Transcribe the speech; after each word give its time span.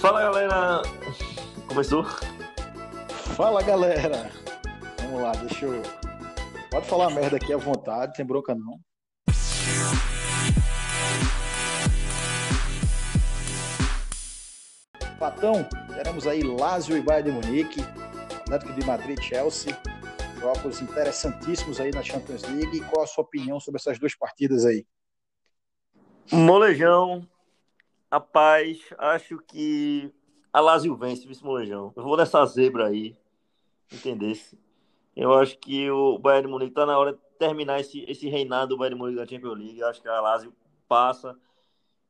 Fala 0.00 0.22
galera! 0.22 0.82
Começou? 1.68 2.02
Fala 3.36 3.62
galera! 3.62 4.30
Vamos 5.02 5.20
lá, 5.20 5.32
deixa 5.32 5.66
eu. 5.66 5.82
Pode 6.70 6.88
falar 6.88 7.10
merda 7.10 7.36
aqui 7.36 7.52
à 7.52 7.58
vontade, 7.58 8.14
tem 8.14 8.24
bronca 8.24 8.54
não. 8.54 8.80
Patão, 15.18 15.68
teremos 15.94 16.26
aí 16.26 16.42
Lazio 16.42 16.96
e 16.96 17.02
Bayern 17.02 17.30
de 17.30 17.46
Munique, 17.46 17.82
Atlético 18.40 18.72
de 18.72 18.86
Madrid 18.86 19.18
e 19.18 19.22
Chelsea. 19.22 19.76
Jogos 20.40 20.80
interessantíssimos 20.80 21.78
aí 21.78 21.90
na 21.90 22.02
Champions 22.02 22.40
League. 22.44 22.80
Qual 22.88 23.04
a 23.04 23.06
sua 23.06 23.22
opinião 23.22 23.60
sobre 23.60 23.78
essas 23.78 23.98
duas 23.98 24.16
partidas 24.16 24.64
aí? 24.64 24.86
Molejão, 26.32 27.28
rapaz, 28.10 28.80
acho 28.98 29.38
que 29.38 30.12
a 30.52 30.60
Lazio 30.60 30.96
vence, 30.96 31.26
vice 31.26 31.44
Molejão. 31.44 31.92
Eu 31.96 32.02
vou 32.02 32.16
nessa 32.16 32.44
zebra 32.44 32.88
aí, 32.88 33.16
entendesse? 33.92 34.58
Eu 35.14 35.34
acho 35.34 35.58
que 35.58 35.90
o 35.90 36.18
Bayern 36.18 36.46
de 36.46 36.52
Munique 36.52 36.74
tá 36.74 36.86
na 36.86 36.98
hora 36.98 37.12
de 37.12 37.18
terminar 37.38 37.80
esse, 37.80 38.04
esse 38.08 38.28
reinado 38.28 38.70
do 38.70 38.78
Bayern 38.78 38.96
de 38.96 39.00
Munique 39.00 39.20
da 39.20 39.26
Champions 39.26 39.58
League. 39.58 39.78
Eu 39.78 39.88
acho 39.88 40.02
que 40.02 40.08
a 40.08 40.20
Lazio 40.20 40.52
passa 40.88 41.36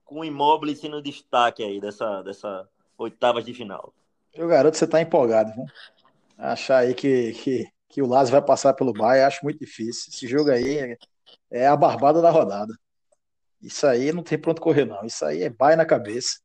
com 0.04 0.20
o 0.20 0.24
Immobile 0.24 0.74
sendo 0.74 1.02
destaque 1.02 1.62
aí 1.62 1.80
dessa, 1.80 2.22
dessa 2.22 2.68
oitavas 2.96 3.44
de 3.44 3.54
final. 3.54 3.92
Eu 4.32 4.48
garoto, 4.48 4.76
você 4.76 4.86
tá 4.86 5.00
empolgado, 5.00 5.52
viu? 5.54 5.64
Achar 6.38 6.78
aí 6.78 6.94
que, 6.94 7.32
que, 7.32 7.68
que 7.88 8.02
o 8.02 8.06
Lazio 8.06 8.32
vai 8.32 8.42
passar 8.42 8.72
pelo 8.74 8.92
Bayern, 8.92 9.26
acho 9.26 9.44
muito 9.44 9.58
difícil. 9.58 10.10
Esse 10.12 10.26
jogo 10.26 10.50
aí 10.50 10.96
é 11.50 11.66
a 11.66 11.76
barbada 11.76 12.22
da 12.22 12.30
rodada. 12.30 12.72
Isso 13.62 13.86
aí 13.86 14.12
não 14.12 14.22
tem 14.22 14.38
pronto 14.38 14.60
correr, 14.60 14.84
não. 14.84 15.04
Isso 15.04 15.24
aí 15.24 15.42
é 15.42 15.50
baia 15.50 15.76
na 15.76 15.84
cabeça. 15.84 16.38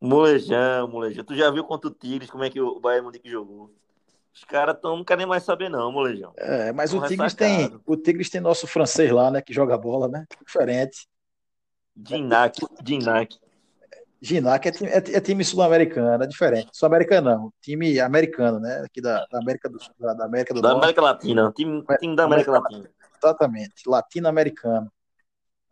Molejão, 0.00 0.88
molejão. 0.88 1.24
Tu 1.24 1.34
já 1.34 1.50
viu 1.50 1.64
contra 1.64 1.88
o 1.88 1.94
Tigres 1.94 2.30
como 2.30 2.44
é 2.44 2.50
que 2.50 2.60
o 2.60 2.80
Bayern 2.80 3.04
Munique 3.04 3.30
jogou? 3.30 3.70
Os 4.32 4.44
caras 4.44 4.78
tão, 4.80 4.96
não 4.96 5.04
querem 5.04 5.26
mais 5.26 5.42
saber, 5.42 5.68
não, 5.68 5.90
molejão. 5.90 6.32
É, 6.36 6.72
mas 6.72 6.94
o 6.94 7.02
Tigres, 7.06 7.34
tem, 7.34 7.80
o 7.84 7.96
Tigres 7.96 8.30
tem 8.30 8.40
nosso 8.40 8.66
francês 8.66 9.10
lá, 9.10 9.30
né? 9.30 9.42
Que 9.42 9.52
joga 9.52 9.76
bola, 9.76 10.08
né? 10.08 10.24
Diferente. 10.44 11.08
Ginac, 12.06 12.60
Ginac. 12.86 13.38
Ginac 14.22 14.68
é, 14.68 14.70
time, 14.70 14.90
é, 14.90 14.96
é 14.96 15.20
time 15.20 15.44
sul-americano, 15.44 16.22
é 16.22 16.26
diferente. 16.26 16.68
Sul-americano 16.72 17.30
não, 17.30 17.52
time 17.60 17.98
americano, 18.00 18.60
né? 18.60 18.82
Aqui 18.84 19.00
da, 19.00 19.26
da 19.30 19.38
América 19.38 19.68
do 19.68 19.82
Sul, 19.82 19.92
da, 19.98 20.24
América 20.24 20.54
do 20.54 20.60
Da 20.60 20.70
Norte. 20.70 20.84
América 20.84 21.02
Latina, 21.02 21.52
time, 21.54 21.84
time 21.98 22.16
da 22.16 22.24
América, 22.24 22.50
América 22.50 22.74
Latina. 22.74 22.90
Exatamente, 23.22 23.82
latino-americano. 23.86 24.90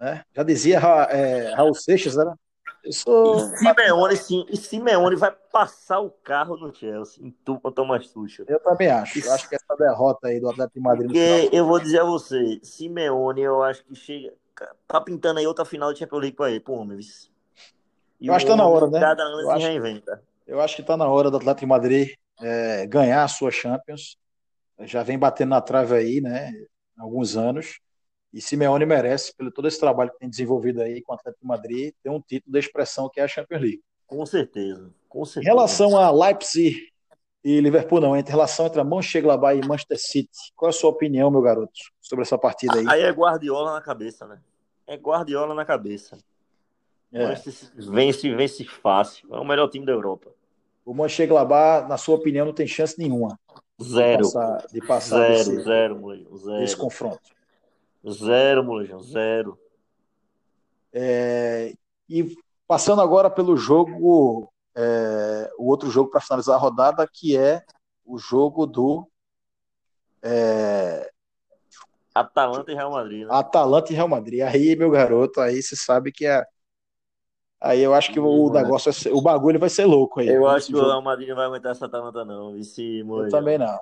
Né? 0.00 0.24
Já 0.34 0.42
dizia 0.42 0.78
é, 1.10 1.54
Raul 1.54 1.74
Seixas, 1.74 2.16
era. 2.16 2.34
Eu 2.84 2.92
sou. 2.92 3.36
E 3.36 3.56
Simeone, 3.56 4.16
sim, 4.16 4.46
e 4.48 4.56
Simeone 4.56 5.16
vai 5.16 5.32
passar 5.52 6.00
o 6.00 6.10
carro 6.10 6.56
no 6.56 6.72
Chelsea, 6.72 7.24
em 7.24 7.30
tu 7.44 7.58
com 7.58 7.72
Thomas 7.72 8.08
Tuchel. 8.08 8.46
Eu 8.48 8.60
também 8.60 8.88
acho. 8.88 9.19
Eu 9.19 9.32
acho 9.32 9.48
que 9.48 9.56
essa 9.56 9.76
derrota 9.76 10.28
aí 10.28 10.41
do 10.41 10.48
Atlético 10.48 10.78
de 10.78 10.80
Madrid. 10.80 11.06
Porque 11.06 11.50
eu 11.52 11.66
vou 11.66 11.80
dizer 11.80 12.00
a 12.00 12.04
você, 12.04 12.60
Simeone, 12.62 13.41
eu 13.41 13.62
acho 13.62 13.84
que 13.84 13.94
chega. 13.94 14.32
Tá 14.86 15.00
pintando 15.00 15.38
aí 15.38 15.46
outra 15.46 15.64
final 15.64 15.92
de 15.92 15.98
Champions 16.00 16.20
League 16.20 16.36
pra 16.36 16.50
ele, 16.50 16.60
pro 16.60 16.74
homem. 16.74 16.98
Eu 18.20 18.34
acho 18.34 18.44
que 18.44 18.50
tá 18.50 18.56
na 18.56 18.66
hora, 18.66 18.88
né? 18.88 19.00
Cada 19.00 19.22
ano 19.22 19.41
eu 19.41 19.46
se 19.46 19.52
acho, 19.52 19.66
reinventa. 19.66 20.22
Eu 20.46 20.60
acho 20.60 20.76
que 20.76 20.82
tá 20.82 20.96
na 20.96 21.06
hora 21.06 21.30
do 21.30 21.36
Atlético 21.36 21.60
de 21.60 21.66
Madrid 21.66 22.08
é, 22.41 22.86
ganhar 22.86 23.22
a 23.22 23.28
sua 23.28 23.50
Champions. 23.50 24.16
Já 24.80 25.02
vem 25.02 25.19
batendo 25.19 25.50
na 25.50 25.60
trave 25.60 25.94
aí, 25.94 26.20
né? 26.20 26.52
Há 26.96 27.02
alguns 27.02 27.36
anos. 27.36 27.80
E 28.33 28.41
Simeone 28.41 28.84
merece, 28.84 29.34
pelo 29.34 29.51
todo 29.51 29.69
esse 29.69 29.81
trabalho 29.81 30.11
que 30.12 30.19
tem 30.19 30.29
desenvolvido 30.29 30.83
aí 30.83 31.01
com 31.03 31.12
o 31.12 31.15
Atlético 31.15 31.43
de 31.43 31.48
Madrid, 31.48 31.95
ter 32.03 32.11
um 32.11 32.21
título 32.21 32.53
de 32.53 32.59
expressão 32.59 33.09
que 33.09 33.21
é 33.21 33.25
a 33.25 33.29
Champions 33.29 33.61
League. 33.61 33.83
Com 34.07 34.25
certeza, 34.27 34.91
com 35.09 35.25
certeza. 35.25 35.51
Em 35.51 35.55
relação 35.55 35.97
a 35.97 36.11
Leipzig 36.11 36.77
e 37.43 37.61
Liverpool, 37.61 38.01
não, 38.01 38.17
em 38.17 38.23
relação 38.23 38.67
entre 38.67 38.81
a 38.81 38.84
Mönchengladbach 38.84 39.59
e 39.59 39.67
Manchester 39.67 39.99
City, 39.99 40.53
qual 40.55 40.69
é 40.69 40.71
a 40.71 40.73
sua 40.73 40.91
opinião, 40.91 41.31
meu 41.31 41.41
garoto, 41.41 41.73
sobre 42.01 42.23
essa 42.23 42.37
partida 42.37 42.79
aí? 42.79 42.87
Aí 42.88 43.03
é 43.03 43.11
Guardiola 43.11 43.72
na 43.72 43.81
cabeça, 43.81 44.27
né? 44.27 44.41
É 44.87 44.97
Guardiola 44.97 45.55
na 45.55 45.65
cabeça. 45.65 46.19
É. 47.12 47.34
Vence, 47.77 48.34
vence 48.34 48.65
fácil. 48.65 49.34
É 49.34 49.38
o 49.38 49.44
melhor 49.44 49.69
time 49.69 49.87
da 49.87 49.93
Europa. 49.93 50.31
O 50.84 50.94
Mönchengladbach, 50.94 51.88
na 51.88 51.97
sua 51.97 52.17
opinião, 52.17 52.47
não 52.47 52.53
tem 52.53 52.67
chance 52.67 52.99
nenhuma. 52.99 53.38
Zero. 53.83 54.17
De 54.17 54.33
passar, 54.33 54.67
de 54.67 54.81
passar 54.81 55.19
zero, 55.19 55.34
esse, 55.34 55.62
zero, 55.62 56.37
zero. 56.37 56.62
esse 56.62 56.77
confronto. 56.77 57.38
Zero, 58.06 58.64
Molejão, 58.64 59.00
zero. 59.00 59.59
É, 60.92 61.75
e 62.09 62.36
passando 62.66 63.03
agora 63.03 63.28
pelo 63.28 63.56
jogo, 63.56 64.53
é, 64.75 65.50
o 65.59 65.69
outro 65.69 65.91
jogo 65.91 66.10
para 66.10 66.20
finalizar 66.20 66.56
a 66.56 66.58
rodada, 66.58 67.06
que 67.12 67.37
é 67.37 67.62
o 68.04 68.19
jogo 68.19 68.66
do. 68.66 69.08
É, 70.22 71.10
Atalanta 72.14 72.72
e 72.72 72.75
Real 72.75 72.91
Madrid. 72.91 73.26
Né? 73.26 73.28
Atalanta 73.31 73.92
e 73.92 73.97
Real 73.97 74.08
Madrid. 74.08 74.41
Aí, 74.41 74.75
meu 74.76 74.91
garoto, 74.91 75.41
aí 75.41 75.62
você 75.62 75.76
sabe 75.76 76.10
que 76.10 76.26
é. 76.26 76.44
Aí 77.60 77.81
eu 77.81 77.92
acho 77.92 78.12
que 78.12 78.20
o 78.20 78.50
negócio, 78.50 78.92
ser, 78.92 79.12
o 79.12 79.20
bagulho 79.20 79.58
vai 79.58 79.69
ser 79.69 79.84
louco 79.84 80.20
aí. 80.20 80.28
Eu 80.28 80.47
acho 80.47 80.69
que 80.69 80.76
o 80.76 80.84
Real 80.84 81.03
Madrid 81.03 81.28
não 81.28 81.37
vai 81.37 81.47
aguentar 81.47 81.72
essa 81.72 81.87
Atalanta, 81.87 82.25
não. 82.25 82.56
Esse 82.56 83.00
eu 83.00 83.28
também 83.28 83.58
não. 83.58 83.78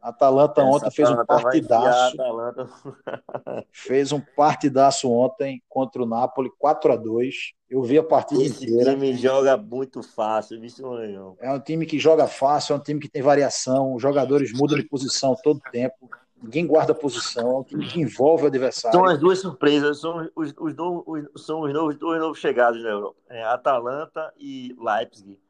Atalanta 0.00 0.60
Essa 0.60 0.70
ontem 0.70 0.90
fez 0.90 1.10
um 1.10 1.24
partidaço. 1.24 2.16
fez 3.72 4.12
um 4.12 4.20
partidaço 4.20 5.10
ontem 5.10 5.62
contra 5.68 6.02
o 6.02 6.06
Napoli, 6.06 6.50
4 6.58 6.92
a 6.92 6.96
2 6.96 7.52
Eu 7.68 7.82
vi 7.82 7.98
a 7.98 8.02
partida 8.02 8.42
Esse 8.42 8.64
inteira. 8.64 8.92
time 8.92 9.14
joga 9.14 9.56
muito 9.56 10.02
fácil, 10.02 10.60
Leão. 10.60 11.36
É 11.40 11.52
um 11.52 11.60
time 11.60 11.84
que 11.84 11.98
joga 11.98 12.26
fácil, 12.26 12.74
é 12.74 12.76
um 12.76 12.82
time 12.82 13.00
que 13.00 13.08
tem 13.08 13.22
variação, 13.22 13.94
os 13.94 14.02
jogadores 14.02 14.52
mudam 14.52 14.78
de 14.78 14.84
posição 14.84 15.36
todo 15.42 15.60
tempo. 15.72 16.08
Ninguém 16.40 16.64
guarda 16.64 16.94
posição, 16.94 17.50
é 17.50 17.58
um 17.58 17.64
time 17.64 17.84
que 17.86 18.00
envolve 18.00 18.44
o 18.44 18.46
adversário. 18.46 18.96
São 18.96 19.04
as 19.04 19.18
duas 19.18 19.40
surpresas, 19.40 20.00
são 20.00 20.30
os, 20.36 20.54
os, 20.56 20.74
os 21.04 21.44
são 21.44 21.62
os 21.62 21.72
novos, 21.72 21.96
dois 21.96 22.20
novos 22.20 22.38
chegados 22.38 22.80
na 22.80 22.90
Europa. 22.90 23.18
É 23.28 23.42
Atalanta 23.42 24.32
e 24.38 24.74
Leipzig. 24.78 25.40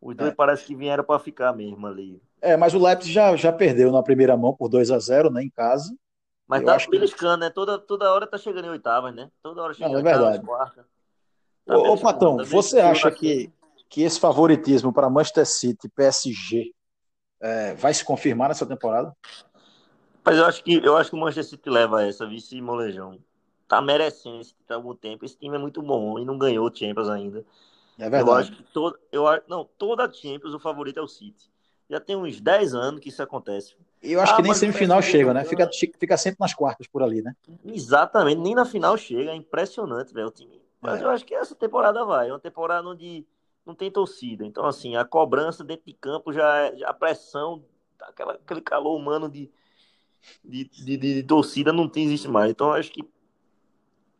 Os 0.00 0.16
dois 0.16 0.30
é. 0.30 0.34
parece 0.34 0.64
que 0.64 0.74
vieram 0.74 1.04
para 1.04 1.18
ficar 1.18 1.52
mesmo 1.52 1.86
ali. 1.86 2.22
É, 2.40 2.56
mas 2.56 2.74
o 2.74 2.78
Leipzig 2.78 3.12
já, 3.12 3.34
já 3.36 3.52
perdeu 3.52 3.90
na 3.90 4.02
primeira 4.02 4.36
mão 4.36 4.54
por 4.54 4.68
2 4.68 4.90
a 4.90 4.98
0 4.98 5.30
né, 5.30 5.42
em 5.42 5.50
casa. 5.50 5.94
Mas 6.46 6.62
Eu 6.62 6.66
tá 6.66 6.78
beliscando, 6.88 7.34
que... 7.34 7.40
né? 7.40 7.50
Toda, 7.50 7.78
toda 7.78 8.12
hora 8.12 8.26
tá 8.26 8.38
chegando 8.38 8.66
em 8.66 8.70
oitavas, 8.70 9.14
né? 9.14 9.30
Toda 9.42 9.62
hora 9.62 9.74
chega 9.74 9.90
Não, 9.90 9.98
é 9.98 10.02
verdade. 10.02 10.44
quarta. 10.44 10.86
Tá 11.66 11.76
ô, 11.76 11.92
ô, 11.92 11.98
Patão, 11.98 12.38
tá 12.38 12.44
você 12.44 12.80
acha 12.80 13.10
que, 13.10 13.52
que 13.88 14.02
esse 14.02 14.18
favoritismo 14.18 14.92
para 14.92 15.10
Manchester 15.10 15.44
City 15.44 15.86
e 15.86 15.90
PSG 15.90 16.72
é, 17.40 17.74
vai 17.74 17.92
se 17.92 18.04
confirmar 18.04 18.48
nessa 18.48 18.64
temporada? 18.64 19.14
Mas 20.24 20.38
eu 20.38 20.46
acho 20.46 20.64
que 20.64 20.74
eu 20.82 20.96
acho 20.96 21.10
que 21.10 21.16
o 21.16 21.18
Manchester 21.18 21.44
City 21.44 21.68
leva 21.68 22.04
essa, 22.06 22.26
vice 22.26 22.60
molejão. 22.62 23.18
Tá 23.66 23.82
merecendo 23.82 24.40
esse 24.40 24.54
há 24.70 24.74
algum 24.74 24.94
tempo. 24.94 25.26
Esse 25.26 25.36
time 25.36 25.56
é 25.56 25.58
muito 25.58 25.82
bom 25.82 26.18
e 26.18 26.24
não 26.24 26.38
ganhou 26.38 26.66
o 26.66 26.74
Champions 26.74 27.08
ainda. 27.08 27.44
É 27.98 28.08
verdade. 28.08 28.28
Eu 28.28 28.34
acho 28.34 28.52
que 28.52 28.62
todo, 28.72 28.98
eu, 29.12 29.24
não, 29.46 29.68
toda 29.76 30.10
Champions 30.10 30.54
o 30.54 30.58
favorito 30.58 30.98
é 30.98 31.02
o 31.02 31.08
City. 31.08 31.50
Já 31.88 31.98
tem 31.98 32.16
uns 32.16 32.40
10 32.40 32.74
anos 32.74 33.00
que 33.00 33.08
isso 33.08 33.22
acontece. 33.22 33.74
Eu 34.02 34.20
acho 34.20 34.34
ah, 34.34 34.36
que 34.36 34.42
nem 34.42 34.54
semifinal 34.54 35.00
chega, 35.00 35.32
né? 35.32 35.44
Fica, 35.44 35.68
fica 35.72 36.16
sempre 36.16 36.38
nas 36.40 36.54
quartas 36.54 36.86
por 36.86 37.02
ali, 37.02 37.22
né? 37.22 37.34
Exatamente, 37.64 38.40
nem 38.40 38.54
na 38.54 38.64
final 38.64 38.96
chega. 38.96 39.30
É 39.30 39.34
impressionante, 39.34 40.12
velho, 40.12 40.28
o 40.28 40.30
time. 40.30 40.60
Mas 40.80 41.00
é. 41.00 41.04
eu 41.04 41.10
acho 41.10 41.24
que 41.24 41.34
essa 41.34 41.54
temporada 41.54 42.04
vai. 42.04 42.28
É 42.28 42.32
uma 42.32 42.38
temporada 42.38 42.86
onde 42.86 43.26
não 43.64 43.74
tem 43.74 43.90
torcida. 43.90 44.44
Então, 44.44 44.66
assim, 44.66 44.96
a 44.96 45.04
cobrança 45.04 45.64
dentro 45.64 45.86
de 45.86 45.94
campo 45.94 46.32
já, 46.32 46.74
já 46.76 46.88
a 46.90 46.94
pressão, 46.94 47.64
aquela, 48.00 48.34
aquele 48.34 48.60
calor 48.60 48.94
humano 48.94 49.28
de, 49.28 49.50
de, 50.44 50.64
de, 50.64 50.96
de, 50.96 51.22
torcida 51.22 51.72
não 51.72 51.88
tem, 51.88 52.04
existe 52.04 52.28
mais. 52.28 52.50
Então, 52.50 52.68
eu 52.68 52.74
acho 52.74 52.92
que 52.92 53.02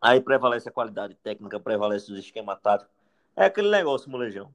aí 0.01 0.21
prevalece 0.21 0.69
a 0.69 0.73
qualidade 0.73 1.15
técnica, 1.17 1.61
prevalece 1.61 2.11
os 2.11 2.19
esquemas 2.19 2.59
táticos. 2.61 2.93
É 3.37 3.45
aquele 3.45 3.71
negócio, 3.71 4.11
molejão 4.11 4.53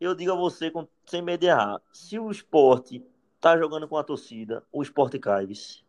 eu 0.00 0.14
digo 0.14 0.32
a 0.32 0.34
você, 0.34 0.70
com, 0.70 0.86
sem 1.04 1.20
medo 1.20 1.40
de 1.40 1.46
errar, 1.46 1.80
se 1.92 2.18
o 2.18 2.30
esporte 2.30 3.04
tá 3.40 3.56
jogando 3.58 3.86
com 3.86 3.96
a 3.96 4.04
torcida, 4.04 4.62
o 4.72 4.82
esporte 4.82 5.18
cai. 5.18 5.46
-se. 5.46 5.82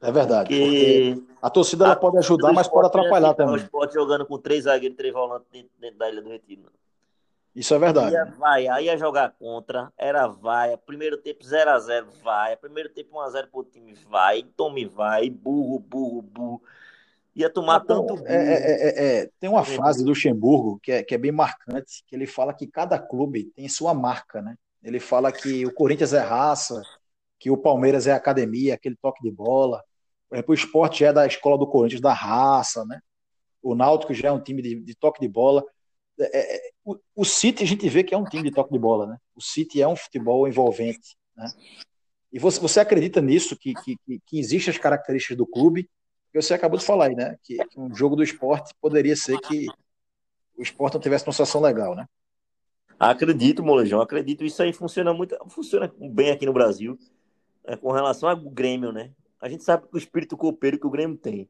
É 0.00 0.10
verdade. 0.10 0.48
Porque, 0.48 1.14
porque 1.14 1.36
a 1.40 1.50
torcida 1.50 1.84
ela 1.84 1.92
a 1.94 1.96
pode 1.96 2.18
ajudar, 2.18 2.52
mas 2.52 2.66
pode 2.66 2.86
atrapalhar 2.88 3.30
é 3.30 3.34
também. 3.34 3.54
O 3.54 3.56
esporte 3.56 3.94
jogando 3.94 4.26
com 4.26 4.38
três 4.38 4.64
zagueiros 4.64 4.96
três 4.96 5.12
volantes 5.12 5.46
dentro, 5.52 5.70
dentro, 5.78 5.98
da 5.98 6.08
Ilha 6.10 6.22
do 6.22 6.28
Retiro. 6.28 6.62
Isso 7.54 7.74
é 7.74 7.78
verdade. 7.78 8.12
Ia, 8.12 8.24
vai, 8.24 8.66
aí 8.66 8.86
ia 8.86 8.96
jogar 8.96 9.30
contra, 9.38 9.92
era 9.96 10.26
vai. 10.26 10.76
Primeiro 10.78 11.18
tempo 11.18 11.44
0x0, 11.44 12.06
vai. 12.22 12.56
Primeiro 12.56 12.88
tempo 12.88 13.14
1x0 13.14 13.46
pro 13.48 13.62
time, 13.62 13.94
vai. 14.08 14.42
Tome, 14.56 14.86
vai. 14.86 15.28
Burro, 15.30 15.78
burro, 15.78 16.22
burro 16.22 16.62
ia 17.34 17.50
tomar 17.50 17.76
ah, 17.76 17.80
tanto. 17.80 18.26
É, 18.26 18.34
é, 18.34 18.54
é, 18.54 19.20
é, 19.22 19.30
tem 19.40 19.48
uma 19.48 19.64
frase 19.64 20.02
do 20.02 20.10
Luxemburgo 20.10 20.78
que 20.82 20.92
é, 20.92 21.02
que 21.02 21.14
é 21.14 21.18
bem 21.18 21.32
marcante, 21.32 22.04
que 22.06 22.14
ele 22.14 22.26
fala 22.26 22.52
que 22.54 22.66
cada 22.66 22.98
clube 22.98 23.52
tem 23.56 23.68
sua 23.68 23.94
marca, 23.94 24.42
né? 24.42 24.56
Ele 24.82 25.00
fala 25.00 25.32
que 25.32 25.64
o 25.64 25.72
Corinthians 25.72 26.12
é 26.12 26.18
raça, 26.18 26.82
que 27.38 27.50
o 27.50 27.56
Palmeiras 27.56 28.06
é 28.06 28.12
academia, 28.12 28.74
aquele 28.74 28.96
toque 28.96 29.22
de 29.22 29.30
bola. 29.30 29.82
Por 30.28 30.36
exemplo, 30.36 30.52
o 30.52 30.54
esporte 30.54 31.04
é 31.04 31.12
da 31.12 31.26
escola 31.26 31.56
do 31.56 31.66
Corinthians, 31.66 32.00
da 32.00 32.12
raça, 32.12 32.84
né? 32.84 33.00
O 33.62 33.74
Náutico 33.74 34.12
já 34.12 34.28
é 34.28 34.32
um 34.32 34.42
time 34.42 34.60
de, 34.60 34.80
de 34.80 34.94
toque 34.94 35.20
de 35.20 35.28
bola. 35.28 35.64
é, 36.18 36.56
é, 36.56 36.70
o, 36.84 36.98
o 37.14 37.24
City 37.24 37.62
a 37.62 37.66
gente 37.66 37.88
vê 37.88 38.02
que 38.02 38.14
é 38.14 38.18
um 38.18 38.24
time 38.24 38.42
de 38.42 38.50
toque 38.50 38.72
de 38.72 38.78
bola, 38.78 39.06
né? 39.06 39.16
O 39.34 39.40
City 39.40 39.80
é 39.80 39.86
um 39.86 39.96
futebol 39.96 40.48
envolvente, 40.48 41.16
né? 41.36 41.46
E 42.32 42.38
você, 42.38 42.58
você 42.58 42.80
acredita 42.80 43.20
nisso, 43.20 43.56
que, 43.56 43.74
que, 43.74 43.96
que 44.26 44.38
existem 44.40 44.72
as 44.72 44.78
características 44.78 45.36
do 45.36 45.46
clube? 45.46 45.88
Que 46.32 46.40
você 46.40 46.54
acabou 46.54 46.78
de 46.78 46.84
falar 46.84 47.06
aí, 47.06 47.14
né? 47.14 47.36
Que, 47.42 47.58
um 47.76 47.94
jogo 47.94 48.16
do 48.16 48.22
esporte 48.22 48.74
poderia 48.80 49.14
ser 49.14 49.38
que 49.40 49.66
o 50.56 50.62
esporte 50.62 50.94
não 50.94 51.00
tivesse 51.00 51.26
uma 51.26 51.32
situação 51.32 51.60
legal, 51.60 51.94
né? 51.94 52.06
Acredito, 52.98 53.62
Molejão, 53.62 54.00
acredito. 54.00 54.44
Isso 54.44 54.62
aí 54.62 54.72
funciona 54.72 55.12
muito, 55.12 55.36
funciona 55.48 55.92
bem 55.98 56.30
aqui 56.30 56.46
no 56.46 56.52
Brasil, 56.52 56.98
é, 57.64 57.76
com 57.76 57.90
relação 57.90 58.28
ao 58.28 58.36
Grêmio, 58.36 58.92
né? 58.92 59.10
A 59.40 59.48
gente 59.48 59.64
sabe 59.64 59.88
que 59.88 59.94
o 59.94 59.98
espírito 59.98 60.36
copeiro 60.36 60.78
que 60.78 60.86
o 60.86 60.90
Grêmio 60.90 61.16
tem. 61.16 61.48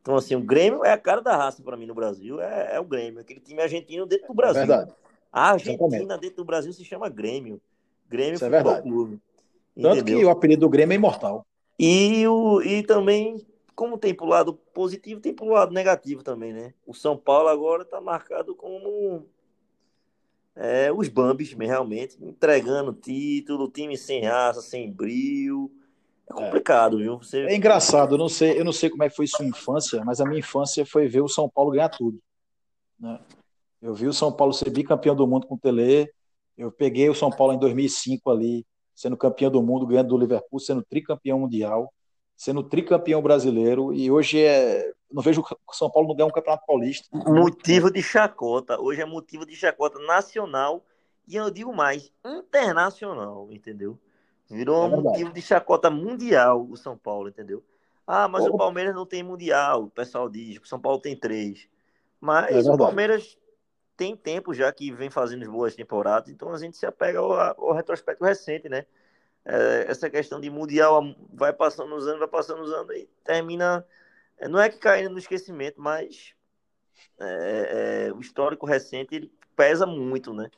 Então, 0.00 0.16
assim, 0.16 0.36
o 0.36 0.40
Grêmio 0.40 0.84
é 0.84 0.92
a 0.92 0.98
cara 0.98 1.20
da 1.20 1.36
raça 1.36 1.62
para 1.62 1.76
mim 1.76 1.86
no 1.86 1.94
Brasil, 1.94 2.40
é, 2.40 2.76
é, 2.76 2.80
o 2.80 2.84
Grêmio, 2.84 3.20
aquele 3.20 3.40
time 3.40 3.60
argentino 3.60 4.06
dentro 4.06 4.28
do 4.28 4.34
Brasil. 4.34 4.62
É 4.62 4.66
verdade. 4.66 4.92
A 5.32 5.50
Argentina 5.50 5.86
Exatamente. 5.86 6.20
dentro 6.20 6.36
do 6.36 6.44
Brasil 6.44 6.72
se 6.72 6.84
chama 6.84 7.08
Grêmio. 7.08 7.60
Grêmio 8.08 8.34
Isso 8.34 8.44
é 8.44 8.50
verdade. 8.50 8.82
Clube. 8.82 9.18
Tanto 9.74 9.96
entendeu? 9.96 10.18
que 10.18 10.24
o 10.24 10.30
apelido 10.30 10.60
do 10.60 10.68
Grêmio 10.68 10.92
é 10.92 10.96
imortal. 10.96 11.44
E, 11.76 12.24
o, 12.28 12.62
e 12.62 12.84
também, 12.84 13.44
como 13.74 13.98
tem 13.98 14.14
pro 14.14 14.26
lado 14.26 14.54
positivo, 14.54 15.20
tem 15.20 15.34
pro 15.34 15.46
lado 15.46 15.72
negativo 15.72 16.22
também, 16.22 16.52
né? 16.52 16.74
O 16.86 16.94
São 16.94 17.16
Paulo 17.16 17.48
agora 17.48 17.82
está 17.82 18.00
marcado 18.00 18.54
como 18.54 19.26
é, 20.56 20.92
os 20.92 21.08
Bambis, 21.08 21.52
realmente, 21.52 22.16
entregando 22.20 22.92
título, 22.92 23.70
time 23.70 23.96
sem 23.96 24.24
raça, 24.24 24.60
sem 24.60 24.90
brilho. 24.90 25.70
É 26.30 26.32
complicado, 26.32 26.98
viu? 26.98 27.18
Você... 27.18 27.42
É 27.44 27.56
engraçado, 27.56 28.14
eu 28.14 28.18
não 28.18 28.28
sei, 28.28 28.58
eu 28.58 28.64
não 28.64 28.72
sei 28.72 28.88
como 28.88 29.02
é 29.02 29.08
que 29.08 29.16
foi 29.16 29.26
sua 29.26 29.44
infância, 29.44 30.02
mas 30.04 30.20
a 30.20 30.24
minha 30.24 30.38
infância 30.38 30.86
foi 30.86 31.08
ver 31.08 31.20
o 31.20 31.28
São 31.28 31.48
Paulo 31.48 31.72
ganhar 31.72 31.88
tudo. 31.88 32.18
Né? 32.98 33.18
Eu 33.82 33.94
vi 33.94 34.06
o 34.06 34.12
São 34.12 34.32
Paulo 34.32 34.52
ser 34.52 34.70
bicampeão 34.70 35.14
do 35.14 35.26
mundo 35.26 35.46
com 35.46 35.56
o 35.56 35.58
Tele. 35.58 36.10
Eu 36.56 36.70
peguei 36.70 37.10
o 37.10 37.14
São 37.14 37.30
Paulo 37.30 37.52
em 37.52 37.58
2005 37.58 38.30
ali, 38.30 38.64
sendo 38.94 39.16
campeão 39.16 39.50
do 39.50 39.62
mundo, 39.62 39.86
ganhando 39.86 40.08
do 40.08 40.18
Liverpool, 40.18 40.60
sendo 40.60 40.82
tricampeão 40.82 41.40
mundial, 41.40 41.92
sendo 42.36 42.62
tricampeão 42.62 43.22
brasileiro. 43.22 43.92
E 43.92 44.10
hoje 44.10 44.42
é. 44.42 44.92
Não 45.12 45.22
vejo 45.22 45.42
o 45.42 45.72
São 45.72 45.88
Paulo 45.88 46.08
não 46.08 46.16
ganhar 46.16 46.26
um 46.26 46.32
campeonato 46.32 46.66
paulista. 46.66 47.06
Motivo 47.12 47.90
de 47.90 48.02
chacota. 48.02 48.80
Hoje 48.80 49.00
é 49.00 49.04
motivo 49.04 49.46
de 49.46 49.54
chacota 49.54 49.98
nacional 50.00 50.84
e 51.26 51.36
eu 51.36 51.50
digo 51.50 51.74
mais, 51.74 52.12
internacional, 52.24 53.48
entendeu? 53.50 53.98
Virou 54.50 54.84
é 54.84 54.86
um 54.86 55.00
motivo 55.02 55.32
de 55.32 55.40
chacota 55.40 55.90
mundial 55.90 56.66
o 56.68 56.76
São 56.76 56.96
Paulo, 56.96 57.28
entendeu? 57.28 57.62
Ah, 58.06 58.28
mas 58.28 58.44
o 58.44 58.56
Palmeiras 58.56 58.94
não 58.94 59.06
tem 59.06 59.22
mundial, 59.22 59.84
o 59.84 59.90
pessoal 59.90 60.28
diz. 60.28 60.58
O 60.58 60.66
São 60.66 60.78
Paulo 60.78 60.98
tem 60.98 61.16
três. 61.16 61.66
Mas 62.20 62.66
é 62.66 62.70
o 62.70 62.76
Palmeiras 62.76 63.38
tem 63.96 64.14
tempo 64.14 64.52
já 64.52 64.70
que 64.72 64.92
vem 64.92 65.08
fazendo 65.08 65.50
boas 65.50 65.74
temporadas, 65.74 66.28
então 66.28 66.52
a 66.52 66.58
gente 66.58 66.76
se 66.76 66.84
apega 66.84 67.20
ao, 67.20 67.32
ao 67.32 67.72
retrospecto 67.72 68.24
recente, 68.24 68.68
né? 68.68 68.84
É, 69.46 69.84
essa 69.88 70.08
questão 70.08 70.40
de 70.40 70.48
mundial 70.48 71.02
vai 71.32 71.52
passando 71.52 71.94
os 71.94 72.06
anos, 72.06 72.18
vai 72.18 72.28
passando 72.28 72.62
os 72.62 72.72
anos 72.72 72.96
e 72.96 73.08
termina. 73.22 73.86
É, 74.38 74.48
não 74.48 74.58
é 74.58 74.70
que 74.70 74.78
caindo 74.78 75.10
no 75.10 75.18
esquecimento, 75.18 75.80
mas 75.80 76.34
é, 77.20 78.06
é, 78.08 78.12
o 78.12 78.20
histórico 78.20 78.66
recente 78.66 79.14
ele 79.14 79.32
pesa 79.54 79.86
muito, 79.86 80.32
né? 80.32 80.50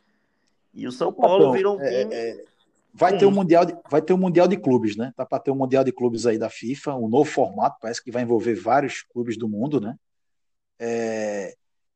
E 0.73 0.87
o 0.87 0.93
São 0.93 1.13
Paulo 1.13 1.53
virou 1.53 1.79
um 1.79 1.83
é, 1.83 2.05
time. 2.05 2.15
É, 2.15 2.45
vai 2.95 3.19
ter, 3.19 3.27
um 3.27 3.31
mundial 3.31 3.65
de, 3.65 3.77
vai 3.91 4.01
ter 4.01 4.13
um 4.13 4.19
Mundial 4.19 4.47
de 4.47 4.57
Clubes, 4.57 4.97
né? 4.97 5.13
Tá 5.17 5.27
para 5.27 5.41
ter 5.41 5.51
um 5.51 5.57
Mundial 5.57 5.83
de 5.83 5.93
Clubes 5.93 6.25
aí 6.25 6.39
da 6.39 6.49
FIFA, 6.49 6.95
um 6.95 7.09
novo 7.09 7.29
formato, 7.29 7.79
parece 7.81 8.03
que 8.03 8.13
vai 8.13 8.23
envolver 8.23 8.55
vários 8.55 9.03
clubes 9.03 9.37
do 9.37 9.49
mundo, 9.49 9.81
né? 9.81 9.97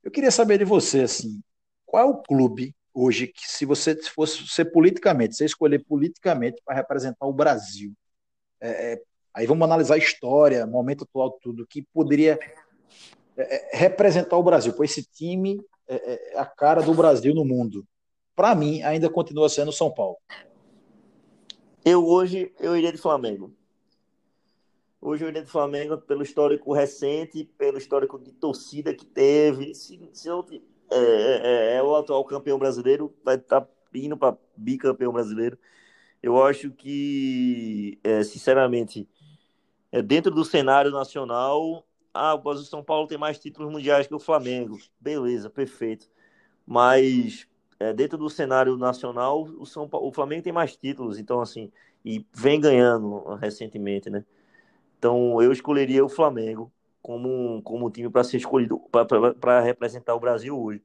Eu 0.02 0.10
queria 0.10 0.30
saber 0.30 0.58
de 0.58 0.64
você, 0.64 1.02
assim, 1.02 1.42
qual 1.84 2.02
é 2.02 2.10
o 2.10 2.22
clube 2.22 2.74
hoje 2.94 3.26
que, 3.26 3.48
se 3.48 3.64
você 3.64 3.94
fosse 4.02 4.46
ser 4.48 4.66
politicamente, 4.66 5.34
você 5.34 5.44
escolher 5.44 5.84
politicamente 5.84 6.60
para 6.64 6.74
representar 6.74 7.26
o 7.26 7.32
Brasil, 7.32 7.92
é, 8.60 8.92
é, 8.92 9.02
aí 9.34 9.46
vamos 9.46 9.64
analisar 9.64 9.94
a 9.94 9.98
história, 9.98 10.66
momento 10.66 11.04
atual, 11.04 11.38
tudo, 11.42 11.66
que 11.66 11.82
poderia 11.92 12.38
é, 13.36 13.76
é 13.76 13.76
representar 13.76 14.36
o 14.36 14.42
Brasil, 14.42 14.72
pois 14.72 14.90
esse 14.90 15.04
time 15.04 15.60
é, 15.88 16.34
é, 16.34 16.38
a 16.38 16.46
cara 16.46 16.82
do 16.82 16.94
Brasil 16.94 17.34
no 17.34 17.44
mundo. 17.44 17.84
Para 18.36 18.54
mim, 18.54 18.82
ainda 18.82 19.10
continua 19.10 19.48
sendo 19.48 19.72
São 19.72 19.92
Paulo. 19.92 20.16
Eu 21.84 22.06
hoje 22.06 22.52
eu 22.60 22.76
iria 22.76 22.92
de 22.92 22.98
Flamengo. 22.98 23.54
Hoje 25.02 25.24
o 25.24 25.30
Inter 25.30 25.44
do 25.44 25.48
Flamengo, 25.48 25.96
pelo 25.96 26.22
histórico 26.22 26.74
recente, 26.74 27.44
pelo 27.56 27.78
histórico 27.78 28.18
de 28.18 28.32
torcida 28.32 28.94
que 28.94 29.06
teve, 29.06 29.74
se, 29.74 29.98
se 30.12 30.28
eu, 30.28 30.44
é, 30.90 31.74
é, 31.74 31.76
é, 31.76 31.82
o 31.82 31.94
atual 31.96 32.24
campeão 32.24 32.58
brasileiro, 32.58 33.14
vai 33.24 33.36
estar 33.36 33.62
tá 33.62 33.68
indo 33.94 34.16
para 34.16 34.36
bicampeão 34.56 35.12
brasileiro. 35.12 35.58
Eu 36.22 36.42
acho 36.44 36.70
que, 36.70 37.98
é, 38.04 38.22
sinceramente, 38.22 39.08
é, 39.92 40.02
dentro 40.02 40.30
do 40.30 40.44
cenário 40.44 40.90
nacional, 40.90 41.86
ah, 42.12 42.34
o 42.34 42.56
São 42.58 42.82
Paulo 42.82 43.06
tem 43.06 43.18
mais 43.18 43.38
títulos 43.38 43.72
mundiais 43.72 44.06
que 44.06 44.14
o 44.14 44.18
Flamengo. 44.18 44.78
Beleza, 45.00 45.48
perfeito. 45.48 46.10
Mas 46.66 47.48
é, 47.78 47.92
dentro 47.92 48.18
do 48.18 48.28
cenário 48.28 48.76
nacional, 48.76 49.42
o, 49.42 49.64
São 49.66 49.88
o 49.90 50.12
Flamengo 50.12 50.42
tem 50.42 50.52
mais 50.52 50.76
títulos, 50.76 51.18
então 51.18 51.40
assim, 51.40 51.72
e 52.04 52.26
vem 52.34 52.60
ganhando 52.60 53.34
recentemente, 53.36 54.10
né? 54.10 54.24
Então, 54.98 55.40
eu 55.42 55.50
escolheria 55.52 56.04
o 56.04 56.08
Flamengo 56.08 56.70
como, 57.10 57.60
como 57.62 57.90
time 57.90 58.08
para 58.08 58.22
ser 58.22 58.36
escolhido 58.36 58.78
para 59.40 59.60
representar 59.60 60.14
o 60.14 60.20
Brasil 60.20 60.56
hoje. 60.56 60.80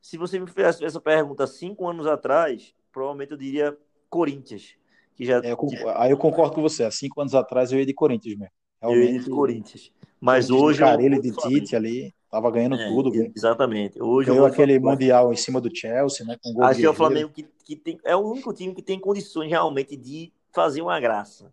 Se 0.00 0.16
você 0.16 0.38
me 0.38 0.46
fizesse 0.46 0.84
essa 0.84 1.00
pergunta 1.00 1.44
cinco 1.44 1.88
anos 1.88 2.06
atrás, 2.06 2.72
provavelmente 2.92 3.32
eu 3.32 3.36
diria 3.36 3.76
Corinthians. 4.08 4.76
Que 5.16 5.24
já... 5.24 5.40
É, 5.42 5.50
eu 5.50 5.56
concordo, 5.56 5.98
aí 5.98 6.10
eu 6.12 6.16
concordo 6.16 6.54
com 6.54 6.62
você. 6.62 6.84
Há 6.84 6.90
cinco 6.92 7.20
anos 7.20 7.34
atrás 7.34 7.72
eu 7.72 7.80
ia 7.80 7.86
de 7.86 7.92
Corinthians 7.92 8.38
mesmo. 8.38 8.52
Realmente, 8.80 9.08
eu 9.08 9.14
ia 9.14 9.20
de 9.20 9.30
Corinthians. 9.30 9.92
Mas 10.20 10.50
hoje. 10.50 10.78
Carelli 10.78 11.20
de 11.20 11.32
Tite 11.32 11.74
ali, 11.74 12.14
tava 12.30 12.48
ganhando 12.52 12.76
é, 12.76 12.88
tudo. 12.88 13.10
Exatamente. 13.34 14.00
Hoje 14.00 14.30
Ganhou 14.30 14.46
aquele 14.46 14.78
Mundial 14.78 15.32
em 15.32 15.36
cima 15.36 15.60
do 15.60 15.74
Chelsea, 15.74 16.24
né? 16.24 16.36
Com 16.40 16.62
Acho 16.62 16.78
que 16.78 16.86
é 16.86 16.90
o 16.90 16.94
Flamengo 16.94 17.32
que, 17.34 17.44
que 17.64 17.74
tem, 17.74 17.98
é 18.04 18.14
o 18.14 18.20
único 18.20 18.52
time 18.52 18.72
que 18.72 18.82
tem 18.82 19.00
condições 19.00 19.50
realmente 19.50 19.96
de 19.96 20.32
fazer 20.52 20.80
uma 20.80 21.00
graça 21.00 21.52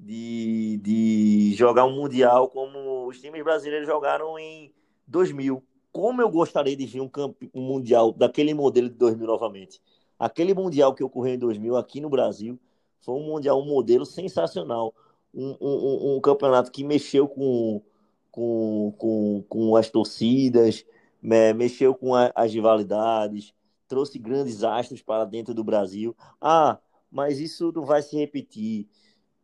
de, 0.00 0.80
de 0.82 1.54
jogar 1.54 1.84
um 1.84 1.94
Mundial 1.94 2.48
como 2.48 3.06
os 3.06 3.20
times 3.20 3.42
brasileiros 3.44 3.86
jogaram 3.86 4.38
em 4.38 4.72
2000. 5.06 5.62
Como 5.92 6.22
eu 6.22 6.30
gostaria 6.30 6.76
de 6.76 6.86
ver 6.86 7.00
um, 7.00 7.10
um 7.54 7.60
Mundial 7.60 8.12
daquele 8.12 8.54
modelo 8.54 8.88
de 8.88 8.96
2000 8.96 9.26
novamente. 9.26 9.80
Aquele 10.18 10.54
Mundial 10.54 10.94
que 10.94 11.04
ocorreu 11.04 11.34
em 11.34 11.38
2000 11.38 11.76
aqui 11.76 12.00
no 12.00 12.08
Brasil 12.08 12.58
foi 13.00 13.14
um 13.14 13.26
Mundial, 13.26 13.60
um 13.60 13.66
modelo 13.66 14.06
sensacional. 14.06 14.94
Um, 15.32 15.56
um, 15.60 16.16
um 16.16 16.20
campeonato 16.20 16.72
que 16.72 16.82
mexeu 16.82 17.28
com, 17.28 17.80
com, 18.32 18.92
com, 18.98 19.44
com 19.48 19.76
as 19.76 19.88
torcidas, 19.88 20.84
mexeu 21.22 21.94
com 21.94 22.14
a, 22.14 22.32
as 22.34 22.52
rivalidades, 22.52 23.54
trouxe 23.86 24.18
grandes 24.18 24.64
astros 24.64 25.02
para 25.02 25.24
dentro 25.24 25.54
do 25.54 25.62
Brasil. 25.62 26.16
Ah, 26.40 26.78
mas 27.10 27.38
isso 27.38 27.70
não 27.72 27.84
vai 27.84 28.02
se 28.02 28.16
repetir 28.16 28.88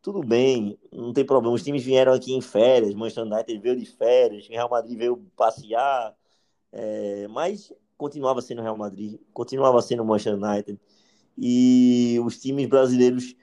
tudo 0.06 0.22
bem, 0.22 0.78
não 0.92 1.12
tem 1.12 1.26
problema. 1.26 1.52
Os 1.52 1.64
times 1.64 1.82
vieram 1.82 2.12
aqui 2.12 2.32
em 2.32 2.40
férias, 2.40 2.94
Manchester 2.94 3.24
United 3.24 3.58
veio 3.58 3.76
de 3.76 3.86
férias, 3.86 4.46
Real 4.46 4.70
Madrid 4.70 4.96
veio 4.96 5.16
passear, 5.36 6.14
é, 6.70 7.26
mas 7.26 7.72
continuava 7.98 8.40
sendo 8.40 8.62
Real 8.62 8.76
Madrid, 8.76 9.18
continuava 9.32 9.82
sendo 9.82 10.04
Manchester 10.04 10.40
United. 10.40 10.80
E 11.36 12.20
os 12.24 12.38
times 12.40 12.68
brasileiros 12.68 13.34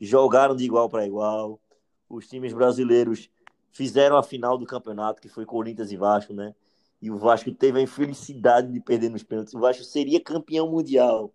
jogaram 0.00 0.54
de 0.54 0.62
igual 0.64 0.88
para 0.88 1.04
igual. 1.04 1.60
Os 2.08 2.28
times 2.28 2.52
brasileiros 2.52 3.28
fizeram 3.72 4.16
a 4.16 4.22
final 4.22 4.56
do 4.56 4.64
campeonato, 4.64 5.20
que 5.20 5.28
foi 5.28 5.44
Corinthians 5.44 5.90
e 5.90 5.96
Vasco, 5.96 6.32
né? 6.32 6.54
E 7.00 7.10
o 7.10 7.18
Vasco 7.18 7.50
teve 7.50 7.80
a 7.80 7.82
infelicidade 7.82 8.72
de 8.72 8.78
perder 8.78 9.10
nos 9.10 9.24
pênaltis. 9.24 9.54
O 9.54 9.58
Vasco 9.58 9.82
seria 9.82 10.20
campeão 10.20 10.70
mundial 10.70 11.34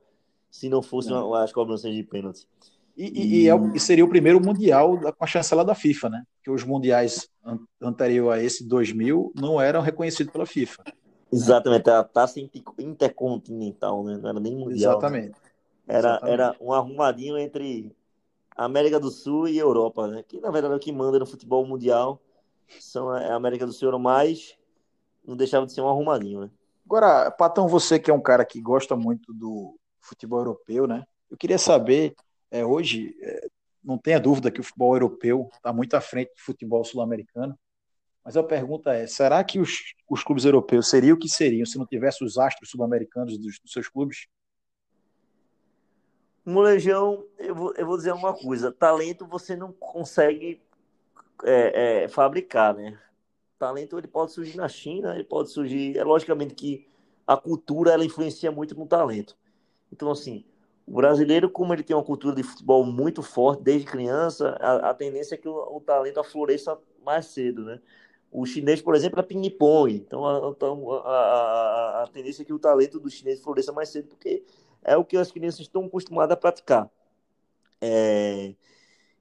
se 0.50 0.70
não 0.70 0.82
fossem 0.82 1.14
as 1.36 1.52
cobranças 1.52 1.94
de 1.94 2.04
pênaltis. 2.04 2.48
E, 2.98 3.06
e, 3.06 3.44
e, 3.44 3.50
é, 3.50 3.54
e, 3.76 3.80
seria 3.80 4.04
o 4.04 4.10
primeiro 4.10 4.42
mundial 4.42 5.00
com 5.00 5.24
a 5.24 5.28
chancela 5.28 5.64
da 5.64 5.76
FIFA, 5.76 6.10
né? 6.10 6.24
Que 6.44 6.50
os 6.50 6.64
mundiais 6.64 7.30
an 7.46 7.60
anterior 7.80 8.34
a 8.34 8.44
esse 8.44 8.68
2000 8.68 9.34
não 9.36 9.62
eram 9.62 9.82
reconhecidos 9.82 10.34
pela 10.34 10.48
FIFA. 10.48 10.84
Exatamente, 11.32 11.90
a 11.90 12.04
taça 12.04 12.40
intercontinental, 12.80 14.04
né? 14.04 14.18
Não 14.18 14.30
era 14.30 14.40
nem 14.40 14.56
mundial. 14.56 14.94
Né? 14.94 14.98
Exatamente. 14.98 15.30
Né? 15.30 15.36
Era, 15.88 16.10
Exatamente. 16.10 16.34
era 16.34 16.56
um 16.60 16.74
arrumadinho 16.74 17.38
entre 17.38 17.96
América 18.56 19.00
do 19.00 19.12
Sul 19.12 19.48
e 19.48 19.60
Europa, 19.60 20.08
né? 20.08 20.24
Que 20.28 20.40
na 20.40 20.50
verdade 20.50 20.74
é 20.74 20.78
o 20.78 20.80
que 20.80 20.92
manda 20.92 21.20
no 21.20 21.26
futebol 21.26 21.66
mundial 21.68 22.20
são 22.80 23.10
a 23.10 23.36
América 23.36 23.66
do 23.66 23.72
Sul, 23.72 23.98
mas 24.00 24.58
não 25.26 25.38
deixava 25.38 25.66
de 25.66 25.72
ser 25.72 25.82
um 25.82 25.88
arrumadinho, 25.88 26.42
né? 26.42 26.50
Agora, 26.86 27.30
Patão, 27.32 27.68
você 27.68 28.00
que 28.00 28.10
é 28.10 28.14
um 28.14 28.22
cara 28.22 28.46
que 28.46 28.62
gosta 28.62 28.96
muito 28.96 29.34
do 29.34 29.78
futebol 30.00 30.40
europeu, 30.40 30.88
né? 30.88 31.06
Eu 31.30 31.38
queria 31.38 31.58
saber 31.58 32.16
é, 32.52 32.66
hoje, 32.66 33.16
é, 33.22 33.48
não 33.84 33.98
tenha 33.98 34.20
dúvida 34.20 34.52
que 34.52 34.60
o 34.60 34.64
futebol 34.64 34.96
europeu 34.96 35.50
está 35.54 35.72
muito 35.72 35.94
à 35.96 36.02
frente 36.02 36.30
do 36.34 36.42
futebol 36.42 36.84
sul-americano. 36.84 37.58
Mas 38.24 38.36
a 38.36 38.44
pergunta 38.44 38.94
é: 38.94 39.08
será 39.08 39.44
que 39.44 39.60
os, 39.60 39.94
os 40.10 40.24
clubes 40.24 40.44
europeus 40.44 40.90
seriam 40.90 41.16
o 41.16 41.20
que 41.20 41.30
seriam 41.30 41.66
se 41.66 41.78
não 41.78 41.86
tivesse 41.86 42.24
os 42.24 42.38
astros 42.38 42.70
sul-americanos 42.70 43.38
dos, 43.38 43.60
dos, 43.60 43.72
seus 43.72 43.88
clubes? 43.88 44.28
Molejão, 46.46 47.26
eu 47.38 47.56
vou, 47.56 47.74
eu 47.76 47.86
vou 47.86 47.96
dizer 47.96 48.12
uma 48.12 48.34
coisa: 48.34 48.72
talento 48.72 49.26
você 49.26 49.56
não 49.56 49.72
consegue 49.72 50.62
é, 51.46 52.04
é, 52.04 52.08
fabricar, 52.10 52.76
né? 52.76 53.00
Talento 53.58 53.98
ele 53.98 54.08
pode 54.08 54.34
surgir 54.34 54.58
na 54.58 54.68
China, 54.68 55.16
ele 55.16 55.24
pode 55.24 55.50
surgir. 55.50 55.98
É 55.98 56.04
logicamente 56.04 56.54
que 56.54 56.86
a 57.26 57.38
cultura 57.38 57.92
ela 57.92 58.06
influencia 58.06 58.52
muito 58.52 58.76
no 58.76 58.86
talento. 58.86 59.38
Então, 59.92 60.12
assim, 60.12 60.46
o 60.88 60.94
brasileiro, 60.96 61.50
como 61.50 61.74
ele 61.74 61.84
tem 61.84 61.94
uma 61.94 62.04
cultura 62.04 62.34
de 62.34 62.44
futebol 62.44 62.86
muito 62.86 63.22
forte 63.22 63.62
desde 63.62 63.86
criança, 63.86 64.58
a, 64.62 64.90
a 64.90 64.94
tendência 64.94 65.36
é 65.36 65.38
que 65.38 65.48
o, 65.48 65.54
o 65.54 65.82
talento 65.82 66.18
afloreça 66.18 66.80
mais 67.04 67.26
cedo, 67.26 67.66
né? 67.66 67.82
O 68.32 68.46
chinês, 68.46 68.82
por 68.82 68.96
exemplo, 68.96 69.20
é 69.20 69.24
ping-pong. 69.24 69.94
Então, 69.94 70.26
a, 70.26 70.50
então, 70.50 70.92
a, 70.94 71.10
a, 71.10 72.04
a, 72.04 72.08
tendência 72.08 72.42
é 72.42 72.46
que 72.46 72.54
o 72.54 72.60
talento 72.60 73.02
do 73.02 73.10
chinês 73.10 73.42
floresça 73.42 73.74
mais 73.74 73.90
cedo, 73.90 74.08
porque 74.08 74.46
é 74.82 74.96
o 74.96 75.04
que 75.04 75.18
as 75.18 75.30
crianças 75.30 75.60
estão 75.60 75.86
acostumadas 75.86 76.34
a 76.34 76.40
praticar. 76.40 76.90
É... 77.82 78.56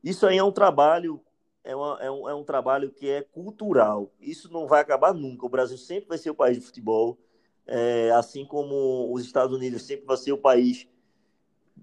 Isso 0.04 0.24
aí 0.24 0.38
é 0.38 0.44
um 0.44 0.52
trabalho, 0.52 1.20
é, 1.64 1.74
uma, 1.74 1.98
é, 2.00 2.08
um, 2.08 2.28
é 2.28 2.34
um 2.34 2.44
trabalho 2.44 2.92
que 2.92 3.10
é 3.10 3.22
cultural. 3.22 4.12
Isso 4.20 4.52
não 4.52 4.68
vai 4.68 4.80
acabar 4.80 5.12
nunca. 5.12 5.44
O 5.44 5.48
Brasil 5.48 5.76
sempre 5.76 6.08
vai 6.10 6.18
ser 6.18 6.30
o 6.30 6.34
país 6.34 6.58
de 6.58 6.64
futebol, 6.64 7.18
é, 7.66 8.12
assim 8.12 8.44
como 8.44 9.12
os 9.12 9.24
Estados 9.24 9.56
Unidos 9.56 9.82
sempre 9.82 10.06
vai 10.06 10.16
ser 10.16 10.30
o 10.30 10.38
país 10.38 10.86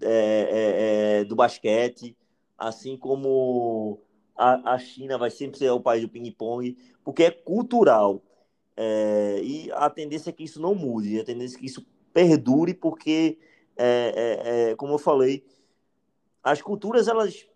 é, 0.01 0.07
é, 0.07 1.19
é 1.21 1.23
do 1.23 1.35
basquete, 1.35 2.15
assim 2.57 2.97
como 2.97 3.99
a, 4.35 4.73
a 4.73 4.77
China 4.77 5.17
vai 5.17 5.29
sempre 5.29 5.57
ser 5.57 5.69
o 5.71 5.79
país 5.79 6.01
do 6.01 6.09
ping-pong, 6.09 6.77
porque 7.03 7.23
é 7.23 7.31
cultural. 7.31 8.21
É, 8.75 9.39
e 9.43 9.71
a 9.73 9.89
tendência 9.89 10.29
é 10.29 10.33
que 10.33 10.43
isso 10.43 10.59
não 10.59 10.73
mude, 10.73 11.19
a 11.19 11.23
tendência 11.23 11.57
é 11.57 11.59
que 11.59 11.65
isso 11.65 11.85
perdure, 12.11 12.73
porque, 12.73 13.37
é, 13.77 14.75
como 14.77 14.93
eu 14.93 14.99
falei, 14.99 15.45
as 16.43 16.61
culturas 16.61 17.07
elas 17.07 17.47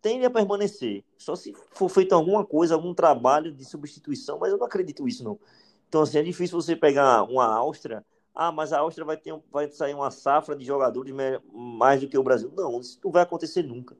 tendem 0.00 0.26
a 0.26 0.30
permanecer. 0.30 1.04
Só 1.16 1.34
se 1.34 1.52
for 1.72 1.88
feito 1.88 2.14
alguma 2.14 2.44
coisa, 2.44 2.74
algum 2.74 2.94
trabalho 2.94 3.52
de 3.52 3.64
substituição, 3.64 4.38
mas 4.38 4.52
eu 4.52 4.58
não 4.58 4.66
acredito 4.66 5.04
nisso, 5.04 5.24
não. 5.24 5.38
Então, 5.88 6.02
assim, 6.02 6.18
é 6.18 6.22
difícil 6.22 6.60
você 6.60 6.76
pegar 6.76 7.24
uma 7.24 7.46
Áustria. 7.46 8.04
Ah, 8.34 8.52
mas 8.52 8.72
a 8.72 8.78
Áustria 8.78 9.04
vai, 9.04 9.16
ter, 9.16 9.34
vai 9.50 9.68
sair 9.68 9.94
uma 9.94 10.10
safra 10.10 10.54
de 10.54 10.64
jogadores 10.64 11.12
mais 11.52 12.00
do 12.00 12.08
que 12.08 12.16
o 12.16 12.22
Brasil. 12.22 12.52
Não, 12.56 12.80
isso 12.80 13.00
não 13.02 13.10
vai 13.10 13.22
acontecer 13.22 13.62
nunca. 13.62 13.96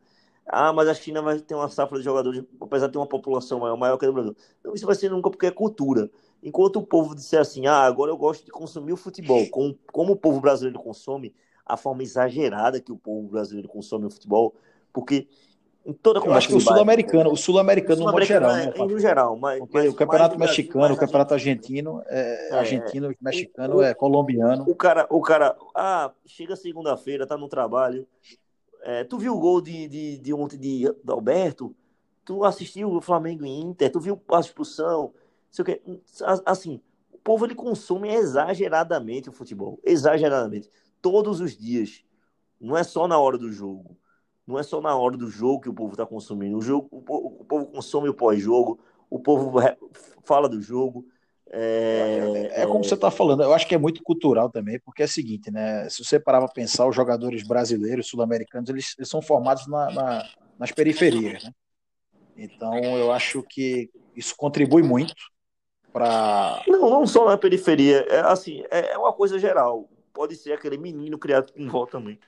Ah, 0.46 0.72
mas 0.72 0.88
a 0.88 0.94
China 0.94 1.20
vai 1.20 1.38
ter 1.40 1.54
uma 1.54 1.68
safra 1.68 1.98
de 1.98 2.04
jogadores, 2.04 2.42
apesar 2.60 2.86
de 2.86 2.92
ter 2.92 2.98
uma 2.98 3.06
população 3.06 3.60
maior, 3.60 3.76
maior 3.76 3.98
que 3.98 4.06
a 4.06 4.08
do 4.08 4.14
Brasil. 4.14 4.36
Não, 4.64 4.74
isso 4.74 4.86
vai 4.86 4.94
ser 4.94 5.10
nunca 5.10 5.28
porque 5.28 5.46
é 5.46 5.50
cultura. 5.50 6.10
Enquanto 6.42 6.76
o 6.76 6.86
povo 6.86 7.14
disser 7.14 7.40
assim, 7.40 7.66
ah, 7.66 7.80
agora 7.80 8.10
eu 8.10 8.16
gosto 8.16 8.44
de 8.44 8.50
consumir 8.50 8.92
o 8.92 8.96
futebol, 8.96 9.46
como, 9.50 9.78
como 9.92 10.12
o 10.12 10.16
povo 10.16 10.40
brasileiro 10.40 10.78
consome, 10.78 11.34
a 11.66 11.76
forma 11.76 12.02
exagerada 12.02 12.80
que 12.80 12.90
o 12.90 12.96
povo 12.96 13.28
brasileiro 13.28 13.68
consome 13.68 14.06
o 14.06 14.10
futebol, 14.10 14.54
porque 14.92 15.28
em 15.88 15.92
toda 15.94 16.20
Eu 16.20 16.34
acho 16.34 16.48
que 16.48 16.54
o 16.54 16.60
sul-americano, 16.60 17.32
o 17.32 17.36
sul-americano 17.36 18.04
no 18.04 18.12
modo 18.12 18.22
geral, 18.22 18.52
né? 18.52 18.72
É, 18.76 18.78
no 18.78 18.98
geral, 19.00 19.36
mas, 19.38 19.62
mas 19.72 19.88
o 19.88 19.94
campeonato 19.94 20.38
mexicano, 20.38 20.94
o 20.94 20.98
campeonato 20.98 21.32
argentino, 21.32 22.02
é, 22.06 22.50
é, 22.50 22.58
argentino, 22.58 23.10
mexicano, 23.18 23.76
o, 23.76 23.82
é 23.82 23.94
colombiano. 23.94 24.66
O 24.68 24.74
cara, 24.74 25.06
o 25.08 25.22
cara, 25.22 25.56
ah, 25.74 26.12
chega 26.26 26.54
segunda-feira, 26.56 27.26
tá 27.26 27.38
no 27.38 27.48
trabalho, 27.48 28.06
é, 28.82 29.02
tu 29.02 29.16
viu 29.16 29.34
o 29.34 29.40
gol 29.40 29.62
de, 29.62 29.88
de, 29.88 30.18
de 30.18 30.34
ontem 30.34 30.58
de, 30.58 30.80
de 30.80 31.10
Alberto? 31.10 31.74
Tu 32.22 32.44
assistiu 32.44 32.92
o 32.92 33.00
Flamengo 33.00 33.46
e 33.46 33.48
Inter? 33.48 33.90
Tu 33.90 33.98
viu 33.98 34.20
a 34.30 34.40
expulsão? 34.40 35.14
Sei 35.50 35.62
o 35.62 35.64
que. 35.64 35.80
Assim, 36.44 36.82
o 37.10 37.16
povo 37.16 37.46
ele 37.46 37.54
consome 37.54 38.12
exageradamente 38.12 39.30
o 39.30 39.32
futebol. 39.32 39.80
Exageradamente. 39.82 40.70
Todos 41.00 41.40
os 41.40 41.56
dias. 41.56 42.04
Não 42.60 42.76
é 42.76 42.84
só 42.84 43.08
na 43.08 43.18
hora 43.18 43.38
do 43.38 43.50
jogo. 43.50 43.96
Não 44.48 44.58
é 44.58 44.62
só 44.62 44.80
na 44.80 44.96
hora 44.96 45.14
do 45.14 45.28
jogo 45.28 45.60
que 45.60 45.68
o 45.68 45.74
povo 45.74 45.92
está 45.92 46.06
consumindo. 46.06 46.56
O, 46.56 46.62
jogo, 46.62 46.88
o, 46.90 47.02
povo, 47.02 47.36
o 47.38 47.44
povo 47.44 47.66
consome 47.66 48.08
o 48.08 48.14
pós-jogo. 48.14 48.80
O 49.10 49.20
povo 49.20 49.60
fala 50.24 50.48
do 50.48 50.58
jogo. 50.58 51.06
É, 51.50 52.50
é, 52.54 52.62
é 52.62 52.66
como 52.66 52.82
você 52.82 52.94
está 52.94 53.10
falando, 53.10 53.42
eu 53.42 53.54
acho 53.54 53.66
que 53.66 53.74
é 53.74 53.78
muito 53.78 54.02
cultural 54.02 54.50
também, 54.50 54.78
porque 54.80 55.02
é 55.02 55.06
o 55.06 55.08
seguinte, 55.08 55.50
né? 55.50 55.88
Se 55.88 56.04
você 56.04 56.20
parar 56.20 56.40
para 56.40 56.52
pensar, 56.52 56.86
os 56.86 56.94
jogadores 56.94 57.42
brasileiros, 57.42 58.06
sul-americanos, 58.06 58.68
eles, 58.68 58.94
eles, 58.98 59.08
são 59.08 59.22
formados 59.22 59.66
na, 59.66 59.90
na, 59.90 60.28
nas 60.58 60.72
periferias, 60.72 61.44
né? 61.44 61.50
Então 62.36 62.74
eu 62.98 63.10
acho 63.12 63.42
que 63.42 63.90
isso 64.14 64.34
contribui 64.36 64.82
muito 64.82 65.14
para. 65.90 66.62
Não, 66.68 66.90
não 66.90 67.06
só 67.06 67.26
na 67.26 67.38
periferia, 67.38 68.06
é 68.10 68.20
assim, 68.20 68.62
é, 68.70 68.92
é 68.92 68.98
uma 68.98 69.12
coisa 69.12 69.38
geral. 69.38 69.88
Pode 70.12 70.36
ser 70.36 70.52
aquele 70.52 70.76
menino 70.76 71.18
criado 71.18 71.50
com 71.52 71.66
vó 71.68 71.86
também. 71.86 72.18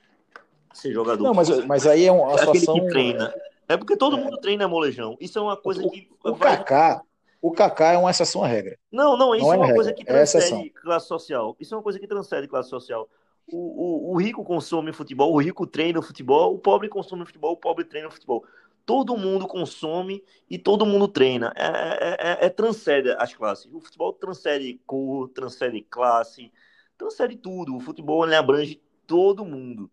Ser 0.73 0.93
jogador. 0.93 1.23
Não, 1.23 1.35
mas, 1.35 1.49
mas 1.67 1.87
aí 1.87 2.05
é 2.05 2.13
uma 2.13 2.33
é 2.33 2.39
situação. 2.39 2.75
que 2.75 2.87
treina. 2.89 3.35
É 3.69 3.77
porque 3.77 3.97
todo 3.97 4.19
mundo 4.19 4.37
treina 4.39 4.67
molejão. 4.67 5.17
Isso 5.21 5.39
é 5.39 5.43
uma 5.43 5.57
coisa 5.57 5.81
o, 5.85 5.91
que. 5.91 6.09
O 6.25 6.35
Kaká, 6.35 7.03
o 7.41 7.53
Kaká 7.53 7.93
é 7.93 7.99
uma 7.99 8.11
exceção 8.11 8.43
à 8.43 8.47
regra. 8.47 8.77
Não, 8.91 9.17
não, 9.17 9.35
isso 9.35 9.45
não 9.45 9.53
é, 9.53 9.57
é 9.57 9.61
uma 9.61 9.75
coisa 9.75 9.93
que 9.93 10.03
é 10.03 10.05
transcende 10.05 10.73
é 10.77 10.81
classe 10.81 11.07
social. 11.07 11.57
Isso 11.59 11.75
é 11.75 11.77
uma 11.77 11.83
coisa 11.83 11.99
que 11.99 12.07
transcende 12.07 12.49
classe 12.49 12.69
social. 12.69 13.09
O, 13.47 13.57
o, 13.57 14.13
o, 14.13 14.17
rico 14.17 14.45
consome 14.45 14.93
futebol, 14.93 15.33
o 15.33 15.41
rico 15.41 15.67
treina 15.67 16.01
futebol, 16.03 16.55
o 16.55 16.59
pobre 16.59 16.89
consome 16.89 17.25
futebol, 17.25 17.53
o 17.53 17.57
pobre 17.57 17.85
treina 17.85 18.11
futebol. 18.11 18.45
Todo 18.85 19.17
mundo 19.17 19.47
consome 19.47 20.23
e 20.49 20.59
todo 20.59 20.87
mundo 20.87 21.07
treina. 21.07 21.53
É, 21.57 21.67
é, 21.67 22.17
é, 22.19 22.47
é 22.47 22.49
transcende 22.49 23.11
as 23.13 23.35
classes. 23.35 23.73
O 23.73 23.81
futebol 23.81 24.13
transcende 24.13 24.81
cor, 24.87 25.29
transcende 25.29 25.81
classe, 25.83 26.53
transcende 26.99 27.37
tudo. 27.37 27.77
O 27.77 27.81
futebol 27.81 28.25
ele 28.25 28.35
abrange 28.35 28.81
todo 29.07 29.45
mundo. 29.45 29.91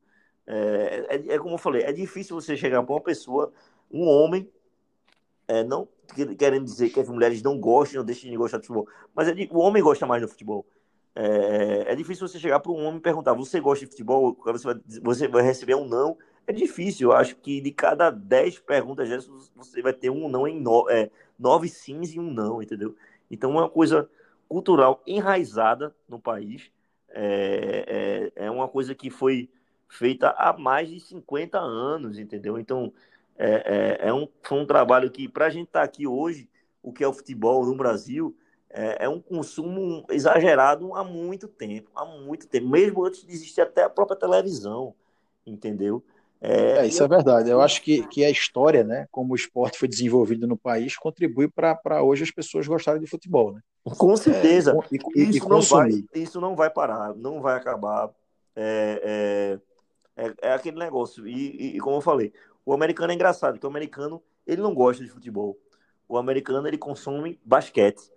É, 0.47 1.05
é, 1.09 1.35
é 1.35 1.39
como 1.39 1.55
eu 1.55 1.59
falei, 1.59 1.83
é 1.83 1.91
difícil 1.91 2.39
você 2.39 2.55
chegar 2.55 2.81
para 2.81 2.95
uma 2.95 3.01
pessoa, 3.01 3.51
um 3.91 4.07
homem, 4.07 4.49
é, 5.47 5.63
não 5.63 5.87
querendo 6.37 6.63
dizer 6.63 6.89
que 6.89 6.99
as 6.99 7.09
mulheres 7.09 7.41
não 7.41 7.59
gostam, 7.59 7.99
não 7.99 8.05
deixem 8.05 8.31
de 8.31 8.37
gostar 8.37 8.59
de 8.59 8.67
futebol, 8.67 8.87
mas 9.13 9.27
é 9.27 9.33
o 9.51 9.59
homem 9.59 9.83
gosta 9.83 10.05
mais 10.05 10.21
do 10.21 10.27
futebol. 10.27 10.65
É, 11.13 11.91
é 11.91 11.95
difícil 11.95 12.27
você 12.27 12.39
chegar 12.39 12.59
para 12.59 12.71
um 12.71 12.85
homem 12.85 12.99
e 12.99 13.01
perguntar: 13.01 13.33
você 13.33 13.59
gosta 13.59 13.83
de 13.83 13.91
futebol? 13.91 14.37
Você 14.45 14.65
vai, 14.65 14.81
você 15.01 15.27
vai 15.27 15.43
receber 15.43 15.75
um 15.75 15.87
não. 15.87 16.17
É 16.45 16.53
difícil. 16.53 17.09
Eu 17.09 17.17
acho 17.17 17.35
que 17.37 17.59
de 17.59 17.71
cada 17.71 18.09
dez 18.09 18.59
perguntas 18.59 19.09
dessas, 19.09 19.51
você 19.55 19.81
vai 19.81 19.93
ter 19.93 20.09
um 20.09 20.29
não 20.29 20.47
em 20.47 20.61
no, 20.61 20.87
é, 20.89 21.09
nove 21.37 21.67
sims 21.67 22.13
e 22.13 22.19
um 22.19 22.31
não, 22.31 22.61
entendeu? 22.61 22.95
Então 23.29 23.51
é 23.51 23.61
uma 23.61 23.69
coisa 23.69 24.09
cultural 24.47 25.01
enraizada 25.05 25.93
no 26.07 26.19
país. 26.19 26.71
É, 27.09 28.31
é, 28.37 28.45
é 28.45 28.51
uma 28.51 28.67
coisa 28.67 28.93
que 28.93 29.09
foi 29.09 29.49
feita 29.87 30.29
há 30.37 30.57
mais 30.57 30.89
de 30.89 30.99
50 30.99 31.57
anos, 31.57 32.17
entendeu? 32.19 32.59
Então 32.59 32.93
é, 33.37 33.97
é, 34.01 34.09
é 34.09 34.13
um, 34.13 34.27
foi 34.41 34.59
um 34.59 34.65
trabalho 34.65 35.11
que, 35.11 35.29
para 35.29 35.45
a 35.45 35.49
gente 35.49 35.67
estar 35.67 35.79
tá 35.79 35.85
aqui 35.85 36.07
hoje, 36.07 36.49
o 36.81 36.91
que 36.91 37.03
é 37.03 37.07
o 37.07 37.13
futebol 37.13 37.65
no 37.65 37.75
Brasil, 37.75 38.35
é, 38.69 39.05
é, 39.05 39.09
um 39.09 39.21
consumo 39.21 40.05
exagerado 40.09 40.93
há 40.95 41.03
muito 41.03 41.47
tempo, 41.47 41.89
há 41.95 42.05
muito 42.05 42.47
tempo, 42.47 42.67
mesmo 42.67 43.05
antes 43.05 43.25
de 43.25 43.31
existir 43.31 43.61
até 43.61 43.83
a 43.83 43.89
própria 43.89 44.17
televisão, 44.17 44.93
entendeu? 45.45 46.03
É, 46.39 46.79
é 46.79 46.87
isso 46.87 47.03
é 47.03 47.07
verdade. 47.07 47.49
Eu 47.49 47.61
acho 47.61 47.81
que, 47.81 48.05
que 48.07 48.23
a 48.23 48.29
história, 48.29 48.83
né, 48.83 49.07
como 49.11 49.33
o 49.33 49.35
esporte 49.35 49.79
foi 49.79 49.87
desenvolvido 49.87 50.47
no 50.47 50.57
país, 50.57 50.95
contribui 50.95 51.47
para 51.47 52.03
hoje 52.03 52.23
as 52.23 52.31
pessoas 52.31 52.67
gostarem 52.67 53.01
de 53.01 53.07
futebol, 53.07 53.53
né? 53.53 53.61
Com 53.83 54.15
certeza. 54.17 54.71
É, 54.71 54.95
e, 54.95 54.99
e, 55.15 55.29
isso, 55.29 55.45
e 55.45 55.49
não 55.49 55.61
vai, 55.61 56.03
isso 56.13 56.41
não 56.41 56.55
vai 56.55 56.69
parar, 56.69 57.15
não 57.15 57.41
vai 57.41 57.55
acabar. 57.55 58.09
É, 58.55 59.59
é, 60.17 60.33
é, 60.41 60.53
aquele 60.53 60.77
negócio. 60.77 61.27
E, 61.27 61.77
e, 61.77 61.79
como 61.79 61.97
eu 61.97 62.01
falei, 62.01 62.33
o 62.65 62.73
americano 62.73 63.11
é 63.11 63.15
engraçado, 63.15 63.53
porque 63.53 63.67
o 63.67 63.69
americano 63.69 64.21
ele 64.45 64.61
não 64.61 64.73
gosta 64.73 65.03
de 65.03 65.09
futebol. 65.09 65.57
O 66.09 66.17
americano 66.17 66.67
ele 66.67 66.77
consome 66.77 67.39
basquete, 67.45 68.11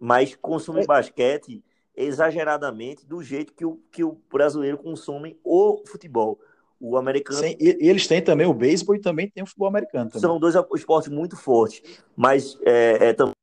mas 0.00 0.34
consome 0.34 0.82
é. 0.82 0.86
basquete 0.86 1.62
exageradamente 1.94 3.04
do 3.06 3.22
jeito 3.22 3.52
que 3.52 3.66
o, 3.66 3.76
que 3.90 4.02
o 4.02 4.18
brasileiro 4.32 4.78
consome 4.78 5.38
o 5.44 5.82
futebol. 5.86 6.40
O 6.80 6.96
americano. 6.96 7.38
Sim, 7.38 7.56
e 7.60 7.88
eles 7.88 8.08
têm 8.08 8.24
também 8.24 8.46
o 8.46 8.54
beisebol 8.54 8.96
e 8.96 9.00
também 9.00 9.30
tem 9.30 9.42
o 9.42 9.46
futebol 9.46 9.68
americano. 9.68 10.10
Também. 10.10 10.20
São 10.20 10.40
dois 10.40 10.56
esportes 10.74 11.12
muito 11.12 11.36
fortes, 11.36 12.02
mas 12.16 12.58
é, 12.62 13.10
é, 13.10 13.12
também 13.12 13.34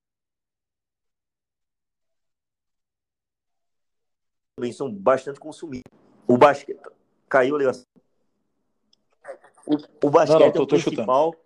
são 4.74 4.92
bastante 4.92 5.40
consumidos. 5.40 5.90
O 6.28 6.38
basquete. 6.38 6.99
Caiu 7.30 7.56
a 7.56 7.60
ligação. 7.60 7.86
O, 9.68 10.08
o 10.08 10.10
basquete 10.10 10.40
não, 10.40 10.46
não, 10.48 10.52
tô, 10.52 10.60
é 10.60 10.64
o 10.64 10.68
principal, 10.68 11.32
chutando. 11.32 11.46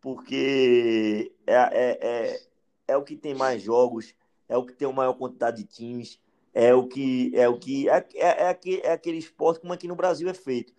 porque 0.00 1.32
é, 1.46 1.54
é, 1.54 1.98
é, 2.00 2.40
é, 2.88 2.96
o 2.96 3.04
que 3.04 3.14
tem 3.14 3.34
mais 3.34 3.62
jogos, 3.62 4.14
é 4.48 4.56
o 4.56 4.64
que 4.64 4.72
tem 4.72 4.88
a 4.88 4.92
maior 4.92 5.12
quantidade 5.12 5.58
de 5.58 5.64
times, 5.64 6.18
é 6.54 6.74
o 6.74 6.88
que 6.88 7.30
é 7.34 7.46
o 7.46 7.58
que 7.58 7.88
é, 7.90 8.06
é, 8.14 8.44
é, 8.44 8.48
aquele, 8.48 8.80
é 8.80 8.92
aquele 8.92 9.18
esporte 9.18 9.60
como 9.60 9.72
aqui 9.72 9.86
no 9.86 9.94
Brasil 9.94 10.28
é 10.30 10.34
feito. 10.34 10.72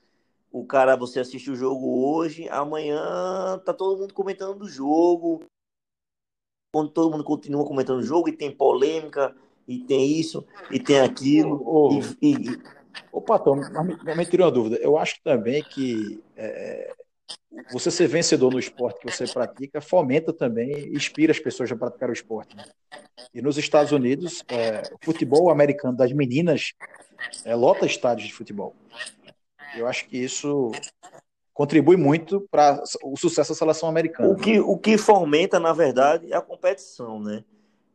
O 0.52 0.66
cara, 0.66 0.96
você 0.96 1.20
assiste 1.20 1.52
o 1.52 1.56
jogo 1.56 2.10
hoje, 2.10 2.50
amanhã 2.50 3.62
tá 3.64 3.72
todo 3.72 4.00
mundo 4.00 4.16
comentando 4.16 4.58
do 4.58 4.68
jogo. 4.68 5.44
quando 6.74 6.90
todo 6.90 7.12
mundo 7.12 7.24
continua 7.24 7.68
comentando 7.68 8.00
o 8.00 8.04
jogo 8.04 8.30
e 8.30 8.36
tem 8.36 8.50
polêmica, 8.50 9.36
e 9.68 9.78
tem 9.78 10.20
isso, 10.20 10.44
e 10.72 10.80
tem 10.80 11.00
aquilo. 11.00 11.62
Oh, 11.64 11.92
e, 12.20 12.34
e... 12.34 12.79
Ô, 13.12 13.22
Patão, 13.22 13.56
mas 14.04 14.18
me 14.18 14.26
tirou 14.26 14.48
uma 14.48 14.52
dúvida. 14.52 14.78
Eu 14.78 14.98
acho 14.98 15.16
também 15.24 15.64
que 15.64 16.24
é, 16.36 16.94
você 17.72 17.92
ser 17.92 18.08
vencedor 18.08 18.52
no 18.52 18.60
esporte 18.60 19.00
que 19.00 19.12
você 19.12 19.26
pratica 19.26 19.82
fomenta 19.82 20.34
também, 20.34 20.94
inspira 20.94 21.32
as 21.32 21.40
pessoas 21.40 21.72
a 21.72 21.76
praticar 21.76 22.10
o 22.10 22.14
esporte. 22.14 22.56
Né? 22.56 22.64
E 23.34 23.42
nos 23.42 23.58
Estados 23.58 23.92
Unidos, 23.92 24.44
é, 24.48 24.82
o 24.94 24.98
futebol 25.04 25.50
americano 25.50 25.98
das 25.98 26.12
meninas 26.12 26.74
é, 27.46 27.56
lota 27.56 27.86
estádios 27.86 28.28
de 28.28 28.34
futebol. 28.34 28.76
Eu 29.76 29.88
acho 29.88 30.08
que 30.08 30.18
isso 30.18 30.72
contribui 31.54 31.98
muito 31.98 32.48
para 32.50 32.82
o 33.04 33.18
sucesso 33.18 33.52
da 33.52 33.58
seleção 33.58 33.90
americana. 33.90 34.30
O 34.30 34.36
que, 34.36 34.60
o 34.60 34.78
que 34.78 34.98
fomenta, 34.98 35.60
na 35.60 35.74
verdade, 35.74 36.32
é 36.32 36.36
a 36.36 36.42
competição, 36.42 37.20
né? 37.20 37.44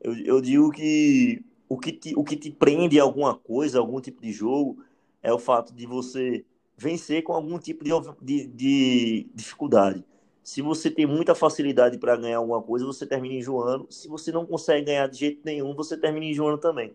Eu, 0.01 0.15
eu 0.19 0.41
digo 0.41 0.71
que 0.71 1.43
o 1.69 1.79
que, 1.79 1.93
te, 1.93 2.15
o 2.17 2.25
que 2.25 2.37
te 2.37 2.51
prende 2.51 2.99
a 3.01 3.03
alguma 3.03 3.35
coisa, 3.35 3.79
algum 3.79 4.01
tipo 4.01 4.21
de 4.21 4.33
jogo, 4.33 4.83
é 5.23 5.33
o 5.33 5.39
fato 5.39 5.75
de 5.75 5.87
você 5.87 6.45
vencer 6.77 7.23
com 7.23 7.33
algum 7.33 7.59
tipo 7.59 7.85
de, 7.85 7.91
de, 8.21 8.47
de 8.49 9.31
dificuldade. 9.35 10.05
Se 10.43 10.61
você 10.61 10.91
tem 10.91 11.07
muita 11.07 11.35
facilidade 11.35 11.97
para 11.97 12.17
ganhar 12.17 12.37
alguma 12.37 12.61
coisa, 12.61 12.85
você 12.85 13.07
termina 13.07 13.35
enjoando. 13.35 13.87
Se 13.89 14.09
você 14.09 14.31
não 14.31 14.45
consegue 14.45 14.87
ganhar 14.87 15.07
de 15.07 15.19
jeito 15.19 15.41
nenhum, 15.43 15.75
você 15.75 15.97
termina 15.97 16.27
enjoando 16.27 16.59
também. 16.59 16.95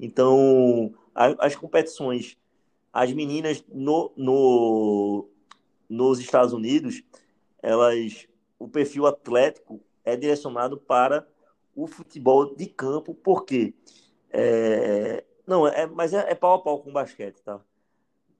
Então, 0.00 0.92
as 1.14 1.54
competições, 1.54 2.36
as 2.92 3.12
meninas 3.12 3.64
no, 3.72 4.12
no, 4.16 5.28
nos 5.88 6.18
Estados 6.18 6.52
Unidos, 6.52 7.02
elas, 7.62 8.26
o 8.58 8.66
perfil 8.66 9.06
atlético 9.06 9.80
é 10.04 10.16
direcionado 10.16 10.76
para 10.76 11.26
o 11.74 11.86
futebol 11.86 12.56
de 12.56 12.66
campo, 12.66 13.14
porque 13.14 13.74
é, 14.30 15.24
não, 15.46 15.66
é, 15.66 15.86
mas 15.86 16.12
é, 16.12 16.30
é 16.30 16.34
pau 16.34 16.54
a 16.54 16.62
pau 16.62 16.82
com 16.82 16.90
o 16.90 16.92
basquete, 16.92 17.40
tá? 17.42 17.60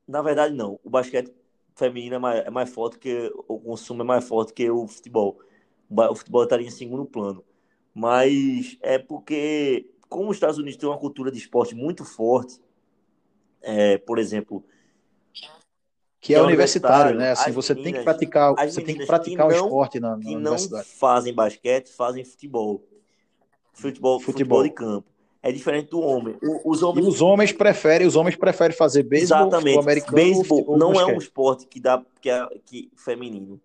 Na 0.07 0.23
verdade, 0.23 0.55
não. 0.55 0.79
O 0.85 0.91
basquete 0.91 1.33
feminino 1.75 2.17
é 2.17 2.19
mais, 2.19 2.47
é 2.47 2.51
mais 2.51 2.71
forte 2.71 2.99
que 2.99 3.33
o 3.47 3.59
consumo 3.59 4.03
é 4.03 4.05
mais 4.05 4.27
forte 4.27 4.53
que 4.53 4.71
o 4.71 4.87
futebol. 4.87 5.39
O 5.91 6.15
futebol 6.15 6.43
estaria 6.43 6.67
em 6.67 6.71
segundo 6.71 7.07
plano. 7.07 7.45
Mas 7.95 8.77
é 8.81 8.99
porque, 8.99 9.91
como 10.09 10.31
os 10.31 10.37
Estados 10.37 10.59
Unidos 10.59 10.77
têm 10.77 10.89
uma 10.89 10.99
cultura 10.99 11.31
de 11.31 11.39
esporte 11.39 11.75
muito 11.75 12.05
forte, 12.05 12.61
é, 13.63 13.99
por 13.99 14.19
exemplo, 14.19 14.65
que 16.21 16.35
é, 16.35 16.43
universitário, 16.43 17.17
né? 17.17 17.33
Assim, 17.33 17.53
você 17.53 17.75
meninas, 17.75 17.93
tem 17.93 18.01
que 18.01 18.05
praticar, 18.05 18.55
você 18.55 18.83
tem 18.83 18.97
que 18.97 19.07
praticar 19.07 19.47
o 19.47 19.53
esporte 19.53 20.01
na, 20.01 20.17
na 20.17 20.19
que 20.19 20.35
universidade. 20.35 20.87
não 20.89 20.95
fazem 20.99 21.35
basquete, 21.35 21.93
fazem 21.93 22.25
futebol. 22.25 22.85
Futebol, 23.73 24.21
futebol. 24.21 24.21
futebol 24.21 24.63
de 24.65 24.71
campo. 24.71 25.18
É 25.43 25.53
diferente 25.53 25.91
do 25.91 26.01
homem. 26.01 26.37
Os 26.65 26.83
homens... 26.83 27.07
E 27.07 27.09
os 27.09 27.23
homens 27.23 27.53
preferem, 27.53 28.07
os 28.07 28.17
homens 28.17 28.35
preferem 28.37 28.77
fazer 28.77 29.05
beisebol, 29.05 29.47
Exatamente. 29.47 29.79
americano. 29.79 30.15
Beisebol 30.15 30.77
não 30.77 30.93
é 30.95 31.07
um 31.07 31.19
esporte 31.19 31.67
que 31.67 31.81
dá 31.81 32.05
que 32.21 32.29
é 32.29 32.47
que 32.67 32.91
feminino. 32.97 33.61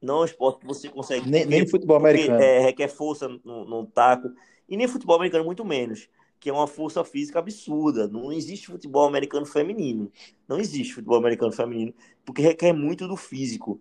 Não 0.00 0.18
é 0.18 0.20
um 0.20 0.24
esporte 0.24 0.60
que 0.60 0.66
você 0.66 0.88
consegue. 0.88 1.28
Nem, 1.28 1.44
nem 1.44 1.66
futebol 1.66 1.96
americano. 1.96 2.40
É, 2.40 2.60
requer 2.60 2.88
força 2.88 3.28
no, 3.28 3.64
no 3.64 3.86
taco. 3.86 4.30
E 4.68 4.76
nem 4.76 4.86
futebol 4.86 5.16
americano, 5.16 5.44
muito 5.44 5.64
menos 5.64 6.08
que 6.40 6.48
é 6.48 6.52
uma 6.52 6.66
força 6.66 7.04
física 7.04 7.38
absurda. 7.38 8.08
Não 8.08 8.32
existe 8.32 8.66
futebol 8.66 9.06
americano 9.06 9.44
feminino. 9.44 10.10
Não 10.48 10.58
existe 10.58 10.94
futebol 10.94 11.18
americano 11.18 11.52
feminino, 11.52 11.92
porque 12.24 12.40
requer 12.40 12.72
muito 12.72 13.06
do 13.06 13.14
físico. 13.14 13.78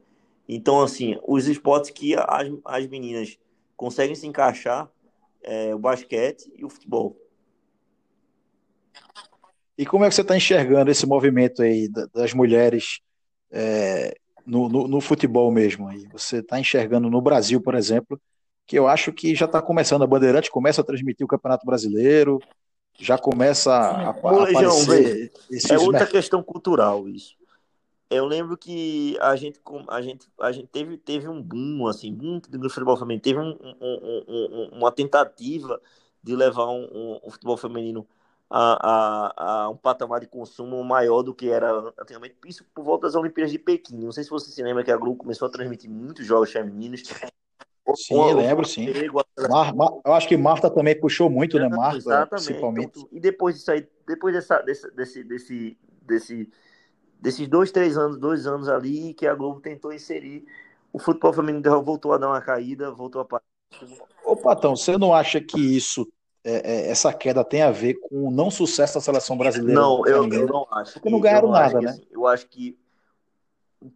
Então, 0.47 0.81
assim, 0.81 1.17
os 1.25 1.47
esportes 1.47 1.89
que 1.89 2.15
as, 2.15 2.51
as 2.65 2.87
meninas 2.87 3.39
conseguem 3.77 4.13
se 4.13 4.27
encaixar 4.27 4.91
é 5.43 5.73
o 5.73 5.79
basquete 5.79 6.51
e 6.55 6.65
o 6.65 6.69
futebol. 6.69 7.17
E 9.77 9.85
como 9.85 10.03
é 10.03 10.09
que 10.09 10.15
você 10.15 10.21
está 10.21 10.35
enxergando 10.35 10.91
esse 10.91 11.05
movimento 11.05 11.61
aí 11.61 11.89
das 12.13 12.33
mulheres 12.33 12.99
é, 13.49 14.13
no, 14.45 14.67
no, 14.67 14.87
no, 14.89 14.99
futebol 14.99 15.49
mesmo? 15.51 15.87
Aí? 15.87 16.05
Você 16.11 16.39
está 16.39 16.59
enxergando 16.59 17.09
no 17.09 17.21
Brasil, 17.21 17.61
por 17.61 17.75
exemplo, 17.75 18.19
que 18.67 18.77
eu 18.77 18.89
acho 18.89 19.13
que 19.13 19.33
já 19.33 19.45
está 19.45 19.61
começando. 19.61 20.03
A 20.03 20.07
Bandeirante 20.07 20.51
começa 20.51 20.81
a 20.81 20.83
transmitir 20.83 21.23
o 21.23 21.29
Campeonato 21.29 21.65
Brasileiro, 21.65 22.39
já 22.99 23.17
começa 23.17 23.73
a, 23.73 24.07
a 24.07 24.09
aparecer. 24.09 25.31
é 25.71 25.77
outra 25.79 26.05
questão 26.05 26.43
cultural 26.43 27.07
isso. 27.07 27.38
Eu 28.09 28.25
lembro 28.25 28.57
que 28.57 29.15
a 29.21 29.35
gente, 29.35 29.59
a 29.87 30.01
gente, 30.01 30.27
a 30.39 30.51
gente 30.51 30.67
teve, 30.67 30.97
teve 30.97 31.27
um 31.27 31.41
boom, 31.41 31.85
assim, 31.87 32.13
boom 32.13 32.39
do 32.39 32.69
futebol 32.69 32.97
feminino. 32.97 33.21
Teve 33.21 33.39
um, 33.39 33.57
um, 33.79 34.23
um, 34.27 34.69
uma 34.73 34.91
tentativa 34.91 35.79
de 36.23 36.35
levar 36.35 36.67
um, 36.69 37.19
futebol 37.29 37.55
feminino 37.55 38.07
a, 38.49 38.89
a, 38.89 39.33
a, 39.37 39.69
um 39.69 39.77
patamar 39.77 40.19
de 40.19 40.27
consumo 40.27 40.83
maior 40.83 41.21
do 41.21 41.35
que 41.35 41.49
era 41.49 41.71
antigamente. 41.99 42.35
Isso 42.47 42.65
por 42.73 42.83
volta 42.83 43.05
das 43.05 43.15
Olimpíadas 43.15 43.51
de 43.51 43.59
Pequim. 43.59 43.97
Não 43.97 44.11
sei 44.11 44.23
se 44.23 44.29
você 44.29 44.49
se 44.49 44.63
lembra 44.63 44.83
que 44.83 44.91
a 44.91 44.97
Globo 44.97 45.17
começou 45.17 45.47
a 45.47 45.51
transmitir 45.51 45.89
muitos 45.89 46.25
jogos 46.25 46.51
femininos. 46.51 47.03
Sim, 47.95 48.33
lembro, 48.33 48.67
sim. 48.67 48.87
Mar, 49.49 49.73
Mar, 49.73 49.89
eu 50.05 50.13
acho 50.13 50.27
que 50.27 50.37
Marta 50.37 50.69
também 50.69 50.99
puxou 50.99 51.29
muito, 51.29 51.57
né, 51.57 51.67
Marta? 51.69 51.97
Exatamente. 51.97 52.45
Principalmente. 52.45 52.99
Então, 52.99 53.09
e 53.11 53.19
depois 53.19 53.55
disso 53.55 53.71
aí, 53.71 53.87
depois 54.07 54.33
dessa, 54.33 54.59
desse, 54.61 54.91
desse, 54.91 55.23
desse, 55.23 55.77
desse, 56.03 56.51
desses 57.19 57.47
dois, 57.47 57.71
três 57.71 57.97
anos, 57.97 58.17
dois 58.17 58.47
anos 58.47 58.69
ali, 58.69 59.13
que 59.13 59.27
a 59.27 59.35
Globo 59.35 59.59
tentou 59.59 59.93
inserir, 59.93 60.45
o 60.91 60.99
futebol 60.99 61.33
feminino 61.33 61.83
voltou 61.83 62.13
a 62.13 62.17
dar 62.17 62.29
uma 62.29 62.41
caída, 62.41 62.91
voltou 62.91 63.21
a 63.21 63.41
Ô, 64.23 64.35
Patão, 64.35 64.75
você 64.75 64.97
não 64.97 65.13
acha 65.13 65.39
que 65.39 65.59
isso, 65.77 66.11
é, 66.43 66.87
é, 66.87 66.91
essa 66.91 67.13
queda 67.13 67.43
tem 67.43 67.61
a 67.61 67.71
ver 67.71 67.95
com 67.95 68.27
o 68.27 68.31
não 68.31 68.49
sucesso 68.49 68.95
da 68.95 69.01
seleção 69.01 69.37
brasileira? 69.37 69.79
Não, 69.79 70.05
eu, 70.07 70.27
eu, 70.31 70.47
não 70.47 70.67
acho. 70.71 70.93
Porque 70.93 71.09
não 71.09 71.19
ganharam 71.19 71.51
nada, 71.51 71.77
que, 71.77 71.85
né? 71.85 71.91
Assim, 71.91 72.07
eu 72.11 72.25
acho 72.25 72.47
que 72.47 72.77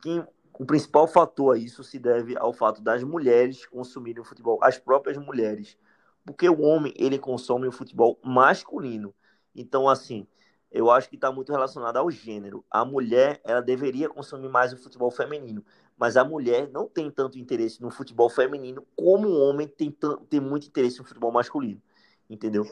quem 0.01 0.23
o 0.53 0.65
principal 0.65 1.07
fator 1.07 1.55
a 1.55 1.57
isso 1.57 1.83
se 1.83 1.97
deve 1.97 2.37
ao 2.37 2.53
fato 2.53 2.81
das 2.81 3.03
mulheres 3.03 3.65
consumirem 3.65 4.21
o 4.21 4.25
futebol, 4.25 4.59
as 4.61 4.77
próprias 4.77 5.17
mulheres. 5.17 5.77
Porque 6.25 6.47
o 6.47 6.61
homem, 6.61 6.93
ele 6.95 7.17
consome 7.17 7.67
o 7.67 7.71
futebol 7.71 8.17
masculino. 8.23 9.13
Então, 9.55 9.89
assim, 9.89 10.25
eu 10.73 10.89
acho 10.89 11.07
que 11.07 11.15
está 11.15 11.31
muito 11.31 11.51
relacionado 11.51 11.97
ao 11.97 12.09
gênero. 12.09 12.65
A 12.69 12.83
mulher, 12.83 13.39
ela 13.43 13.61
deveria 13.61 14.09
consumir 14.09 14.49
mais 14.49 14.73
o 14.73 14.77
futebol 14.77 15.11
feminino. 15.11 15.63
Mas 15.95 16.17
a 16.17 16.25
mulher 16.25 16.67
não 16.71 16.87
tem 16.87 17.11
tanto 17.11 17.37
interesse 17.37 17.79
no 17.79 17.91
futebol 17.91 18.27
feminino 18.27 18.83
como 18.95 19.27
o 19.27 19.39
homem 19.39 19.67
tem, 19.67 19.95
tem 20.27 20.39
muito 20.39 20.67
interesse 20.67 20.97
no 20.97 21.05
futebol 21.05 21.31
masculino. 21.31 21.79
Entendeu? 22.27 22.65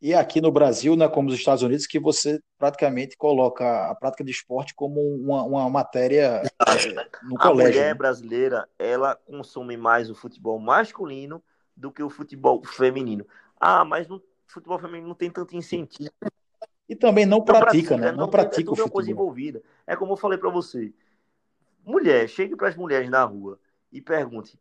E 0.00 0.12
aqui 0.12 0.42
no 0.42 0.52
Brasil, 0.52 0.94
né, 0.94 1.08
como 1.08 1.30
nos 1.30 1.38
Estados 1.38 1.62
Unidos, 1.62 1.86
que 1.86 1.98
você 1.98 2.38
praticamente 2.58 3.16
coloca 3.16 3.90
a 3.90 3.94
prática 3.94 4.22
de 4.22 4.30
esporte 4.30 4.74
como 4.74 5.00
uma, 5.00 5.42
uma 5.42 5.70
matéria 5.70 6.42
é, 6.44 6.94
no 7.22 7.36
a 7.38 7.42
colégio. 7.42 7.48
A 7.48 7.52
mulher 7.52 7.88
né? 7.88 7.94
brasileira, 7.94 8.68
ela 8.78 9.16
consome 9.16 9.76
mais 9.76 10.10
o 10.10 10.14
futebol 10.14 10.58
masculino 10.58 11.42
do 11.74 11.90
que 11.90 12.02
o 12.02 12.10
futebol 12.10 12.62
feminino. 12.62 13.26
Ah, 13.58 13.86
mas 13.86 14.06
no 14.06 14.22
futebol 14.46 14.78
feminino 14.78 15.08
não 15.08 15.14
tem 15.14 15.30
tanto 15.30 15.56
incentivo. 15.56 16.10
E 16.88 16.94
também 16.94 17.26
não, 17.26 17.38
não 17.38 17.44
pratica, 17.44 17.70
pratica, 17.70 17.96
né? 17.96 18.12
Não, 18.12 18.18
não 18.18 18.28
pratica, 18.28 18.70
é, 18.70 18.72
o 18.72 18.76
futebol. 18.76 19.02
envolvida. 19.08 19.62
É 19.86 19.96
como 19.96 20.12
eu 20.12 20.16
falei 20.16 20.38
para 20.38 20.50
você. 20.50 20.92
Mulher, 21.84 22.28
chegue 22.28 22.56
para 22.56 22.68
as 22.68 22.76
mulheres 22.76 23.10
na 23.10 23.24
rua 23.24 23.58
e 23.92 24.00
pergunte: 24.00 24.58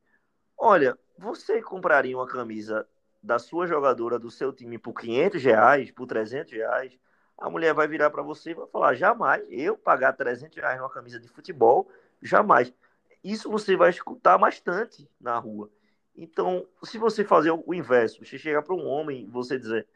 Olha, 0.57 0.97
você 1.17 1.61
compraria 1.61 2.17
uma 2.17 2.27
camisa 2.27 2.87
da 3.21 3.39
sua 3.39 3.67
jogadora 3.67 4.19
do 4.19 4.29
seu 4.29 4.53
time 4.53 4.77
por 4.77 4.93
500 4.93 5.43
reais, 5.43 5.91
por 5.91 6.05
300 6.05 6.53
reais, 6.53 6.97
a 7.37 7.49
mulher 7.49 7.73
vai 7.73 7.87
virar 7.87 8.09
para 8.09 8.21
você 8.21 8.51
e 8.51 8.53
vai 8.53 8.67
falar: 8.67 8.93
jamais, 8.95 9.43
eu 9.49 9.77
pagar 9.77 10.13
300 10.13 10.55
reais 10.57 10.77
numa 10.77 10.89
camisa 10.89 11.19
de 11.19 11.27
futebol, 11.27 11.89
jamais. 12.21 12.73
Isso 13.23 13.49
você 13.49 13.75
vai 13.75 13.89
escutar 13.89 14.37
bastante 14.37 15.09
na 15.19 15.37
rua. 15.37 15.69
Então, 16.15 16.65
se 16.83 16.97
você 16.97 17.25
fazer 17.25 17.51
o 17.51 17.73
inverso, 17.73 18.23
você 18.23 18.37
chegar 18.37 18.61
para 18.61 18.75
um 18.75 18.85
homem 18.85 19.23
e 19.23 19.29
você 19.29 19.59
dizer: 19.59 19.87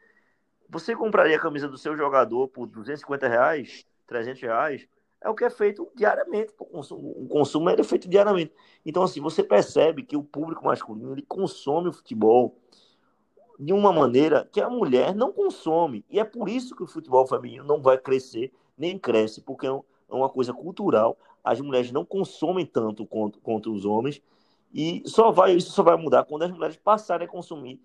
você 0.70 0.94
compraria 0.94 1.36
a 1.36 1.40
camisa 1.40 1.68
do 1.68 1.76
seu 1.76 1.96
jogador 1.96 2.48
por 2.48 2.66
250 2.66 3.28
reais, 3.28 3.84
300 4.06 4.40
reais? 4.40 4.88
É 5.20 5.28
o 5.28 5.34
que 5.34 5.44
é 5.44 5.50
feito 5.50 5.90
diariamente. 5.94 6.54
O 6.58 6.64
consumo, 6.64 7.10
o 7.10 7.28
consumo 7.28 7.68
é 7.68 7.82
feito 7.82 8.08
diariamente. 8.08 8.52
Então, 8.86 9.02
assim, 9.02 9.20
você 9.20 9.42
percebe 9.42 10.02
que 10.02 10.16
o 10.16 10.22
público 10.22 10.64
masculino 10.64 11.12
ele 11.12 11.22
consome 11.22 11.88
o 11.88 11.92
futebol 11.92 12.56
de 13.58 13.72
uma 13.72 13.92
maneira 13.92 14.48
que 14.50 14.60
a 14.60 14.70
mulher 14.70 15.14
não 15.14 15.32
consome. 15.32 16.04
E 16.08 16.18
é 16.18 16.24
por 16.24 16.48
isso 16.48 16.74
que 16.74 16.82
o 16.82 16.86
futebol 16.86 17.26
feminino 17.26 17.64
não 17.64 17.82
vai 17.82 17.98
crescer, 17.98 18.52
nem 18.78 18.98
cresce, 18.98 19.42
porque 19.42 19.66
é, 19.66 19.70
é 19.70 20.14
uma 20.14 20.30
coisa 20.30 20.54
cultural. 20.54 21.18
As 21.44 21.60
mulheres 21.60 21.92
não 21.92 22.04
consomem 22.04 22.64
tanto 22.64 23.04
quanto, 23.04 23.38
quanto 23.40 23.74
os 23.74 23.84
homens. 23.84 24.22
E 24.72 25.02
só 25.04 25.30
vai, 25.30 25.52
isso 25.52 25.72
só 25.72 25.82
vai 25.82 25.96
mudar 25.96 26.24
quando 26.24 26.44
as 26.44 26.50
mulheres 26.50 26.76
passarem 26.76 27.26
a 27.26 27.30
consumir 27.30 27.80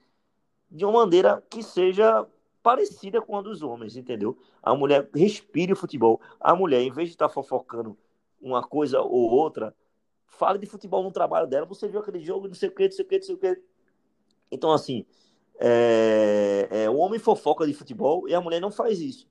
de 0.69 0.85
uma 0.85 0.99
maneira 0.99 1.43
que 1.49 1.63
seja 1.63 2.27
parecida 2.65 3.21
com 3.21 3.37
a 3.37 3.43
dos 3.43 3.61
homens, 3.61 3.95
entendeu? 3.95 4.35
A 4.63 4.73
mulher 4.73 5.07
respire 5.13 5.71
o 5.71 5.75
futebol. 5.75 6.19
A 6.39 6.55
mulher, 6.55 6.81
em 6.81 6.91
vez 6.91 7.09
de 7.09 7.13
estar 7.13 7.29
fofocando 7.29 7.95
uma 8.41 8.63
coisa 8.63 9.01
ou 9.01 9.29
outra, 9.29 9.71
fale 10.25 10.57
de 10.57 10.65
futebol 10.65 11.03
no 11.03 11.11
trabalho 11.11 11.45
dela. 11.45 11.67
Você 11.67 11.87
viu 11.87 11.99
aquele 11.99 12.19
jogo, 12.19 12.47
não 12.47 12.55
sei 12.55 12.69
o 12.69 12.71
que, 12.71 12.85
não 12.85 12.91
sei 12.91 13.05
o 13.05 13.07
que, 13.07 13.17
não 13.17 13.23
sei 13.23 13.35
o 13.35 13.37
que 13.37 13.61
Então, 14.51 14.71
assim, 14.71 15.05
é, 15.59 16.67
é, 16.71 16.89
o 16.89 16.95
homem 16.95 17.19
fofoca 17.19 17.67
de 17.67 17.73
futebol 17.75 18.27
e 18.27 18.33
a 18.33 18.41
mulher 18.41 18.59
não 18.59 18.71
faz 18.71 18.99
isso. 18.99 19.27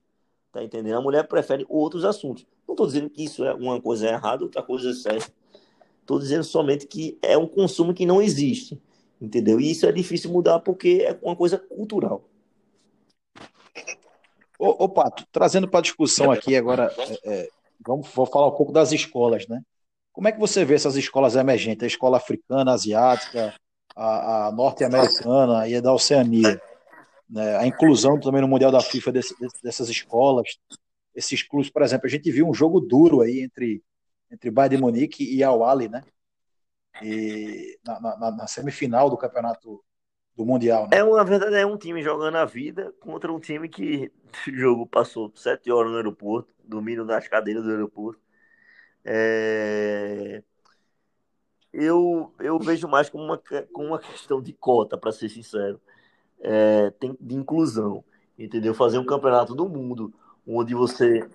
Tá 0.53 0.63
entendendo? 0.63 0.95
A 0.95 1.01
mulher 1.01 1.27
prefere 1.27 1.65
outros 1.67 2.05
assuntos. 2.05 2.47
Não 2.65 2.71
estou 2.71 2.87
dizendo 2.87 3.09
que 3.09 3.25
isso 3.25 3.43
é 3.43 3.53
uma 3.53 3.81
coisa 3.81 4.07
errada, 4.07 4.45
outra 4.45 4.63
coisa 4.63 4.91
é 4.91 4.93
certa. 4.93 5.29
Estou 5.99 6.19
dizendo 6.19 6.45
somente 6.45 6.87
que 6.87 7.17
é 7.21 7.37
um 7.37 7.47
consumo 7.47 7.93
que 7.93 8.05
não 8.05 8.21
existe. 8.21 8.81
Entendeu? 9.19 9.59
E 9.59 9.71
isso 9.71 9.85
é 9.85 9.91
difícil 9.91 10.31
mudar 10.31 10.59
porque 10.59 11.05
é 11.05 11.19
uma 11.21 11.35
coisa 11.35 11.57
cultural. 11.59 12.23
Ô, 14.59 14.85
ô 14.85 14.89
Pato, 14.89 15.25
trazendo 15.31 15.67
para 15.67 15.79
a 15.79 15.83
discussão 15.83 16.31
aqui 16.31 16.55
agora, 16.55 16.93
é, 16.97 17.33
é, 17.33 17.49
vamos 17.85 18.07
vou 18.13 18.25
falar 18.25 18.47
um 18.47 18.55
pouco 18.55 18.71
das 18.71 18.91
escolas, 18.91 19.47
né? 19.47 19.61
Como 20.13 20.27
é 20.27 20.31
que 20.31 20.39
você 20.39 20.63
vê 20.63 20.75
essas 20.75 20.95
escolas 20.95 21.35
emergentes? 21.35 21.83
A 21.83 21.87
escola 21.87 22.17
africana, 22.17 22.71
asiática, 22.71 23.53
a, 23.95 24.47
a 24.47 24.51
norte-americana 24.51 25.67
e 25.67 25.75
a 25.75 25.81
da 25.81 25.93
Oceania? 25.93 26.61
Né? 27.29 27.57
A 27.57 27.67
inclusão 27.67 28.19
também 28.19 28.41
no 28.41 28.47
Mundial 28.47 28.71
da 28.71 28.81
FIFA 28.81 29.11
desse, 29.11 29.35
dessas 29.61 29.89
escolas, 29.89 30.57
esses 31.13 31.43
clubes, 31.43 31.69
por 31.69 31.81
exemplo, 31.81 32.07
a 32.07 32.09
gente 32.09 32.31
viu 32.31 32.47
um 32.47 32.53
jogo 32.53 32.79
duro 32.79 33.21
aí 33.21 33.41
entre, 33.41 33.83
entre 34.31 34.51
Bayern 34.51 34.75
de 34.75 34.81
Munique 34.81 35.23
e 35.23 35.43
Al-Ali, 35.43 35.87
né? 35.87 36.03
E 37.01 37.77
na, 37.85 37.99
na, 37.99 38.31
na, 38.31 38.47
semifinal 38.47 39.09
do 39.09 39.17
campeonato 39.17 39.83
do 40.35 40.45
Mundial. 40.45 40.83
Né? 40.83 40.97
É 40.97 41.03
uma 41.03 41.23
verdade, 41.23 41.55
é 41.55 41.65
um 41.65 41.77
time 41.77 42.01
jogando 42.01 42.35
a 42.35 42.45
vida 42.45 42.93
contra 42.99 43.31
um 43.31 43.39
time 43.39 43.69
que 43.69 44.11
o 44.47 44.51
jogo 44.51 44.85
passou 44.85 45.31
sete 45.35 45.71
horas 45.71 45.91
no 45.91 45.97
aeroporto, 45.97 46.53
dormindo 46.63 47.05
nas 47.05 47.27
cadeiras 47.27 47.63
do 47.63 47.71
aeroporto. 47.71 48.19
É... 49.03 50.43
Eu, 51.71 52.33
eu 52.39 52.57
vejo 52.57 52.87
mais 52.87 53.09
como 53.09 53.25
uma, 53.25 53.41
como 53.73 53.87
uma 53.89 53.99
questão 53.99 54.41
de 54.41 54.53
cota, 54.53 54.97
para 54.97 55.11
ser 55.11 55.27
sincero 55.27 55.79
é, 56.39 56.91
tem, 56.91 57.17
de 57.19 57.35
inclusão, 57.35 58.03
entendeu? 58.37 58.73
Fazer 58.73 58.99
um 58.99 59.05
campeonato 59.05 59.55
do 59.55 59.67
mundo 59.67 60.13
onde 60.47 60.73
você 60.73 61.27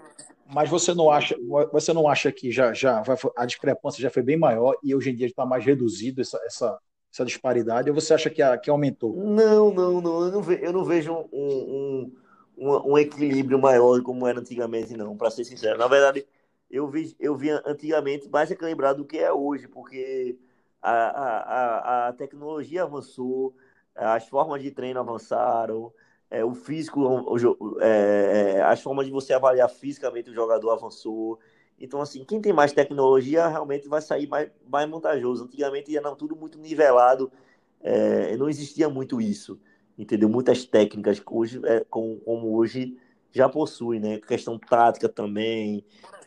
mas 0.52 0.68
você 0.68 0.92
não 0.92 1.08
acha, 1.10 1.36
você 1.70 1.92
não 1.92 2.08
acha 2.08 2.32
que 2.32 2.50
já, 2.50 2.72
já 2.72 3.04
a 3.36 3.46
discrepância 3.46 4.02
já 4.02 4.10
foi 4.10 4.20
bem 4.20 4.36
maior 4.36 4.74
e 4.82 4.92
hoje 4.92 5.10
em 5.10 5.14
dia 5.14 5.28
está 5.28 5.46
mais 5.46 5.64
reduzido 5.64 6.20
essa, 6.20 6.40
essa, 6.44 6.76
essa 7.12 7.24
disparidade? 7.24 7.90
Ou 7.90 7.94
você 7.94 8.14
acha 8.14 8.30
que, 8.30 8.40
a, 8.40 8.56
que 8.56 8.70
aumentou? 8.70 9.14
Não, 9.16 9.72
não, 9.72 10.00
não. 10.00 10.24
Eu 10.24 10.32
não, 10.32 10.42
ve, 10.42 10.58
eu 10.62 10.72
não 10.72 10.84
vejo 10.84 11.12
um, 11.12 11.28
um, 11.32 12.12
um, 12.56 12.92
um, 12.92 12.98
equilíbrio 12.98 13.58
maior 13.58 14.00
como 14.02 14.26
era 14.26 14.40
antigamente, 14.40 14.96
não, 14.96 15.16
para 15.16 15.30
ser 15.30 15.44
sincero. 15.44 15.78
Na 15.78 15.88
verdade, 15.88 16.26
eu 16.70 16.88
vi, 16.88 17.16
eu 17.18 17.36
vi 17.36 17.50
antigamente 17.50 18.28
mais 18.28 18.50
equilibrado 18.50 18.98
do 18.98 19.04
que 19.04 19.18
é 19.18 19.32
hoje, 19.32 19.66
porque 19.66 20.38
a, 20.80 20.92
a, 20.92 22.08
a, 22.08 22.12
tecnologia 22.12 22.84
avançou, 22.84 23.54
as 23.94 24.28
formas 24.28 24.62
de 24.62 24.70
treino 24.70 25.00
avançaram, 25.00 25.92
é, 26.30 26.44
o 26.44 26.54
físico, 26.54 27.00
o, 27.00 27.80
é, 27.80 28.56
é, 28.58 28.62
as 28.62 28.80
formas 28.80 29.06
de 29.06 29.12
você 29.12 29.32
avaliar 29.32 29.68
fisicamente 29.68 30.30
o 30.30 30.34
jogador 30.34 30.70
avançou. 30.70 31.40
Então, 31.80 32.02
assim, 32.02 32.24
quem 32.24 32.40
tem 32.40 32.52
mais 32.52 32.72
tecnologia 32.72 33.48
realmente 33.48 33.88
vai 33.88 34.02
sair 34.02 34.28
mais, 34.28 34.50
mais 34.68 34.88
vantajoso. 34.88 35.44
Antigamente 35.44 35.98
não, 36.00 36.14
tudo 36.14 36.36
muito 36.36 36.58
nivelado, 36.58 37.32
é, 37.80 38.36
não 38.36 38.48
existia 38.48 38.88
muito 38.88 39.20
isso, 39.20 39.58
entendeu? 39.98 40.28
Muitas 40.28 40.64
técnicas, 40.64 41.22
hoje, 41.24 41.60
é, 41.64 41.84
como, 41.88 42.20
como, 42.20 42.54
hoje 42.54 42.96
já 43.32 43.48
possui, 43.48 43.98
né? 43.98 44.18
Questão 44.18 44.58
tática 44.58 45.08
também. 45.08 45.82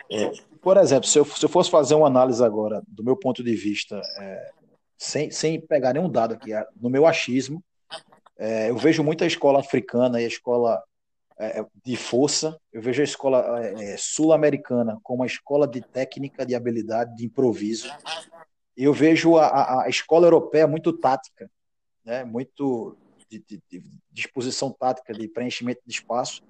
É. 0.09 0.31
Por 0.59 0.77
exemplo, 0.77 1.07
se 1.07 1.19
eu, 1.19 1.25
se 1.25 1.45
eu 1.45 1.49
fosse 1.49 1.69
fazer 1.69 1.93
uma 1.93 2.07
análise 2.07 2.43
agora, 2.43 2.81
do 2.87 3.03
meu 3.03 3.15
ponto 3.15 3.43
de 3.43 3.55
vista, 3.55 4.01
é, 4.19 4.51
sem, 4.97 5.29
sem 5.29 5.61
pegar 5.61 5.93
nenhum 5.93 6.09
dado 6.09 6.33
aqui, 6.33 6.51
no 6.81 6.89
meu 6.89 7.05
achismo, 7.05 7.63
é, 8.37 8.71
eu 8.71 8.77
vejo 8.77 9.03
muita 9.03 9.25
escola 9.25 9.59
africana 9.59 10.19
e 10.19 10.25
a 10.25 10.27
escola 10.27 10.81
de 11.83 11.95
força, 11.95 12.59
eu 12.71 12.81
vejo 12.81 13.01
a 13.01 13.05
escola 13.05 13.59
é, 13.59 13.97
sul-americana 13.97 14.99
como 15.03 15.21
uma 15.21 15.25
escola 15.25 15.67
de 15.67 15.81
técnica, 15.81 16.45
de 16.45 16.55
habilidade, 16.55 17.15
de 17.15 17.25
improviso. 17.25 17.91
Eu 18.75 18.93
vejo 18.93 19.37
a, 19.37 19.47
a, 19.47 19.83
a 19.85 19.89
escola 19.89 20.27
europeia 20.27 20.67
muito 20.67 20.93
tática, 20.93 21.49
né? 22.05 22.23
muito 22.23 22.97
de, 23.29 23.39
de, 23.39 23.61
de 23.69 23.83
disposição 24.11 24.71
tática, 24.71 25.13
de 25.13 25.27
preenchimento 25.27 25.81
de 25.85 25.93
espaço. 25.93 26.43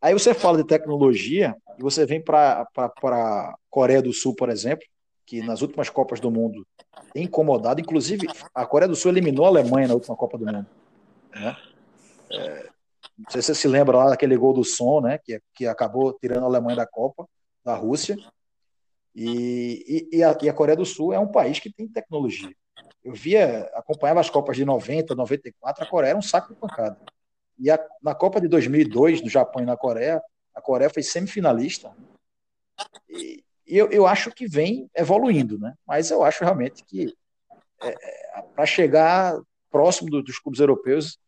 Aí 0.00 0.12
você 0.12 0.34
fala 0.34 0.58
de 0.58 0.66
tecnologia 0.66 1.56
e 1.78 1.82
você 1.82 2.06
vem 2.06 2.22
para 2.22 2.66
a 2.76 3.54
Coreia 3.70 4.02
do 4.02 4.12
Sul, 4.12 4.34
por 4.34 4.48
exemplo, 4.48 4.86
que 5.26 5.42
nas 5.42 5.60
últimas 5.60 5.90
Copas 5.90 6.20
do 6.20 6.30
Mundo 6.30 6.66
tem 7.12 7.24
incomodado. 7.24 7.80
Inclusive, 7.80 8.26
a 8.54 8.66
Coreia 8.66 8.88
do 8.88 8.96
Sul 8.96 9.10
eliminou 9.10 9.44
a 9.44 9.48
Alemanha 9.48 9.88
na 9.88 9.94
última 9.94 10.16
Copa 10.16 10.38
do 10.38 10.46
Mundo. 10.46 10.66
Né? 11.34 11.56
É, 12.30 12.68
não 13.18 13.30
sei 13.30 13.42
se 13.42 13.46
você 13.48 13.54
se 13.54 13.68
lembra 13.68 13.96
lá 13.96 14.10
daquele 14.10 14.36
gol 14.36 14.52
do 14.52 14.64
som, 14.64 15.00
né? 15.00 15.18
Que, 15.18 15.40
que 15.54 15.66
acabou 15.66 16.12
tirando 16.12 16.44
a 16.44 16.46
Alemanha 16.46 16.76
da 16.76 16.86
Copa, 16.86 17.28
da 17.64 17.74
Rússia. 17.74 18.16
E, 19.14 20.06
e, 20.12 20.18
e, 20.18 20.24
a, 20.24 20.38
e 20.40 20.48
a 20.48 20.54
Coreia 20.54 20.76
do 20.76 20.86
Sul 20.86 21.12
é 21.12 21.18
um 21.18 21.26
país 21.26 21.58
que 21.58 21.72
tem 21.72 21.88
tecnologia. 21.88 22.54
Eu 23.02 23.12
via, 23.12 23.68
acompanhava 23.74 24.20
as 24.20 24.30
Copas 24.30 24.56
de 24.56 24.64
90, 24.64 25.14
94, 25.14 25.82
a 25.82 25.86
Coreia 25.86 26.10
era 26.10 26.18
um 26.18 26.22
saco 26.22 26.54
de 26.54 26.60
pancada. 26.60 26.96
E 27.58 27.68
a, 27.70 27.84
na 28.00 28.14
Copa 28.14 28.40
de 28.40 28.46
2002, 28.46 29.22
no 29.22 29.28
Japão 29.28 29.62
e 29.62 29.66
na 29.66 29.76
Coreia, 29.76 30.22
a 30.54 30.60
Coreia 30.60 30.88
foi 30.88 31.02
semifinalista. 31.02 31.92
E, 33.08 33.42
e 33.66 33.76
eu, 33.76 33.90
eu 33.90 34.06
acho 34.06 34.30
que 34.30 34.46
vem 34.46 34.88
evoluindo, 34.94 35.58
né? 35.58 35.74
Mas 35.84 36.12
eu 36.12 36.22
acho 36.22 36.44
realmente 36.44 36.84
que 36.84 37.12
é, 37.82 37.88
é, 37.88 38.42
para 38.54 38.64
chegar 38.64 39.36
próximo 39.70 40.08
do, 40.08 40.22
dos 40.22 40.38
clubes 40.38 40.60
europeus, 40.60 41.18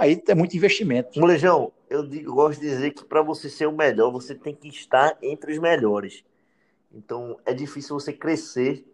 aí 0.00 0.16
tem 0.16 0.34
muito 0.34 0.56
investimento. 0.56 1.20
Molejão, 1.20 1.72
eu, 1.88 2.06
digo, 2.06 2.32
gosto 2.32 2.60
de 2.60 2.68
dizer 2.68 2.92
que 2.92 3.04
para 3.04 3.22
você 3.22 3.48
ser 3.48 3.66
o 3.66 3.72
melhor, 3.72 4.10
você 4.10 4.34
tem 4.34 4.54
que 4.54 4.68
estar 4.68 5.16
entre 5.22 5.52
os 5.52 5.58
melhores. 5.58 6.24
Então 6.92 7.38
é 7.44 7.52
difícil 7.52 7.98
você 7.98 8.12
crescer 8.12 8.84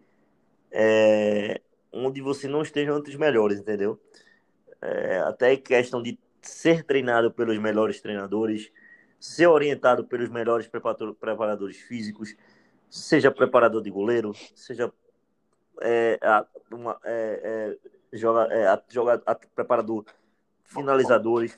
é, 0.71 1.61
onde 1.91 2.21
você 2.21 2.47
não 2.47 2.61
esteja 2.61 2.95
entre 2.95 3.11
os 3.11 3.17
melhores, 3.17 3.59
entendeu? 3.59 3.99
É, 4.81 5.19
até 5.19 5.55
questão 5.55 6.03
de 6.03 6.19
ser 6.41 6.83
treinado 6.83 7.31
pelos 7.31 7.57
melhores 7.57 7.99
treinadores, 7.99 8.71
ser 9.19 9.47
orientado 9.47 10.03
pelos 10.03 10.29
melhores 10.29 10.67
preparadores 10.67 11.77
físicos, 11.77 12.35
seja 12.89 13.31
preparador 13.31 13.81
de 13.81 13.89
goleiro, 13.89 14.33
seja 14.55 14.91
é, 15.81 16.19
uma, 16.71 16.99
é, 17.03 17.77
é, 18.11 18.17
joga, 18.17 18.47
é, 18.51 19.35
preparador 19.55 20.05
finalizadores. 20.67 21.57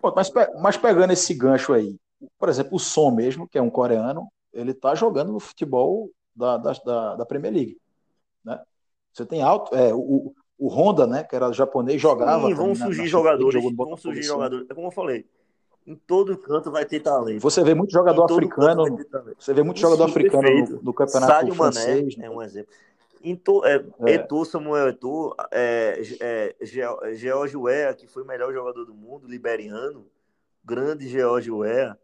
Pô, 0.00 0.12
mas, 0.14 0.30
mas 0.60 0.76
pegando 0.76 1.12
esse 1.12 1.34
gancho 1.34 1.72
aí, 1.72 1.96
por 2.38 2.48
exemplo, 2.48 2.76
o 2.76 2.78
Som 2.78 3.10
mesmo, 3.10 3.48
que 3.48 3.58
é 3.58 3.62
um 3.62 3.70
coreano, 3.70 4.28
ele 4.52 4.72
tá 4.72 4.94
jogando 4.94 5.32
no 5.32 5.40
futebol 5.40 6.10
da, 6.34 6.56
da, 6.56 7.16
da 7.16 7.26
Premier 7.26 7.52
League. 7.52 7.78
Né? 8.44 8.60
Você 9.12 9.26
tem 9.26 9.42
alto. 9.42 9.74
É, 9.74 9.92
o, 9.92 10.34
o 10.58 10.68
Honda, 10.68 11.06
né, 11.06 11.22
que 11.22 11.36
era 11.36 11.52
japonês, 11.52 12.00
jogava. 12.00 12.48
Sim, 12.48 12.54
vão 12.54 12.74
surgir 12.74 13.02
na, 13.02 13.06
jogadores. 13.06 13.76
Vão 13.76 13.96
surgir 13.96 14.22
jogadores. 14.22 14.68
É 14.70 14.74
como 14.74 14.88
eu 14.88 14.92
falei 14.92 15.24
em 15.88 15.94
todo 15.94 16.36
canto 16.36 16.70
vai 16.70 16.84
ter 16.84 17.00
talento. 17.00 17.40
Você 17.40 17.64
vê 17.64 17.72
muito 17.72 17.90
jogador 17.90 18.24
africano. 18.24 18.84
Você 19.38 19.54
vê 19.54 19.62
muito 19.62 19.80
jogador 19.80 20.04
Sim, 20.04 20.10
africano 20.10 20.42
no, 20.42 20.82
no, 20.82 20.92
campeonato 20.92 21.32
Sádio 21.32 21.54
francês. 21.54 22.16
Mané 22.16 22.28
é 22.28 22.30
um 22.30 22.42
exemplo. 22.42 22.70
To, 23.42 23.64
é, 23.64 23.84
é. 24.06 24.14
Eto'o, 24.14 24.44
Samuel 24.44 24.88
Eto'o, 24.88 25.34
é, 25.50 26.00
é, 26.20 26.56
George 27.14 27.56
Weah, 27.56 27.94
que 27.94 28.06
foi 28.06 28.22
o 28.22 28.26
melhor 28.26 28.52
jogador 28.52 28.84
do 28.84 28.94
mundo, 28.94 29.26
liberiano, 29.26 30.06
grande 30.64 31.08
George 31.08 31.50
Weah. 31.50 31.98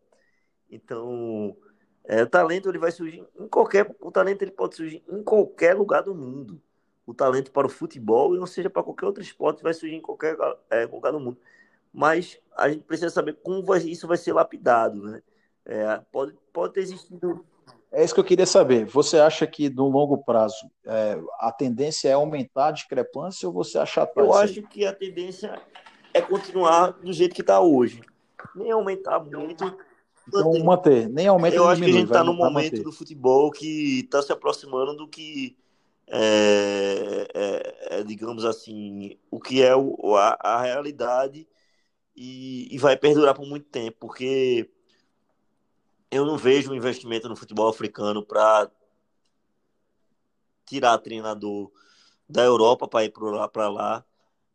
Então, 0.70 1.56
é, 2.04 2.22
o 2.22 2.26
talento 2.26 2.68
ele 2.68 2.78
vai 2.78 2.90
surgir 2.90 3.24
em 3.38 3.48
qualquer, 3.48 3.94
o 4.00 4.10
talento 4.10 4.42
ele 4.42 4.50
pode 4.50 4.76
surgir 4.76 5.02
em 5.08 5.22
qualquer 5.22 5.74
lugar 5.74 6.02
do 6.02 6.14
mundo. 6.14 6.60
O 7.06 7.14
talento 7.14 7.52
para 7.52 7.66
o 7.66 7.70
futebol, 7.70 8.34
ou 8.38 8.46
seja, 8.46 8.70
para 8.70 8.82
qualquer 8.82 9.06
outro 9.06 9.22
esporte, 9.22 9.62
vai 9.62 9.74
surgir 9.74 9.96
em 9.96 10.00
qualquer, 10.00 10.36
é, 10.70 10.86
lugar 10.86 11.12
do 11.12 11.20
mundo 11.20 11.38
mas 11.94 12.40
a 12.56 12.68
gente 12.68 12.82
precisa 12.82 13.08
saber 13.08 13.34
como 13.34 13.62
vai, 13.62 13.78
isso 13.78 14.08
vai 14.08 14.16
ser 14.16 14.32
lapidado, 14.32 15.00
né? 15.00 15.22
É, 15.64 15.96
pode, 16.10 16.36
pode 16.52 16.74
ter 16.74 16.80
existido. 16.80 17.46
É 17.94 18.04
isso 18.04 18.12
que 18.12 18.20
eu 18.20 18.24
queria 18.24 18.46
saber. 18.46 18.84
Você 18.86 19.18
acha 19.18 19.46
que 19.46 19.70
no 19.70 19.88
longo 19.88 20.18
prazo 20.18 20.70
é, 20.84 21.16
a 21.38 21.52
tendência 21.52 22.08
é 22.08 22.12
aumentar 22.12 22.68
a 22.68 22.72
discrepância 22.72 23.48
ou 23.48 23.54
você 23.54 23.78
acha 23.78 24.08
Eu 24.16 24.34
acho 24.34 24.62
que 24.62 24.84
a 24.84 24.92
tendência 24.92 25.60
é 26.12 26.20
continuar 26.20 26.90
do 26.90 27.12
jeito 27.12 27.34
que 27.34 27.40
está 27.40 27.60
hoje. 27.60 28.02
Nem 28.54 28.72
aumentar 28.72 29.20
muito. 29.20 29.64
Então, 30.26 30.52
manter. 30.52 30.64
manter. 30.64 31.08
Nem 31.08 31.28
aumenta 31.28 31.56
Eu 31.56 31.68
acho 31.68 31.82
que 31.82 31.88
a 31.88 31.92
gente 31.92 32.06
está 32.06 32.24
no 32.24 32.34
momento 32.34 32.72
manter. 32.72 32.82
do 32.82 32.92
futebol 32.92 33.50
que 33.50 34.00
está 34.00 34.20
se 34.20 34.32
aproximando 34.32 34.96
do 34.96 35.06
que 35.06 35.56
é, 36.08 37.28
é, 37.32 37.98
é, 37.98 38.02
digamos 38.02 38.44
assim, 38.44 39.16
o 39.30 39.40
que 39.40 39.62
é 39.62 39.74
o, 39.74 40.16
a, 40.16 40.36
a 40.40 40.62
realidade 40.62 41.46
e, 42.16 42.74
e 42.74 42.78
vai 42.78 42.96
perdurar 42.96 43.34
por 43.34 43.46
muito 43.46 43.66
tempo, 43.66 43.96
porque 44.00 44.70
eu 46.14 46.24
não 46.24 46.38
vejo 46.38 46.70
um 46.70 46.74
investimento 46.76 47.28
no 47.28 47.34
futebol 47.34 47.68
africano 47.68 48.24
para 48.24 48.70
tirar 50.64 50.96
treinador 50.98 51.72
da 52.28 52.42
Europa 52.44 52.86
para 52.86 53.04
ir 53.04 53.12
para 53.52 53.68
lá, 53.68 54.04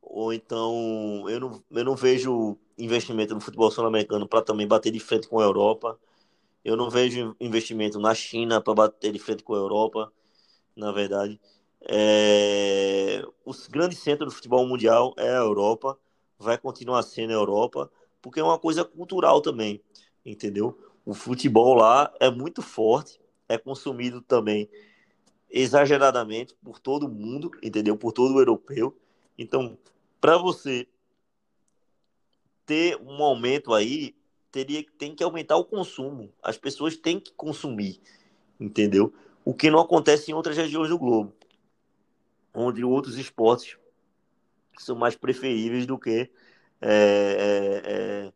ou 0.02 0.32
então 0.34 1.26
eu 1.30 1.39
não, 1.39 1.63
eu 1.72 1.84
não 1.84 1.95
vejo 1.98 2.58
investimento 2.78 3.36
no 3.36 3.41
futebol 3.41 3.69
sul-americano 3.69 4.26
para 4.26 4.41
também 4.41 4.65
bater 4.65 4.89
de 4.89 5.02
frente 5.02 5.28
com 5.28 5.39
a 5.39 5.43
Europa. 5.43 6.00
Eu 6.63 6.78
não 6.78 6.89
vejo 6.89 7.36
investimento 7.41 8.00
na 8.00 8.15
China 8.15 8.62
para 8.62 8.74
bater 8.74 9.12
de 9.12 9.19
frente 9.19 9.43
com 9.43 9.54
a 9.54 9.58
Europa, 9.58 10.13
na 10.76 10.93
verdade. 10.93 11.39
É... 11.82 13.22
O 13.43 13.52
grande 13.69 13.95
centro 13.95 14.26
do 14.26 14.32
futebol 14.32 14.65
mundial 14.65 15.13
é 15.17 15.30
a 15.30 15.41
Europa, 15.41 16.00
vai 16.38 16.58
continuar 16.58 17.04
sendo 17.04 17.32
a 17.32 17.34
Europa, 17.34 17.91
porque 18.22 18.39
é 18.39 18.43
uma 18.43 18.58
coisa 18.60 18.86
cultural 18.86 19.41
também, 19.41 19.82
entendeu? 20.26 20.88
O 21.10 21.15
futebol 21.15 21.74
lá 21.74 22.13
é 22.19 22.30
muito 22.30 22.62
forte, 22.62 23.19
é 23.48 23.58
consumido 23.58 24.22
também 24.22 24.69
exageradamente 25.50 26.54
por 26.63 26.78
todo 26.78 27.10
mundo, 27.10 27.50
entendeu? 27.63 27.98
Por 27.98 28.12
todo 28.12 28.36
o 28.36 28.39
europeu. 28.39 28.95
Então, 29.36 29.76
para 30.22 30.38
você 30.38 30.88
ter 32.63 32.95
um 33.02 33.24
aumento 33.24 33.74
aí, 33.74 34.15
teria 34.52 34.86
tem 35.00 35.15
que 35.15 35.24
aumentar 35.24 35.56
o 35.56 35.65
consumo. 35.65 36.32
As 36.43 36.60
pessoas 36.60 36.95
têm 36.95 37.19
que 37.19 37.34
consumir, 37.34 38.00
entendeu? 38.60 39.12
O 39.43 39.52
que 39.52 39.72
não 39.72 39.80
acontece 39.80 40.30
em 40.30 40.36
outras 40.36 40.58
regiões 40.58 40.89
do 40.89 41.00
globo, 41.00 41.34
onde 42.54 42.84
outros 42.84 43.17
esportes 43.17 43.80
são 44.78 44.95
mais 44.95 45.15
preferíveis 45.15 45.88
do 45.88 45.98
que 45.98 46.30
é, 46.80 46.91
é, 46.91 47.82
é, 47.84 48.34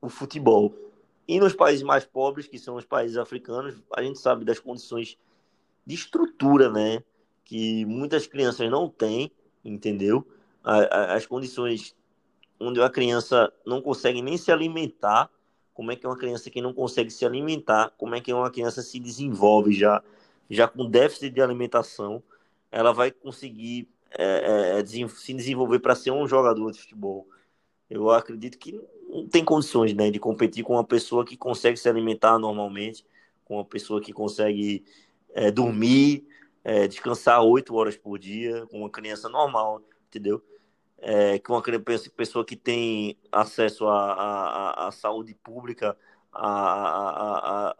o 0.00 0.08
futebol. 0.08 0.88
E 1.30 1.38
nos 1.38 1.54
países 1.54 1.84
mais 1.84 2.04
pobres, 2.04 2.48
que 2.48 2.58
são 2.58 2.74
os 2.74 2.84
países 2.84 3.16
africanos, 3.16 3.80
a 3.94 4.02
gente 4.02 4.18
sabe 4.18 4.44
das 4.44 4.58
condições 4.58 5.16
de 5.86 5.94
estrutura, 5.94 6.68
né? 6.68 7.04
Que 7.44 7.84
muitas 7.84 8.26
crianças 8.26 8.68
não 8.68 8.88
têm, 8.88 9.30
entendeu? 9.64 10.26
As 10.64 11.26
condições 11.26 11.94
onde 12.58 12.82
a 12.82 12.90
criança 12.90 13.52
não 13.64 13.80
consegue 13.80 14.20
nem 14.20 14.36
se 14.36 14.50
alimentar, 14.50 15.30
como 15.72 15.92
é 15.92 15.96
que 15.96 16.04
é 16.04 16.08
uma 16.08 16.18
criança 16.18 16.50
que 16.50 16.60
não 16.60 16.74
consegue 16.74 17.12
se 17.12 17.24
alimentar, 17.24 17.94
como 17.96 18.16
é 18.16 18.20
que 18.20 18.32
uma 18.32 18.50
criança 18.50 18.82
se 18.82 18.98
desenvolve 18.98 19.72
já, 19.72 20.02
já 20.50 20.66
com 20.66 20.84
déficit 20.84 21.30
de 21.30 21.40
alimentação, 21.40 22.20
ela 22.72 22.92
vai 22.92 23.12
conseguir 23.12 23.88
é, 24.18 24.80
é, 24.80 24.84
se 24.84 25.32
desenvolver 25.32 25.78
para 25.78 25.94
ser 25.94 26.10
um 26.10 26.26
jogador 26.26 26.72
de 26.72 26.80
futebol. 26.80 27.28
Eu 27.88 28.10
acredito 28.10 28.58
que 28.58 28.80
não 29.10 29.28
tem 29.28 29.44
condições 29.44 29.94
né, 29.94 30.10
de 30.10 30.18
competir 30.18 30.64
com 30.64 30.74
uma 30.74 30.84
pessoa 30.84 31.24
que 31.24 31.36
consegue 31.36 31.76
se 31.76 31.88
alimentar 31.88 32.38
normalmente, 32.38 33.04
com 33.44 33.56
uma 33.56 33.64
pessoa 33.64 34.00
que 34.00 34.12
consegue 34.12 34.84
é, 35.34 35.50
dormir, 35.50 36.26
é, 36.64 36.86
descansar 36.86 37.42
oito 37.42 37.74
horas 37.74 37.96
por 37.96 38.18
dia, 38.18 38.66
com 38.66 38.80
uma 38.80 38.90
criança 38.90 39.28
normal, 39.28 39.82
entendeu? 40.08 40.42
é, 41.00 41.38
que 41.38 41.50
uma 41.50 41.62
pessoa 42.14 42.44
que 42.44 42.56
tem 42.56 43.16
acesso 43.32 43.86
à, 43.86 44.12
à, 44.12 44.88
à 44.88 44.92
saúde 44.92 45.34
pública, 45.34 45.96
a, 46.32 47.74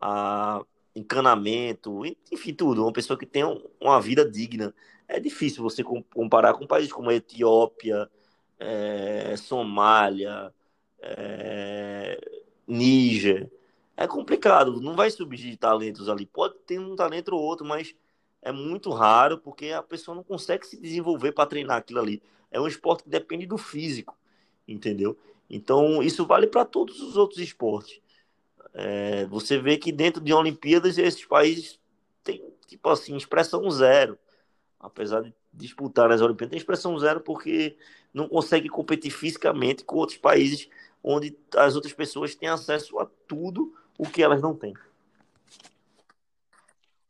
a, 0.00 0.64
encanamento, 0.94 2.04
enfim, 2.30 2.52
tudo. 2.52 2.82
Uma 2.82 2.92
pessoa 2.92 3.18
que 3.18 3.26
tem 3.26 3.44
uma 3.80 4.00
vida 4.00 4.28
digna. 4.28 4.74
É 5.08 5.20
difícil 5.20 5.62
você 5.62 5.82
comparar 5.84 6.54
com 6.54 6.66
países 6.66 6.92
como 6.92 7.10
a 7.10 7.14
Etiópia, 7.14 8.08
é, 8.58 9.36
Somália, 9.36 10.52
é, 11.00 12.18
Níger. 12.66 13.50
É 13.96 14.06
complicado, 14.06 14.80
não 14.80 14.96
vai 14.96 15.10
surgir 15.10 15.56
talentos 15.56 16.08
ali. 16.08 16.26
Pode 16.26 16.54
ter 16.66 16.78
um 16.80 16.96
talento 16.96 17.34
ou 17.34 17.40
outro, 17.40 17.64
mas 17.64 17.94
é 18.42 18.50
muito 18.52 18.90
raro 18.90 19.38
porque 19.38 19.70
a 19.70 19.82
pessoa 19.82 20.14
não 20.14 20.22
consegue 20.22 20.66
se 20.66 20.80
desenvolver 20.80 21.32
para 21.32 21.46
treinar 21.46 21.78
aquilo 21.78 22.00
ali. 22.00 22.22
É 22.50 22.60
um 22.60 22.66
esporte 22.66 23.04
que 23.04 23.08
depende 23.08 23.46
do 23.46 23.56
físico, 23.56 24.16
entendeu? 24.66 25.16
Então, 25.48 26.02
isso 26.02 26.26
vale 26.26 26.46
para 26.46 26.64
todos 26.64 27.00
os 27.00 27.16
outros 27.16 27.40
esportes. 27.40 28.00
É, 28.72 29.24
você 29.26 29.58
vê 29.58 29.76
que 29.76 29.92
dentro 29.92 30.20
de 30.20 30.32
Olimpíadas 30.32 30.98
esses 30.98 31.24
países 31.24 31.78
têm, 32.24 32.44
tipo 32.66 32.88
assim, 32.88 33.16
expressão 33.16 33.70
zero. 33.70 34.18
Apesar 34.80 35.22
de 35.22 35.32
disputar 35.52 36.10
as 36.10 36.20
Olimpíadas, 36.20 36.50
tem 36.50 36.58
expressão 36.58 36.98
zero 36.98 37.20
porque 37.20 37.76
não 38.14 38.28
consegue 38.28 38.68
competir 38.68 39.10
fisicamente 39.10 39.84
com 39.84 39.96
outros 39.96 40.16
países 40.16 40.68
onde 41.02 41.36
as 41.56 41.74
outras 41.74 41.92
pessoas 41.92 42.34
têm 42.34 42.48
acesso 42.48 42.98
a 42.98 43.06
tudo 43.26 43.74
o 43.98 44.08
que 44.08 44.22
elas 44.22 44.40
não 44.40 44.54
têm. 44.54 44.72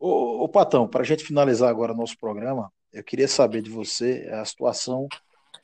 Ô, 0.01 0.43
ô 0.43 0.49
Patão, 0.49 0.89
para 0.89 1.03
a 1.03 1.05
gente 1.05 1.25
finalizar 1.25 1.69
agora 1.69 1.93
o 1.93 1.97
nosso 1.97 2.19
programa, 2.19 2.73
eu 2.93 3.05
queria 3.05 3.29
saber 3.29 3.63
de 3.63 3.71
você 3.71 4.29
a 4.33 4.45
situação 4.45 5.07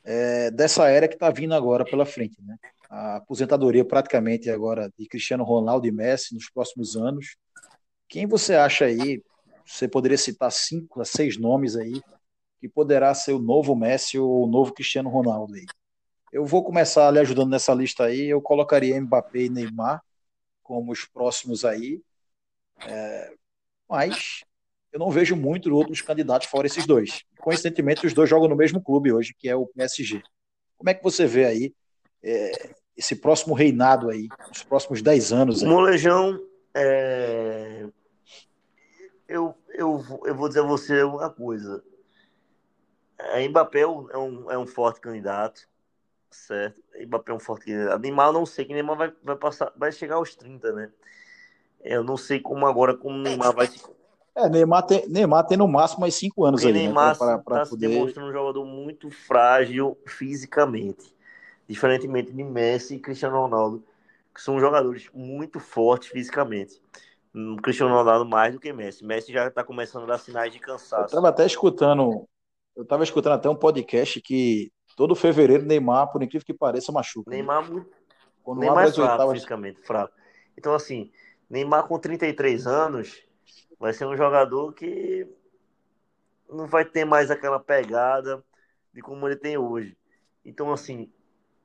é, 0.03 0.49
dessa 0.51 0.87
era 0.87 1.07
que 1.07 1.15
está 1.15 1.29
vindo 1.29 1.53
agora 1.53 1.83
pela 1.83 2.05
frente, 2.05 2.41
né? 2.41 2.57
A 2.89 3.17
aposentadoria 3.17 3.85
praticamente 3.85 4.49
agora 4.49 4.91
de 4.97 5.07
Cristiano 5.07 5.43
Ronaldo 5.43 5.87
e 5.87 5.91
Messi 5.91 6.33
nos 6.33 6.49
próximos 6.49 6.95
anos. 6.95 7.37
Quem 8.07 8.25
você 8.25 8.55
acha 8.55 8.85
aí? 8.85 9.21
Você 9.65 9.87
poderia 9.87 10.17
citar 10.17 10.51
cinco 10.51 11.01
a 11.01 11.05
seis 11.05 11.37
nomes 11.37 11.75
aí 11.75 12.01
que 12.61 12.69
poderá 12.69 13.11
ser 13.15 13.33
o 13.33 13.39
novo 13.39 13.75
Messi 13.75 14.19
ou 14.19 14.43
o 14.43 14.47
novo 14.47 14.71
Cristiano 14.71 15.09
Ronaldo 15.09 15.55
aí. 15.55 15.65
Eu 16.31 16.45
vou 16.45 16.63
começar 16.63 17.09
lhe 17.09 17.19
ajudando 17.19 17.49
nessa 17.49 17.73
lista 17.73 18.05
aí. 18.05 18.29
Eu 18.29 18.39
colocaria 18.39 19.01
Mbappé 19.01 19.39
e 19.39 19.49
Neymar 19.49 20.01
como 20.61 20.91
os 20.91 21.03
próximos 21.03 21.65
aí. 21.65 21.99
É, 22.87 23.33
mas 23.89 24.43
eu 24.93 24.99
não 24.99 25.09
vejo 25.09 25.35
muito 25.35 25.73
outros 25.75 26.01
candidatos 26.01 26.47
fora 26.47 26.67
esses 26.67 26.85
dois. 26.85 27.23
Coincidentemente, 27.39 28.05
os 28.05 28.13
dois 28.13 28.29
jogam 28.29 28.47
no 28.47 28.55
mesmo 28.55 28.79
clube 28.79 29.11
hoje, 29.11 29.33
que 29.37 29.49
é 29.49 29.55
o 29.55 29.65
PSG. 29.65 30.21
Como 30.77 30.89
é 30.89 30.93
que 30.93 31.03
você 31.03 31.25
vê 31.25 31.45
aí 31.45 31.73
é, 32.23 32.75
esse 32.95 33.15
próximo 33.15 33.55
reinado 33.55 34.09
aí, 34.09 34.29
os 34.51 34.61
próximos 34.63 35.01
10 35.01 35.33
anos? 35.33 35.63
Aí? 35.63 35.69
Molejão, 35.69 36.39
é... 36.75 37.87
eu, 39.27 39.55
eu, 39.73 40.05
eu 40.25 40.35
vou 40.35 40.47
dizer 40.47 40.61
a 40.61 40.67
você 40.67 41.01
uma 41.03 41.29
coisa. 41.29 41.83
A 43.33 43.47
Mbappé 43.47 43.81
é 43.81 43.87
um, 43.87 44.51
é 44.51 44.57
um 44.57 44.65
forte 44.65 44.99
candidato, 44.99 45.67
certo? 46.29 46.81
Mbappé 46.99 47.31
é 47.31 47.35
um 47.35 47.39
forte 47.39 47.65
candidato. 47.65 48.01
Neymar, 48.01 48.31
não 48.31 48.45
sei 48.45 48.65
que 48.65 48.73
Neymar 48.73 48.97
vai, 48.97 49.13
vai, 49.23 49.35
passar, 49.35 49.71
vai 49.75 49.91
chegar 49.91 50.15
aos 50.15 50.35
30, 50.35 50.71
né? 50.71 50.91
Eu 51.83 52.03
não 52.03 52.17
sei 52.17 52.39
como 52.39 52.65
agora 52.65 52.95
como 52.95 53.15
o 53.15 53.21
Neymar 53.21 53.53
vai 53.53 53.67
se. 53.67 53.81
É, 54.33 54.47
Neymar 54.47 54.83
tem, 54.83 55.05
Neymar 55.09 55.45
tem 55.45 55.57
no 55.57 55.67
máximo 55.67 55.99
mais 55.99 56.15
cinco 56.15 56.45
anos 56.45 56.63
aí, 56.63 56.71
né, 56.71 56.79
Neymar 56.79 57.11
está 57.11 57.37
poder... 57.37 57.65
se 57.65 57.77
demonstrando 57.77 58.29
um 58.29 58.31
jogador 58.31 58.65
muito 58.65 59.09
frágil 59.09 59.97
fisicamente. 60.07 61.13
Diferentemente 61.67 62.31
de 62.31 62.41
Messi 62.41 62.95
e 62.95 62.99
Cristiano 62.99 63.41
Ronaldo, 63.41 63.83
que 64.33 64.41
são 64.41 64.57
jogadores 64.57 65.09
muito 65.13 65.59
fortes 65.59 66.07
fisicamente. 66.07 66.81
O 67.35 67.57
Cristiano 67.57 67.93
Ronaldo 67.93 68.25
mais 68.25 68.53
do 68.53 68.59
que 68.59 68.71
Messi. 68.71 69.03
Messi 69.03 69.33
já 69.33 69.47
está 69.47 69.65
começando 69.65 70.03
a 70.03 70.07
dar 70.07 70.17
sinais 70.17 70.53
de 70.53 70.59
cansaço. 70.59 71.03
Eu 71.03 71.05
estava 71.07 71.27
até 71.27 71.45
escutando, 71.45 72.25
eu 72.75 72.83
estava 72.83 73.03
escutando 73.03 73.33
até 73.33 73.49
um 73.49 73.55
podcast 73.55 74.21
que 74.21 74.71
todo 74.95 75.15
fevereiro 75.15 75.65
Neymar, 75.65 76.11
por 76.11 76.23
incrível 76.23 76.45
que 76.45 76.53
pareça, 76.53 76.91
machuca. 76.91 77.29
Neymar 77.29 77.69
muito. 77.69 77.89
Quando 78.43 78.59
Neymar 78.59 78.87
é 78.87 78.91
fraco, 78.91 79.31
fisicamente, 79.31 79.81
fraco. 79.81 80.13
Então, 80.57 80.73
assim, 80.73 81.11
Neymar 81.49 81.87
com 81.87 81.99
33 81.99 82.65
anos 82.67 83.23
vai 83.79 83.93
ser 83.93 84.05
um 84.05 84.15
jogador 84.15 84.73
que 84.73 85.27
não 86.49 86.67
vai 86.67 86.85
ter 86.85 87.05
mais 87.05 87.31
aquela 87.31 87.59
pegada 87.59 88.43
de 88.93 89.01
como 89.01 89.27
ele 89.27 89.35
tem 89.35 89.57
hoje. 89.57 89.97
Então, 90.43 90.71
assim, 90.71 91.11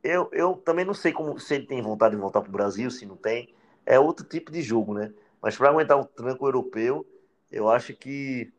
eu, 0.03 0.29
eu 0.33 0.55
também 0.55 0.85
não 0.85 0.95
sei 0.95 1.13
como 1.13 1.39
se 1.39 1.55
ele 1.55 1.67
tem 1.67 1.83
vontade 1.83 2.15
de 2.15 2.21
voltar 2.21 2.41
para 2.41 2.49
o 2.49 2.53
Brasil, 2.53 2.91
se 2.91 3.07
não 3.07 3.17
tem. 3.17 3.55
É 3.85 3.99
outro 3.99 4.25
tipo 4.25 4.51
de 4.51 4.63
jogo, 4.63 4.95
né? 4.95 5.13
Mas 5.43 5.57
para 5.57 5.69
aguentar 5.69 5.99
o 5.99 6.05
tranco 6.05 6.47
europeu, 6.47 7.07
eu 7.51 7.69
acho 7.69 7.95
que. 7.95 8.53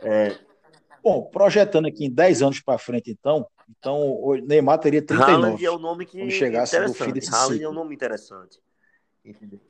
É... 0.00 0.38
Bom, 1.06 1.22
projetando 1.22 1.86
aqui 1.86 2.06
em 2.06 2.10
10 2.10 2.42
anos 2.42 2.60
para 2.60 2.76
frente, 2.78 3.12
então, 3.12 3.46
então 3.70 4.10
o 4.10 4.34
Neymar 4.34 4.80
teria 4.80 5.00
39. 5.00 5.32
Haaland 5.32 5.64
é 5.64 5.70
o 5.70 5.78
nome 5.78 6.04
que 6.04 6.28
chegasse 6.32 6.76
no 6.80 6.92
fim 6.92 7.12
desse 7.12 7.32
Haaland 7.32 7.52
ciclo. 7.52 7.64
é 7.64 7.70
um 7.70 7.72
nome 7.72 7.94
interessante. 7.94 8.60
Entendeu? 9.24 9.60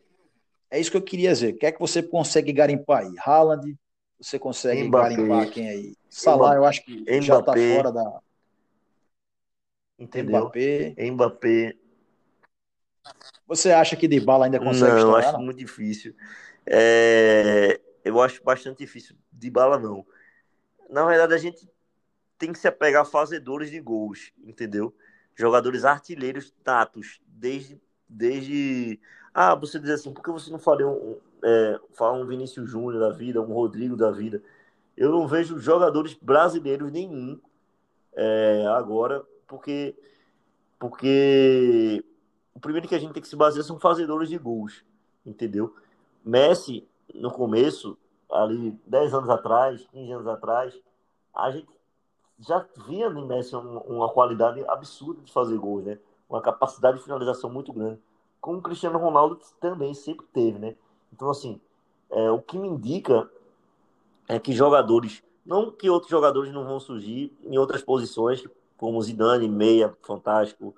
É 0.71 0.81
isso 0.81 0.91
que 0.91 0.97
eu 0.97 1.03
queria 1.03 1.31
dizer. 1.31 1.53
O 1.53 1.59
que 1.59 1.67
é 1.67 1.73
que 1.73 1.79
você 1.79 2.03
consegue 2.03 2.55
garimpar 2.55 3.03
aí? 3.03 3.15
Haaland, 3.19 3.77
você 4.19 4.39
consegue 4.39 4.85
Mbappé, 4.85 5.15
garimpar 5.15 5.51
quem 5.51 5.69
aí? 5.69 5.95
Salah, 6.09 6.55
eu 6.55 6.65
acho 6.65 6.83
que 6.83 7.01
Mbappé, 7.01 7.21
já 7.21 7.39
está 7.39 7.53
fora 7.53 7.93
da. 7.93 8.21
Entendeu? 9.99 10.41
Mbappé. 10.41 10.95
Mbappé. 10.99 11.77
Você 13.47 13.73
acha 13.73 13.95
que 13.95 14.09
de 14.09 14.21
bala 14.21 14.47
ainda 14.47 14.59
consegue 14.59 14.93
não, 14.93 14.99
estourar? 15.01 15.25
Acho 15.25 15.33
não, 15.35 15.45
muito 15.45 15.59
difícil. 15.59 16.15
É... 16.65 17.79
Eu 18.03 18.23
acho 18.23 18.43
bastante 18.43 18.79
difícil. 18.79 19.15
De 19.31 19.51
bala, 19.51 19.79
não. 19.79 20.03
Na 20.89 21.05
verdade, 21.05 21.35
a 21.35 21.39
gente 21.39 21.69
tem 22.39 22.53
que 22.53 22.59
se 22.59 22.69
apegar 22.69 23.03
a 23.03 23.07
fazedores 23.07 23.71
de 23.71 23.81
gols, 23.81 24.33
entendeu? 24.45 24.95
Jogadores 25.35 25.85
artilheiros 25.85 26.53
tatos, 26.63 27.21
desde, 27.27 27.81
desde 28.09 29.01
ah, 29.35 29.55
você 29.55 29.79
diz 29.79 29.91
assim, 29.91 30.13
por 30.13 30.23
que 30.23 30.31
você 30.31 30.51
não 30.51 30.59
faria 30.59 30.89
um, 30.89 31.19
é, 31.43 31.79
um 32.01 32.27
Vinícius 32.27 32.71
Júnior 32.71 32.99
da 32.99 33.11
vida, 33.11 33.41
um 33.41 33.53
Rodrigo 33.53 33.97
da 33.97 34.11
vida? 34.11 34.43
Eu 34.97 35.11
não 35.11 35.29
vejo 35.29 35.59
jogadores 35.59 36.15
brasileiros 36.15 36.91
nenhum 36.91 37.39
é, 38.15 38.65
agora, 38.69 39.23
porque, 39.47 39.95
porque 40.79 42.03
o 42.55 42.61
primeiro 42.61 42.89
que 42.89 42.95
a 42.95 42.99
gente 42.99 43.13
tem 43.13 43.23
que 43.23 43.29
se 43.29 43.37
basear 43.37 43.63
são 43.63 43.79
fazedores 43.79 44.31
de 44.31 44.39
gols, 44.39 44.83
entendeu? 45.25 45.75
Messi, 46.25 46.89
no 47.15 47.31
começo, 47.31 47.99
ali 48.43 48.79
10 48.87 49.15
anos 49.15 49.31
atrás, 49.31 49.87
15 49.93 50.13
anos 50.13 50.27
atrás, 50.27 50.81
a 51.35 51.51
gente 51.51 51.69
já 52.39 52.65
via 52.87 53.09
no 53.09 53.27
Messi 53.27 53.57
uma 53.57 54.09
qualidade 54.09 54.65
absurda 54.69 55.23
de 55.23 55.33
fazer 55.33 55.57
gols, 55.59 55.85
né? 55.85 55.99
Uma 56.29 56.41
capacidade 56.41 56.99
de 56.99 57.05
finalização 57.05 57.49
muito 57.51 57.73
grande. 57.73 58.01
Como 58.41 58.59
o 58.59 58.63
Cristiano 58.63 58.99
Ronaldo 58.99 59.39
também 59.61 59.95
sempre 59.95 60.27
teve, 60.33 60.59
né? 60.59 60.77
Então, 61.13 61.31
assim, 61.31 61.61
é, 62.11 62.31
o 62.31 62.41
que 62.41 62.59
me 62.59 62.69
indica 62.69 63.31
é 64.29 64.39
que 64.39 64.53
jogadores, 64.53 65.23
não 65.45 65.71
que 65.71 65.89
outros 65.89 66.11
jogadores 66.11 66.53
não 66.53 66.65
vão 66.65 66.79
surgir 66.79 67.37
em 67.43 67.57
outras 67.57 67.83
posições, 67.83 68.45
como 68.77 69.01
Zidane, 69.01 69.49
Meia, 69.49 69.97
Fantástico, 70.03 70.75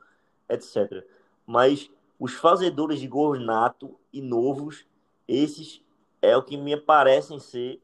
etc. 0.49 1.05
Mas 1.47 1.91
os 2.19 2.35
fazedores 2.35 3.01
de 3.01 3.09
gols 3.09 3.41
nato 3.41 3.97
e 4.13 4.21
novos, 4.21 4.85
esses 5.27 5.83
é 6.21 6.37
o 6.37 6.43
que 6.43 6.57
me 6.57 6.77
parecem 6.77 7.39
ser 7.39 7.81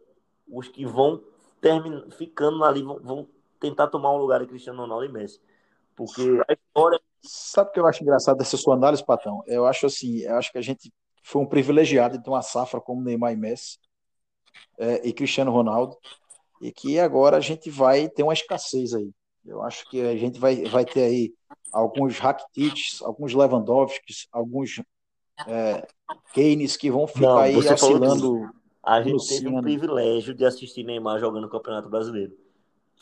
os 0.49 0.69
que 0.69 0.85
vão 0.85 1.23
termin... 1.61 2.11
ficando 2.11 2.65
ali, 2.65 2.83
vão, 2.83 3.01
vão 3.01 3.29
tentar 3.59 3.87
tomar 3.87 4.13
um 4.13 4.19
lugar 4.19 4.41
de 4.41 4.47
Cristiano 4.47 4.83
Ronaldo 4.83 5.05
e 5.05 5.09
Messi. 5.09 5.41
Porque 5.97 6.23
a 6.49 6.53
história. 6.53 7.01
Sabe 7.27 7.71
o 7.71 7.73
que 7.73 7.81
eu 7.81 7.87
acho 7.87 8.03
engraçado 8.03 8.37
dessa 8.37 8.57
sua 8.57 8.75
análise, 8.75 9.05
Patão? 9.05 9.43
Eu 9.47 9.65
acho 9.67 9.87
assim, 9.87 10.19
eu 10.19 10.37
acho 10.37 10.53
que 10.53 10.59
a 10.59 10.63
gente 10.63 10.93
foi 11.23 11.41
um 11.41 11.47
privilegiado 11.47 12.19
de 12.19 12.23
ter 12.23 12.29
uma 12.29 12.43
safra 12.43 12.81
como 12.81 13.03
Neymar 13.03 13.33
e 13.33 13.37
Messi 13.37 13.79
é, 14.79 15.09
e 15.09 15.13
Cristiano 15.13 15.51
Ronaldo, 15.51 15.97
e 16.61 16.71
que 16.71 16.99
agora 16.99 17.39
a 17.39 17.41
gente 17.41 17.71
vai 17.71 18.09
ter 18.09 18.23
uma 18.23 18.35
escassez 18.35 18.93
aí. 18.93 19.11
Eu 19.45 19.63
acho 19.63 19.89
que 19.89 20.03
a 20.03 20.17
gente 20.17 20.39
vai, 20.39 20.65
vai 20.65 20.85
ter 20.85 21.03
aí 21.03 21.35
alguns 21.73 22.19
Rakitic, 22.19 23.03
alguns 23.03 23.33
Lewandowski, 23.35 24.29
alguns 24.31 24.83
é, 25.47 25.87
Keynes 26.33 26.77
que 26.77 26.91
vão 26.91 27.07
ficar 27.07 27.21
Não, 27.21 27.39
aí 27.39 27.57
oscilando. 27.57 28.51
A 28.83 29.03
gente 29.03 29.27
teve 29.27 29.49
o 29.49 29.63
privilégio 29.63 30.35
de 30.35 30.45
assistir 30.45 30.85
Neymar 30.85 31.19
jogando 31.19 31.43
no 31.43 31.49
Campeonato 31.49 31.89
Brasileiro 31.89 32.37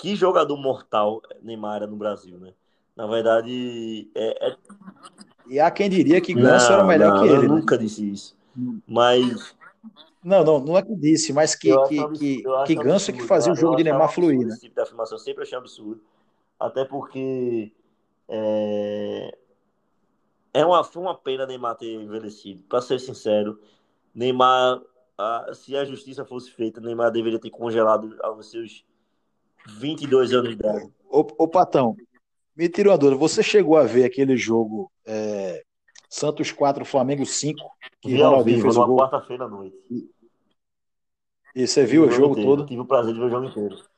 que 0.03 0.17
jogador 0.17 0.57
mortal 0.57 1.23
Neymar 1.43 1.77
era 1.77 1.87
no 1.87 1.97
Brasil, 1.97 2.39
né? 2.39 2.53
Na 2.97 3.07
verdade, 3.07 4.11
é, 4.15 4.49
é... 4.49 4.57
E 5.49 5.61
há 5.61 5.71
quem 5.71 5.89
diria 5.89 6.21
que 6.21 6.35
Ganso 6.35 6.73
era 6.73 6.85
melhor 6.85 7.15
não, 7.15 7.23
que 7.23 7.29
ele. 7.29 7.37
Eu 7.37 7.43
né? 7.43 7.49
nunca 7.49 7.79
disse 7.79 8.11
isso. 8.11 8.37
Mas. 8.87 9.55
Não, 10.23 10.45
não, 10.45 10.61
não 10.61 10.77
é 10.77 10.83
que 10.83 10.95
disse, 10.95 11.33
mas 11.33 11.55
que, 11.55 11.69
que, 11.89 11.99
absurdo, 11.99 12.19
que, 12.19 12.43
que 12.67 12.75
Ganso 12.75 13.11
é 13.11 13.15
que 13.15 13.23
fazia 13.23 13.53
o 13.53 13.57
jogo 13.57 13.77
de 13.77 13.85
Neymar 13.85 14.13
fluir. 14.13 14.41
Né? 14.41 14.49
Esse 14.49 14.61
tipo 14.61 14.75
de 14.75 14.81
afirmação 14.81 15.17
eu 15.17 15.23
sempre 15.23 15.43
achei 15.43 15.57
absurdo. 15.57 16.01
Até 16.59 16.85
porque. 16.85 17.73
É, 18.29 19.39
é 20.53 20.65
uma, 20.65 20.85
foi 20.85 21.03
uma 21.03 21.17
pena 21.17 21.47
Neymar 21.47 21.77
ter 21.77 21.95
envelhecido. 21.95 22.63
Para 22.65 22.83
ser 22.83 22.99
sincero, 22.99 23.59
Neymar, 24.15 24.81
se 25.55 25.77
a 25.77 25.85
justiça 25.85 26.25
fosse 26.25 26.51
feita, 26.51 26.81
Neymar 26.81 27.11
deveria 27.11 27.39
ter 27.39 27.51
congelado 27.51 28.17
aos 28.23 28.51
seus 28.51 28.85
22 29.67 30.33
anos 30.33 30.49
de 30.49 30.55
idade. 30.55 30.93
Ô, 31.09 31.27
ô 31.39 31.49
Patão, 31.49 31.97
me 32.57 32.69
tira 32.69 32.91
uma 32.91 32.99
dúvida. 32.99 33.19
Você 33.19 33.43
chegou 33.43 33.77
a 33.77 33.85
ver 33.85 34.05
aquele 34.05 34.37
jogo 34.37 34.91
é, 35.07 35.63
Santos 36.09 36.53
4, 36.53 36.85
Flamengo 36.85 37.25
5? 37.25 37.59
Que 38.01 38.11
Vi 38.11 38.23
Ronaldinho 38.23 38.57
vivo, 38.57 38.63
fez 38.63 38.77
o 38.77 38.87
gol? 38.87 38.99
quarta-feira 38.99 39.45
à 39.45 39.49
noite. 39.49 39.77
E 41.55 41.67
você 41.67 41.85
viu 41.85 42.03
o, 42.03 42.07
o 42.07 42.11
jogo, 42.11 42.35
jogo 42.35 42.43
todo? 42.43 42.67
Tive 42.67 42.81
o 42.81 42.87
prazer 42.87 43.15
de 43.15 43.21
ver 43.21 43.27
o 43.27 43.31
jogo 43.31 43.47
inteiro. 43.47 43.92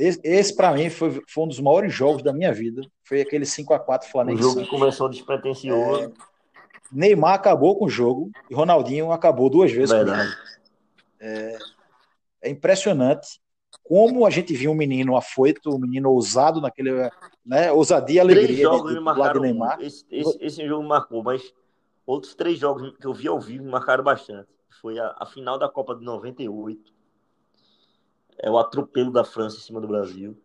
Esse, 0.00 0.20
esse 0.24 0.56
para 0.56 0.72
mim, 0.72 0.88
foi, 0.88 1.22
foi 1.28 1.44
um 1.44 1.48
dos 1.48 1.60
maiores 1.60 1.92
jogos 1.92 2.22
da 2.22 2.32
minha 2.32 2.52
vida. 2.54 2.80
Foi 3.04 3.20
aquele 3.20 3.44
5x4 3.44 4.04
Flamengo. 4.04 4.38
O 4.38 4.42
jogo 4.42 4.62
que 4.62 4.70
começou 4.70 5.10
despretensioso. 5.10 6.04
É, 6.04 6.12
Neymar 6.90 7.34
acabou 7.34 7.76
com 7.76 7.84
o 7.84 7.90
jogo 7.90 8.30
e 8.48 8.54
Ronaldinho 8.54 9.12
acabou 9.12 9.50
duas 9.50 9.70
vezes 9.70 9.90
Verdade. 9.90 10.34
É, 11.20 11.58
é 12.42 12.50
impressionante 12.50 13.40
como 13.84 14.24
a 14.24 14.30
gente 14.30 14.54
viu 14.54 14.70
um 14.70 14.74
menino 14.74 15.16
afoito, 15.16 15.74
um 15.74 15.78
menino 15.78 16.10
ousado 16.10 16.60
naquele, 16.60 17.10
né, 17.44 17.70
ousadia 17.70 18.16
e 18.16 18.20
alegria 18.20 18.46
três 18.46 18.60
jogos 18.60 18.94
de, 18.94 19.00
marcaram 19.00 19.40
Neymar. 19.42 19.80
Esse, 19.80 20.06
esse, 20.10 20.38
esse, 20.40 20.66
jogo 20.66 20.86
marcou, 20.88 21.22
mas 21.22 21.52
outros 22.06 22.34
três 22.34 22.58
jogos 22.58 22.96
que 22.98 23.06
eu 23.06 23.12
vi 23.12 23.28
ao 23.28 23.38
vivo 23.38 23.64
me 23.64 23.70
marcaram 23.70 24.02
bastante. 24.02 24.48
Foi 24.80 24.98
a, 24.98 25.14
a 25.18 25.26
final 25.26 25.58
da 25.58 25.68
Copa 25.68 25.94
de 25.94 26.04
98, 26.04 26.92
é 28.42 28.50
o 28.50 28.58
atropelo 28.58 29.12
da 29.12 29.24
França 29.24 29.58
em 29.58 29.60
cima 29.60 29.80
do 29.80 29.86
Brasil. 29.86 30.36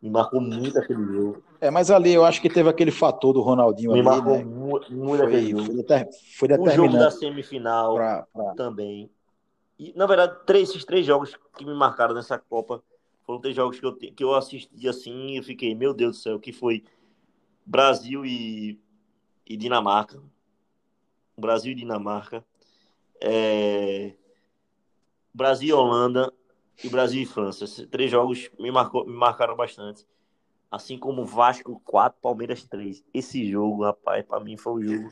Me 0.00 0.08
marcou 0.08 0.40
muito 0.40 0.78
aquele 0.78 1.04
jogo. 1.04 1.42
É, 1.60 1.70
mas 1.70 1.90
ali 1.90 2.12
eu 2.12 2.24
acho 2.24 2.40
que 2.40 2.48
teve 2.48 2.68
aquele 2.68 2.90
fator 2.90 3.34
do 3.34 3.40
Ronaldinho 3.40 3.92
Me 3.92 3.98
ali, 3.98 4.08
marcou 4.08 4.38
né? 4.38 4.44
muito, 4.44 4.92
muito 4.92 5.18
foi, 5.18 5.26
aquele 5.26 5.50
jogo. 5.50 5.64
Foi, 5.64 5.74
deter, 5.76 6.08
foi. 6.36 6.48
O 6.58 6.70
jogo 6.70 6.92
da 6.96 7.10
semifinal 7.10 7.94
pra, 7.94 8.26
pra... 8.32 8.54
também. 8.54 9.10
E, 9.78 9.92
na 9.94 10.06
verdade, 10.06 10.38
três, 10.46 10.70
esses 10.70 10.84
três 10.84 11.04
jogos 11.04 11.36
que 11.56 11.64
me 11.64 11.74
marcaram 11.74 12.14
nessa 12.14 12.38
Copa 12.38 12.82
foram 13.26 13.40
três 13.40 13.54
jogos 13.54 13.78
que 13.78 13.86
eu, 13.86 13.94
que 13.96 14.24
eu 14.24 14.34
assisti 14.34 14.88
assim 14.88 15.38
e 15.38 15.42
fiquei, 15.42 15.74
meu 15.74 15.92
Deus 15.92 16.16
do 16.16 16.22
céu, 16.22 16.40
que 16.40 16.52
foi 16.52 16.84
Brasil 17.64 18.24
e, 18.24 18.80
e 19.46 19.56
Dinamarca. 19.56 20.22
Brasil 21.36 21.72
e 21.72 21.74
Dinamarca. 21.74 22.44
É... 23.22 24.14
Brasil 25.34 25.68
e 25.68 25.72
Holanda 25.72 26.32
e 26.82 26.88
Brasil 26.88 27.22
e 27.22 27.26
França. 27.26 27.64
Esses 27.64 27.86
três 27.86 28.10
jogos 28.10 28.50
me, 28.58 28.70
marcou, 28.70 29.06
me 29.06 29.12
marcaram 29.12 29.56
bastante. 29.56 30.06
Assim 30.70 30.98
como 30.98 31.24
Vasco 31.24 31.80
4, 31.84 32.20
Palmeiras 32.20 32.64
3. 32.64 33.04
Esse 33.12 33.50
jogo, 33.50 33.84
rapaz, 33.84 34.24
para 34.24 34.40
mim 34.40 34.56
foi 34.56 34.72
um 34.72 34.82
jogo 34.82 35.10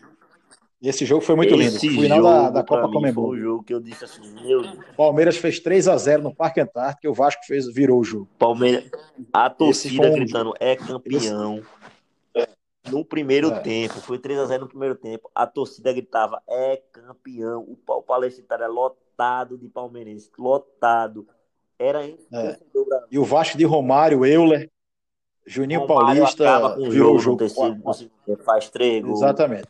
esse 0.81 1.05
jogo 1.05 1.21
foi 1.21 1.35
muito 1.35 1.55
lindo. 1.55 1.77
Esse 1.77 1.89
Final 1.89 2.23
da, 2.23 2.51
da 2.51 2.65
Copa 2.65 2.89
Comembol. 2.89 3.29
Foi 3.29 3.39
o 3.39 3.43
jogo 3.43 3.65
que 3.65 3.75
eu 3.75 3.81
disse 3.81 4.05
assim, 4.05 4.33
meu 4.43 4.63
Palmeiras 4.97 5.37
fez 5.37 5.59
3 5.59 5.89
a 5.89 5.97
0 5.97 6.23
no 6.23 6.35
Parque 6.35 6.61
Antártico 6.61 7.07
e 7.07 7.09
o 7.09 7.15
Vasco 7.15 7.45
fez, 7.45 7.67
virou 7.67 8.01
o 8.01 8.05
jogo. 8.05 8.29
Palmeiras, 8.39 8.89
a 9.33 9.51
torcida 9.51 10.09
um... 10.09 10.15
gritando, 10.15 10.55
é 10.61 10.77
campeão. 10.77 11.63
Esse... 12.33 12.49
No 12.93 13.05
primeiro 13.05 13.51
é. 13.51 13.59
tempo, 13.59 13.95
foi 13.95 14.19
3 14.19 14.39
a 14.39 14.47
0 14.47 14.63
no 14.63 14.69
primeiro 14.69 14.95
tempo. 14.95 15.29
A 15.35 15.47
torcida 15.47 15.93
gritava, 15.93 16.41
é 16.49 16.81
campeão. 16.93 17.63
O, 17.63 17.77
o 17.93 18.03
Palestina 18.03 18.47
era 18.53 18.69
lotado 18.69 19.59
de 19.59 19.69
palmeirense, 19.69 20.31
lotado. 20.39 21.27
Era 21.79 22.05
é. 22.07 22.59
E 23.11 23.19
o 23.19 23.25
Vasco 23.25 23.57
de 23.57 23.65
Romário, 23.65 24.27
Euler, 24.27 24.71
Juninho 25.47 25.81
Romário 25.81 26.21
Paulista 26.21 26.77
virou 26.91 27.17
o 27.17 27.19
jogo. 27.19 27.39
Terceiro, 27.39 27.81
faz 28.45 28.69
três 28.69 29.03
gols. 29.03 29.21
Exatamente 29.21 29.69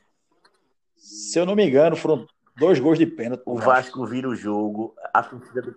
se 1.08 1.38
eu 1.38 1.46
não 1.46 1.54
me 1.54 1.66
engano, 1.66 1.96
foram 1.96 2.26
dois 2.56 2.78
gols 2.78 2.98
de 2.98 3.06
pênalti. 3.06 3.42
O 3.46 3.56
Vasco 3.56 4.04
vira 4.04 4.28
o 4.28 4.34
jogo. 4.34 4.94
Torcida 5.30 5.74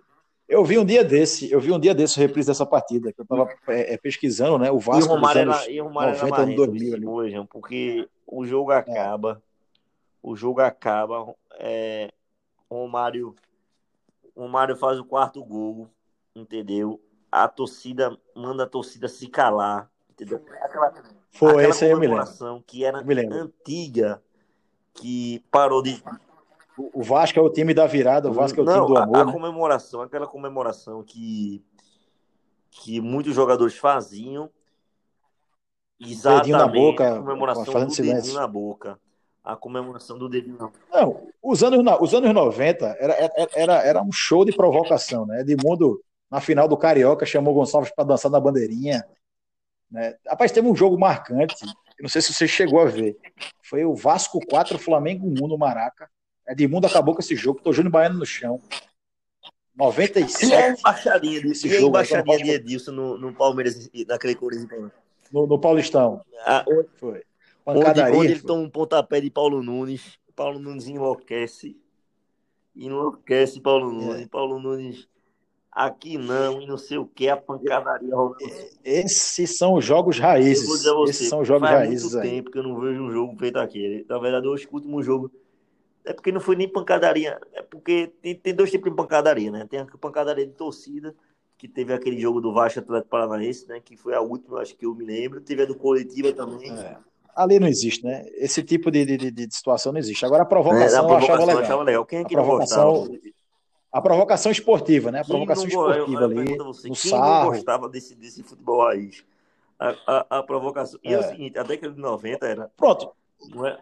Eu 0.48 0.64
vi 0.64 0.78
um 0.78 0.84
dia 0.84 1.02
desse, 1.02 1.50
eu 1.50 1.60
vi 1.60 1.72
um 1.72 1.80
dia 1.80 1.94
desse 1.94 2.18
reprise 2.18 2.48
dessa 2.48 2.66
partida, 2.66 3.12
que 3.12 3.20
eu 3.20 3.24
tava 3.24 3.48
é, 3.68 3.94
é 3.94 3.96
pesquisando, 3.96 4.58
né? 4.58 4.70
O 4.70 4.78
Vasco 4.78 5.02
e 5.02 5.04
o 5.04 5.14
Romário 5.14 5.40
era, 5.40 5.70
e 5.70 5.80
o 5.80 5.84
Romário 5.84 6.14
90, 6.20 6.42
era 6.42 6.54
2000, 6.54 7.10
hoje, 7.10 7.46
porque 7.48 8.08
o 8.26 8.44
jogo 8.44 8.72
acaba, 8.72 9.32
é. 9.32 9.36
o 10.22 10.36
jogo 10.36 10.60
acaba, 10.60 11.34
é, 11.58 12.12
o 12.68 12.74
Romário, 12.76 13.34
o 14.34 14.42
Romário 14.42 14.76
faz 14.76 14.98
o 14.98 15.04
quarto 15.04 15.42
gol, 15.42 15.88
entendeu? 16.34 17.00
A 17.30 17.48
torcida 17.48 18.16
manda 18.34 18.64
a 18.64 18.66
torcida 18.66 19.08
se 19.08 19.26
calar, 19.26 19.90
entendeu? 20.10 20.42
Aquela, 20.62 20.92
Foi, 21.30 21.64
aquela 21.64 21.90
eu 21.90 21.98
me 21.98 22.06
lembro. 22.08 22.62
que 22.66 22.84
era 22.84 22.98
antiga, 22.98 24.22
que 24.94 25.42
parou 25.50 25.82
de. 25.82 26.02
O 26.76 27.02
Vasco 27.02 27.38
é 27.38 27.42
o 27.42 27.50
time 27.50 27.74
da 27.74 27.86
virada, 27.86 28.30
o 28.30 28.32
Vasco 28.32 28.60
é 28.60 28.62
o 28.62 28.66
Não, 28.66 28.84
time 28.84 28.86
do 28.86 28.96
amor. 28.96 29.16
A, 29.16 29.20
a 29.22 29.24
né? 29.26 29.32
comemoração, 29.32 30.00
aquela 30.00 30.26
comemoração 30.26 31.02
que, 31.02 31.62
que 32.70 33.00
muitos 33.00 33.34
jogadores 33.34 33.76
faziam. 33.76 34.50
Exatamente. 36.00 36.40
Dedinho 36.42 36.58
na 36.58 36.66
boca, 36.68 37.14
a 37.14 37.18
comemoração 37.20 37.64
fazendo 37.66 37.88
do 37.88 37.94
silêncio. 37.94 38.16
dedinho 38.22 38.40
na 38.40 38.46
boca. 38.46 38.98
A 39.44 39.56
comemoração 39.56 40.18
do 40.18 40.28
dedinho 40.28 40.56
na 40.58 40.66
boca. 40.66 40.80
Não, 40.92 41.28
os 41.42 41.62
anos, 41.62 41.80
os 42.00 42.14
anos 42.14 42.32
90 42.32 42.86
era, 42.98 43.32
era, 43.54 43.74
era 43.82 44.02
um 44.02 44.12
show 44.12 44.44
de 44.44 44.52
provocação, 44.52 45.26
né? 45.26 45.40
Edmundo, 45.40 46.00
na 46.32 46.40
final 46.40 46.66
do 46.66 46.76
Carioca, 46.76 47.24
chamou 47.24 47.54
Gonçalves 47.54 47.92
para 47.94 48.04
dançar 48.04 48.32
na 48.32 48.40
bandeirinha. 48.40 49.04
Né? 49.88 50.16
Rapaz, 50.26 50.50
teve 50.50 50.66
um 50.66 50.74
jogo 50.74 50.98
marcante 50.98 51.64
não 52.02 52.08
sei 52.08 52.20
se 52.20 52.34
você 52.34 52.48
chegou 52.48 52.80
a 52.80 52.86
ver. 52.86 53.16
Foi 53.62 53.84
o 53.84 53.94
Vasco 53.94 54.40
4, 54.44 54.76
Flamengo 54.76 55.24
1 55.24 55.46
no 55.46 55.56
Maraca. 55.56 56.10
Edmundo 56.48 56.88
acabou 56.88 57.14
com 57.14 57.20
esse 57.20 57.36
jogo, 57.36 57.60
tô 57.62 57.72
Júnior 57.72 57.92
Baiano 57.92 58.18
no 58.18 58.26
chão. 58.26 58.60
97. 59.76 60.50
E 60.50 60.54
a 60.54 60.70
embaixadinha, 60.70 61.40
desse 61.40 61.68
e 61.68 61.70
jogo, 61.70 61.86
a 61.86 61.88
embaixadinha 61.88 62.38
de 62.38 62.50
Edilson 62.50 62.90
no, 62.90 63.16
no 63.16 63.32
Palmeiras, 63.32 63.88
naquele 64.08 64.34
Corinthians. 64.34 64.90
No, 65.32 65.46
no 65.46 65.58
Paulistão. 65.60 66.20
Ah, 66.44 66.64
onde, 66.68 66.88
Foi. 66.96 67.22
Onde, 67.64 68.00
onde 68.00 68.32
ele 68.32 68.42
toma 68.42 68.62
um 68.62 68.68
pontapé 68.68 69.20
de 69.20 69.30
Paulo 69.30 69.62
Nunes. 69.62 70.18
Paulo 70.34 70.58
Nunes 70.58 70.88
enlouquece. 70.88 71.76
Enlouquece 72.74 73.60
Paulo 73.60 73.92
Nunes. 73.92 74.22
É. 74.22 74.28
Paulo 74.28 74.58
Nunes 74.58 75.08
Aqui 75.74 76.18
não, 76.18 76.60
e 76.60 76.66
não 76.66 76.76
sei 76.76 76.98
o 76.98 77.06
que, 77.06 77.30
a 77.30 77.36
pancadaria 77.36 78.14
rolando. 78.14 78.36
Esses 78.84 79.56
são 79.56 79.72
os 79.74 79.84
jogos 79.84 80.18
raízes. 80.18 80.68
A 80.86 80.92
você, 80.94 81.10
Esses 81.10 81.28
são 81.30 81.40
os 81.40 81.48
jogos 81.48 81.66
faz 81.66 81.78
raízes 81.88 82.12
muito 82.12 82.18
aí. 82.24 82.30
tempo 82.30 82.50
que 82.50 82.58
eu 82.58 82.62
não 82.62 82.78
vejo 82.78 83.02
um 83.02 83.10
jogo 83.10 83.34
feito 83.38 83.56
aquele. 83.58 84.04
Na 84.06 84.18
verdade, 84.18 84.46
que 84.66 84.72
o 84.72 84.74
último 84.74 85.02
jogo. 85.02 85.30
É 86.04 86.12
porque 86.12 86.30
não 86.30 86.40
foi 86.40 86.56
nem 86.56 86.68
pancadaria. 86.68 87.40
É 87.54 87.62
porque 87.62 88.12
tem, 88.20 88.34
tem 88.34 88.54
dois 88.54 88.70
tipos 88.70 88.90
de 88.90 88.96
pancadaria, 88.96 89.50
né? 89.50 89.66
Tem 89.70 89.80
a 89.80 89.86
pancadaria 89.86 90.46
de 90.46 90.52
torcida, 90.52 91.14
que 91.56 91.66
teve 91.66 91.94
aquele 91.94 92.20
jogo 92.20 92.40
do 92.40 92.52
Vasco 92.52 92.80
Atlético 92.80 93.08
Paranaense, 93.08 93.66
né? 93.66 93.80
Que 93.80 93.96
foi 93.96 94.14
a 94.14 94.20
última, 94.20 94.60
acho 94.60 94.76
que 94.76 94.84
eu 94.84 94.94
me 94.94 95.04
lembro. 95.06 95.40
Teve 95.40 95.62
a 95.62 95.66
do 95.66 95.74
Coletiva 95.74 96.32
também. 96.34 96.70
É. 96.70 96.98
Ali 97.34 97.58
não 97.58 97.66
existe, 97.66 98.04
né? 98.04 98.26
Esse 98.34 98.62
tipo 98.62 98.90
de, 98.90 99.06
de, 99.06 99.30
de- 99.30 99.54
situação 99.54 99.90
não 99.90 99.98
existe. 100.00 100.26
Agora 100.26 100.42
a 100.42 100.44
É, 100.44 100.48
provocação, 100.48 101.02
na 101.02 101.08
eu 101.08 101.16
achava 101.16 101.16
provocação 101.16 101.40
eu 101.40 101.46
legal. 101.46 101.62
achava 101.62 101.82
legal. 101.82 102.04
Quem 102.04 102.18
é 102.18 102.22
A 102.22 102.24
que 102.26 102.36
não 102.36 102.42
provocação 102.44 102.92
gostava? 102.92 103.18
A 103.92 104.00
provocação 104.00 104.50
esportiva, 104.50 105.12
né? 105.12 105.20
A 105.20 105.24
Quem 105.24 105.38
não 105.38 105.44
provocação 105.46 105.68
go- 105.68 105.84
eu- 105.86 105.90
esportiva 105.90 106.20
eu 106.22 106.24
ali, 106.40 106.56
você, 106.56 106.88
no 106.88 106.94
quem 106.94 107.10
não 107.12 107.18
sarro. 107.18 107.50
gostava 107.50 107.88
desse, 107.88 108.14
desse 108.14 108.42
futebol 108.42 108.80
raiz? 108.82 109.24
A, 109.78 109.94
a, 110.06 110.38
a 110.38 110.42
provocação. 110.42 110.98
E 111.04 111.12
é. 111.12 111.18
o 111.18 111.20
É. 111.20 111.28
seguinte, 111.28 111.58
a 111.58 111.62
década 111.62 111.92
de 111.92 112.00
90 112.00 112.46
era. 112.46 112.70
Pronto, 112.76 113.10
Não 113.50 113.66
é, 113.66 113.78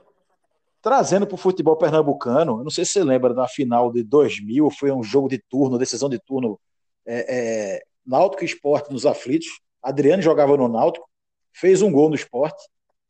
trazendo 0.82 1.26
para 1.26 1.34
o 1.34 1.38
futebol 1.38 1.76
pernambucano, 1.76 2.58
eu 2.60 2.64
não 2.64 2.70
sei 2.70 2.84
se 2.84 2.92
você 2.92 3.04
lembra 3.04 3.34
da 3.34 3.46
final 3.46 3.92
de 3.92 4.02
2000, 4.02 4.70
foi 4.70 4.90
um 4.90 5.02
jogo 5.02 5.28
de 5.28 5.38
turno, 5.38 5.76
decisão 5.78 6.08
de 6.08 6.18
turno, 6.18 6.58
é, 7.06 7.76
é, 7.76 7.82
Náutico 8.06 8.44
Esporte 8.44 8.90
nos 8.90 9.04
aflitos. 9.06 9.60
Adriano 9.82 10.22
jogava 10.22 10.56
no 10.56 10.68
Náutico, 10.68 11.06
fez 11.52 11.82
um 11.82 11.92
gol 11.92 12.08
no 12.08 12.14
esporte, 12.14 12.62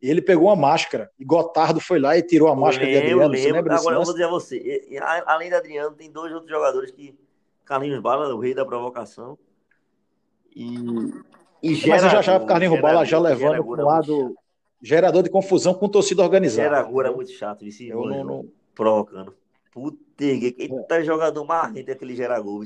e 0.03 0.11
ele 0.11 0.23
pegou 0.23 0.47
uma 0.49 0.57
máscara, 0.57 1.11
e 1.19 1.25
Gotardo 1.25 1.81
foi 1.81 1.99
lá 1.99 2.17
e 2.17 2.23
tirou 2.23 2.49
a 2.49 2.57
máscara 2.57 2.87
de 2.87 2.93
eu 2.93 2.99
Adriano. 3.23 3.35
Você 3.35 3.43
lembro. 3.45 3.57
lembra 3.57 3.77
Agora 3.77 3.97
eu 3.97 4.03
vou 4.05 4.13
dizer 4.13 4.25
a 4.25 4.29
você, 4.29 4.57
e- 4.59 4.95
e 4.95 4.99
além 4.99 5.51
da 5.51 5.59
Adriano, 5.59 5.95
tem 5.95 6.11
dois 6.11 6.33
outros 6.33 6.51
jogadores 6.51 6.91
que. 6.91 7.15
Carlinhos 7.65 8.01
Bala, 8.01 8.35
o 8.35 8.41
rei 8.41 8.53
da 8.53 8.65
provocação. 8.67 9.39
E. 10.55 10.75
E 11.63 11.87
Mas 11.87 12.03
eu 12.03 12.09
já 12.11 12.19
achava 12.19 12.23
Geragu, 12.23 12.39
que 12.41 12.45
o 12.45 12.47
Carlinhos 12.49 12.81
Bala 12.81 13.05
já 13.05 13.19
levando 13.19 13.63
para 13.65 13.83
um 13.83 13.87
lado 13.87 14.35
gerador 14.83 15.23
de 15.23 15.29
confusão 15.31 15.75
com 15.75 15.89
torcida 15.89 16.23
organizada. 16.23 16.69
Geragu 16.69 17.01
era 17.01 17.13
muito 17.13 17.31
chato, 17.33 17.67
esse 17.67 17.89
Eu 17.89 18.07
não, 18.07 18.25
não- 18.25 18.49
provocando. 18.75 19.35
Puta, 19.71 19.99
que 20.17 20.55
eita 20.59 21.05
jogador 21.05 21.45
marrento 21.45 21.93
aquele 21.93 22.17
Geragu. 22.17 22.63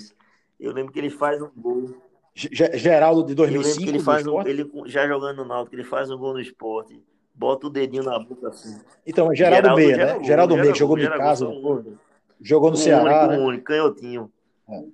Eu 0.59 0.73
lembro 0.73 0.93
que 0.93 0.99
ele 1.01 1.11
faz 1.11 1.43
um 1.43 1.51
gol. 1.57 1.95
Ge- 2.35 2.79
Geraldo 2.79 3.25
de 3.25 3.33
Eu 3.33 3.45
lembro 3.47 3.63
2005 3.63 3.85
que 3.85 3.89
ele 3.91 3.99
faz 4.03 4.27
um, 4.27 4.41
ele 4.43 4.71
já 4.87 5.07
jogando 5.07 5.37
no 5.39 5.45
Náutico, 5.45 5.75
ele 5.77 5.85
faz 5.85 6.11
um 6.11 6.17
gol 6.17 6.33
no 6.33 6.41
esporte, 6.41 7.01
bota 7.35 7.67
o 7.67 7.71
dedinho 7.71 8.05
na 8.05 8.19
boca 8.19 8.49
assim. 8.49 8.81
Então, 9.05 9.33
é 9.33 9.35
Geraldo 9.35 9.75
Meia, 9.75 9.97
né? 10.19 10.25
Geraldo 10.25 10.57
Meia, 10.57 10.73
que 10.73 10.79
jogou 10.79 10.97
no 10.97 11.09
casa, 11.11 11.49
um 11.49 11.97
jogou 12.41 12.71
no 12.71 12.77
Um 12.77 12.81
Ceará, 12.81 13.27
único, 13.27 13.33
né? 13.33 13.39
único, 13.39 13.65
canhotinho. 13.65 14.33
É. 14.69 14.85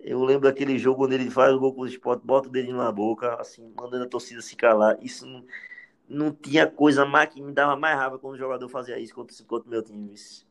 Eu 0.00 0.22
lembro 0.22 0.48
daquele 0.48 0.78
jogo 0.78 1.04
onde 1.04 1.14
ele 1.14 1.30
faz 1.30 1.54
o 1.54 1.58
gol 1.58 1.72
com 1.74 1.82
o 1.82 1.86
esporte, 1.86 2.24
bota 2.24 2.48
o 2.48 2.52
dedinho 2.52 2.76
na 2.76 2.90
boca, 2.92 3.34
assim, 3.40 3.72
mandando 3.76 4.04
a 4.04 4.08
torcida 4.08 4.40
se 4.40 4.54
calar. 4.54 4.96
Isso 5.00 5.26
não, 5.26 5.44
não 6.08 6.32
tinha 6.32 6.66
coisa 6.66 7.04
mais 7.04 7.28
que 7.28 7.40
me 7.40 7.52
dava 7.52 7.76
mais 7.76 7.96
raiva 7.96 8.18
quando 8.18 8.34
o 8.34 8.38
jogador 8.38 8.68
fazia 8.68 8.98
isso 8.98 9.14
contra, 9.14 9.34
contra 9.44 9.66
o 9.66 9.70
meu 9.70 9.82
time. 9.82 10.12
Isso. 10.12 10.46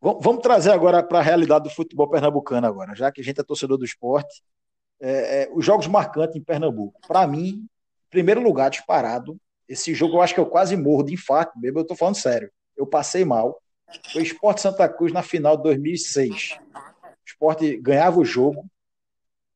Vam- 0.00 0.18
Vamos 0.20 0.42
trazer 0.42 0.70
agora 0.70 1.02
para 1.02 1.18
a 1.18 1.22
realidade 1.22 1.64
do 1.68 1.74
futebol 1.74 2.08
pernambucano 2.08 2.66
agora, 2.66 2.94
já 2.94 3.10
que 3.10 3.20
a 3.20 3.24
gente 3.24 3.40
é 3.40 3.44
torcedor 3.44 3.78
do 3.78 3.84
esporte. 3.84 4.42
É, 5.00 5.42
é, 5.42 5.50
os 5.52 5.64
jogos 5.64 5.86
marcantes 5.86 6.36
em 6.36 6.42
Pernambuco. 6.42 7.00
Para 7.06 7.26
mim, 7.26 7.66
primeiro 8.08 8.40
lugar, 8.40 8.70
disparado. 8.70 9.38
Esse 9.68 9.94
jogo 9.94 10.16
eu 10.16 10.22
acho 10.22 10.34
que 10.34 10.40
eu 10.40 10.46
quase 10.46 10.76
morro 10.76 11.02
de 11.02 11.14
infarto 11.14 11.58
mesmo, 11.58 11.80
eu 11.80 11.86
tô 11.86 11.94
falando 11.94 12.16
sério. 12.16 12.50
Eu 12.76 12.86
passei 12.86 13.24
mal. 13.24 13.60
Foi 14.12 14.22
Esporte 14.22 14.60
Santa 14.60 14.88
Cruz 14.88 15.12
na 15.12 15.22
final 15.22 15.56
de 15.56 15.62
2006. 15.64 16.58
O 16.74 17.26
Esporte 17.26 17.76
ganhava 17.78 18.18
o 18.18 18.24
jogo. 18.24 18.64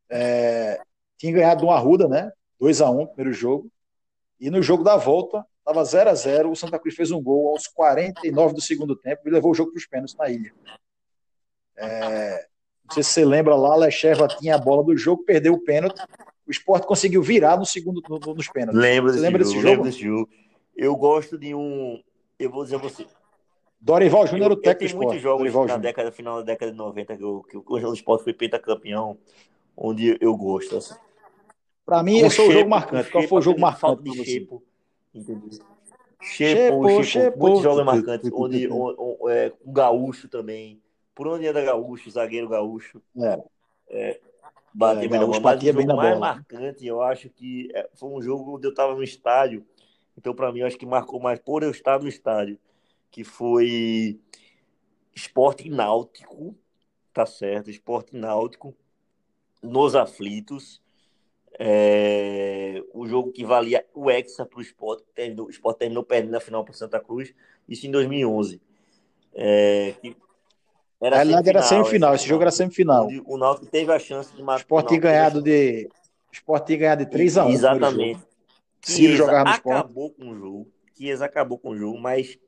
é, 0.09 0.81
tinha 1.19 1.33
ganhado 1.33 1.61
do 1.61 1.71
Arruda, 1.71 2.09
né? 2.09 2.33
2x1 2.61 3.07
primeiro 3.09 3.33
jogo. 3.33 3.71
E 4.41 4.51
no 4.51 4.63
jogo 4.63 4.83
da 4.83 4.97
volta, 4.97 5.45
estava 5.59 5.83
0x0. 5.83 6.51
O 6.51 6.57
Santa 6.57 6.79
Cruz 6.79 6.95
fez 6.95 7.11
um 7.11 7.23
gol 7.23 7.51
aos 7.51 7.67
49 7.67 8.55
do 8.55 8.61
segundo 8.61 8.97
tempo 8.97 9.23
e 9.27 9.31
levou 9.31 9.53
o 9.53 9.55
jogo 9.55 9.71
para 9.71 9.79
os 9.79 9.87
pênaltis 9.87 10.17
na 10.17 10.29
ilha. 10.31 10.53
É, 11.77 12.47
não 12.85 12.95
sei 12.95 13.03
se 13.03 13.11
você 13.11 13.25
lembra 13.25 13.55
lá, 13.55 13.75
a 13.75 13.77
Lecheva 13.77 14.27
tinha 14.29 14.55
a 14.55 14.59
bola 14.59 14.83
do 14.83 14.97
jogo, 14.97 15.25
perdeu 15.25 15.55
o 15.55 15.63
pênalti. 15.63 16.03
O 16.51 16.53
Sport 16.53 16.83
conseguiu 16.85 17.23
virar 17.23 17.57
no 17.57 17.65
segundo, 17.65 18.03
no- 18.09 18.19
no- 18.19 18.35
nos 18.35 18.49
pênaltis. 18.49 18.81
Lembro 18.83 19.11
Você 19.13 19.21
desse 19.21 19.23
lembra 19.33 19.45
jogo, 19.45 19.55
desse 19.55 19.65
lembro 19.65 19.71
jogo? 19.77 19.85
desse 19.85 20.01
jogo. 20.03 20.29
Eu 20.77 20.97
gosto 20.97 21.39
de 21.39 21.55
um. 21.55 22.03
Eu 22.39 22.51
vou 22.51 22.65
dizer 22.65 22.75
a 22.75 22.79
você. 22.79 23.07
Dorival 23.81 24.27
Júnior 24.27 24.47
era 24.47 24.55
o 24.55 24.57
técnico 24.57 24.95
do 24.95 24.99
tenho 24.99 25.07
muitos 25.07 25.23
jogos 25.23 25.39
Dorival 25.39 25.63
na 25.63 25.69
Júnior. 25.75 25.83
década, 25.83 26.11
final 26.13 26.37
da 26.39 26.43
década 26.43 26.73
de 26.73 26.77
90 26.77 27.17
que, 27.17 27.23
eu, 27.23 27.43
que 27.49 27.57
o 27.57 27.93
Esporte 27.95 28.25
foi 28.25 28.33
pentacampeão, 28.35 29.17
onde 29.77 30.19
eu 30.21 30.37
gosto. 30.37 30.77
Assim. 30.77 30.95
Para 31.87 32.03
mim, 32.03 32.19
esse 32.19 32.37
foi 32.37 32.49
o 32.49 32.53
jogo 32.53 32.69
marcante. 32.69 33.11
Qual 33.11 33.23
foi 33.29 33.39
o 33.39 33.43
jogo 33.43 33.65
aquele 33.65 33.79
falta 33.81 34.03
marcante 34.03 34.25
de? 34.27 34.33
Xepo, 34.33 34.63
entendeu? 35.15 35.49
Xepo, 35.51 35.63
Xepo, 36.21 36.89
Xepo, 36.89 37.05
Xepo. 37.05 37.39
muitos 37.39 37.63
jogos 37.63 37.85
marcantes, 37.85 38.31
onde 38.35 38.67
o, 38.69 39.17
o, 39.21 39.31
é, 39.31 39.53
o 39.65 39.73
Gaúcho 39.73 40.29
também. 40.29 40.81
Por 41.15 41.27
onde 41.29 41.47
anda 41.47 41.63
Gaúcho, 41.63 42.11
zagueiro 42.11 42.49
Gaúcho, 42.49 43.01
É, 43.89 44.21
bateu 44.73 45.09
É, 45.09 45.09
bem 45.09 45.19
na 45.21 45.27
bola. 45.27 45.41
Batia 45.41 45.73
bem 45.73 45.87
jogo 45.87 45.87
na 45.87 45.97
mais 45.97 46.15
bola. 46.15 46.19
marcante, 46.19 46.87
eu 46.87 47.03
acho 47.03 47.31
que 47.31 47.69
é, 47.75 47.89
foi 47.95 48.09
um 48.11 48.23
jogo 48.23 48.57
onde 48.57 48.67
eu 48.67 48.71
estava 48.71 48.95
no 48.95 49.03
estádio. 49.03 49.67
Então, 50.17 50.35
para 50.35 50.53
mim, 50.53 50.61
eu 50.61 50.67
acho 50.67 50.77
que 50.79 50.87
marcou 50.87 51.21
mais 51.21 51.39
por 51.41 51.63
eu 51.63 51.71
estar 51.71 52.01
no 52.01 52.09
estádio, 52.09 52.59
que 53.11 53.25
foi 53.25 54.21
Esporte 55.15 55.69
Náutico, 55.71 56.57
tá 57.13 57.27
certo? 57.27 57.71
Esporte 57.71 58.17
Náutico, 58.17 58.77
nos 59.63 59.95
aflitos. 59.95 60.83
É, 61.59 62.83
o 62.95 63.07
jogo 63.07 63.33
que 63.33 63.45
valia 63.45 63.85
o 63.95 64.11
Hexa 64.11 64.47
para 64.47 64.59
o 64.59 64.63
Sport, 64.63 65.05
terminou, 65.15 65.47
o 65.47 65.51
Sport 65.51 65.79
terminou 65.79 66.03
perdendo 66.05 66.33
na 66.33 66.41
final 66.41 66.65
para 66.65 66.73
Santa 66.75 66.99
Cruz, 67.01 67.35
isso 67.69 67.87
em 67.87 67.91
2011. 67.91 68.61
É, 69.35 69.95
que 70.01 70.17
Na 71.01 71.17
realidade 71.17 71.49
era 71.49 71.63
semifinal, 71.63 72.15
esse 72.15 72.29
jogo 72.29 72.43
era 72.43 72.51
semifinal. 72.51 73.09
o 73.25 73.39
Náutico 73.39 73.67
teve 73.67 73.91
a 73.91 73.99
chance 73.99 74.35
de 74.35 74.43
O 74.43 74.45
matar. 74.45 74.61
Sport 74.61 74.89
tinha 74.89 75.01
ganhado 75.01 75.41
de. 75.41 75.89
O 76.31 76.33
Sport 76.33 76.67
tinha 76.67 76.79
ganhado 76.79 77.05
de 77.05 77.11
3x1. 77.11 77.37
no 77.37 77.43
primeiro 77.43 77.55
Exatamente. 77.55 78.21
Ciro 78.83 79.17
jogava 79.17 79.45
no 79.45 79.57
Sport. 79.57 79.79
acabou 79.79 80.11
com 80.11 80.31
o 80.31 80.39
jogo. 80.39 80.69
Chiesa 80.97 81.25
acabou 81.25 81.59
com 81.59 81.71
o 81.71 81.77
jogo, 81.79 81.99
mas 81.99 82.39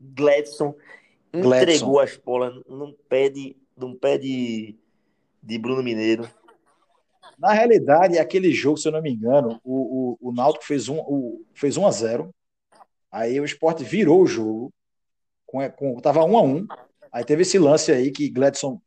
Gladson 0.00 0.74
Gladson. 1.32 1.54
entregou 1.56 2.00
as 2.00 2.16
bolas 2.16 2.54
num 2.66 2.94
pé 3.08 3.28
de, 3.28 3.56
num 3.76 3.94
pé 3.94 4.16
de, 4.16 4.74
de 5.42 5.58
Bruno 5.58 5.82
Mineiro. 5.82 6.28
Na 7.38 7.52
realidade, 7.52 8.18
aquele 8.18 8.52
jogo, 8.52 8.78
se 8.78 8.88
eu 8.88 8.92
não 8.92 9.02
me 9.02 9.10
engano, 9.10 9.60
o, 9.62 10.16
o, 10.22 10.28
o 10.28 10.32
Náutico 10.32 10.64
fez 10.64 10.88
1 10.88 10.94
um, 10.94 11.44
fez 11.52 11.76
um 11.76 11.86
a 11.86 11.90
0 11.90 12.34
Aí 13.10 13.38
o 13.38 13.44
Sport 13.44 13.82
virou 13.82 14.22
o 14.22 14.26
jogo. 14.26 14.72
Com, 15.44 15.70
com, 15.72 16.00
tava 16.00 16.24
1 16.24 16.38
a 16.38 16.42
1 16.42 16.66
Aí 17.12 17.24
teve 17.24 17.42
esse 17.42 17.58
lance 17.58 17.92
aí 17.92 18.10
que 18.10 18.28
Gladson 18.30 18.80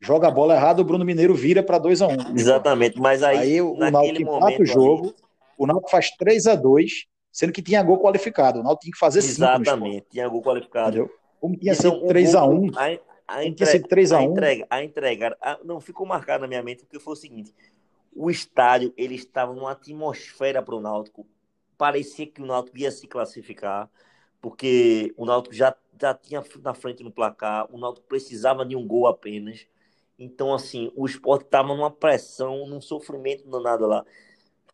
joga 0.00 0.28
a 0.28 0.30
bola 0.30 0.54
errada, 0.54 0.82
o 0.82 0.84
Bruno 0.84 1.04
Mineiro 1.04 1.34
vira 1.34 1.62
para 1.62 1.78
2 1.78 2.02
a 2.02 2.08
1 2.08 2.36
Exatamente, 2.38 3.00
mas 3.00 3.22
aí, 3.22 3.38
Aí 3.38 3.60
o 3.62 3.74
Náutico 3.76 4.20
empata 4.22 4.62
o 4.62 4.66
jogo, 4.66 5.14
o 5.56 5.66
Náutico 5.66 5.90
faz 5.90 6.10
3 6.16 6.46
a 6.46 6.54
2 6.54 7.06
sendo 7.32 7.52
que 7.52 7.62
tinha 7.62 7.82
gol 7.82 7.98
qualificado. 7.98 8.60
O 8.60 8.62
Náutico 8.62 8.82
tinha 8.82 8.92
que 8.92 8.98
fazer 8.98 9.20
ali, 9.20 9.28
5 9.28 9.40
no 9.40 9.46
Sport, 9.46 9.60
exatamente, 9.66 10.06
tinha 10.10 10.28
gol 10.28 10.42
qualificado. 10.42 10.88
entendeu? 10.88 11.14
Como 11.40 11.56
tinha 11.56 11.72
Então, 11.72 11.92
sido 11.92 12.04
o 12.04 12.08
3 12.08 12.34
a 12.34 12.44
1 12.44 12.70
a, 12.76 12.84
a, 12.84 12.96
Como 12.96 13.42
entre- 13.46 13.54
tinha 13.54 13.66
sido 13.66 13.88
3 13.88 14.12
a 14.12 14.18
a 14.18 14.20
1 14.20 14.24
entrega, 14.32 14.66
a 14.68 14.84
entrega, 14.84 15.36
a- 15.40 15.58
não 15.64 15.80
ficou 15.80 16.06
marcado 16.06 16.42
na 16.42 16.48
minha 16.48 16.62
mente 16.62 16.82
porque 16.84 16.98
foi 16.98 17.12
o 17.14 17.16
seguinte: 17.16 17.54
o 18.14 18.30
estádio 18.30 18.92
ele 18.96 19.14
estava 19.14 19.54
numa 19.54 19.70
atmosfera 19.72 20.60
para 20.62 20.74
o 20.74 20.80
Náutico, 20.80 21.26
parecia 21.78 22.26
que 22.26 22.42
o 22.42 22.46
Náutico 22.46 22.76
ia 22.78 22.90
se 22.90 23.06
classificar, 23.06 23.88
porque 24.40 25.12
o 25.16 25.24
Náutico 25.24 25.54
já, 25.54 25.74
já 26.00 26.14
tinha 26.14 26.42
na 26.62 26.74
frente 26.74 27.02
no 27.02 27.10
placar, 27.10 27.66
o 27.72 27.78
Náutico 27.78 28.06
precisava 28.06 28.64
de 28.64 28.74
um 28.74 28.86
gol 28.86 29.06
apenas. 29.06 29.66
Então, 30.18 30.52
assim, 30.52 30.92
o 30.94 31.06
esporte 31.06 31.44
estava 31.44 31.68
numa 31.68 31.90
pressão, 31.90 32.66
num 32.66 32.80
sofrimento 32.80 33.48
danado 33.48 33.86
lá. 33.86 34.04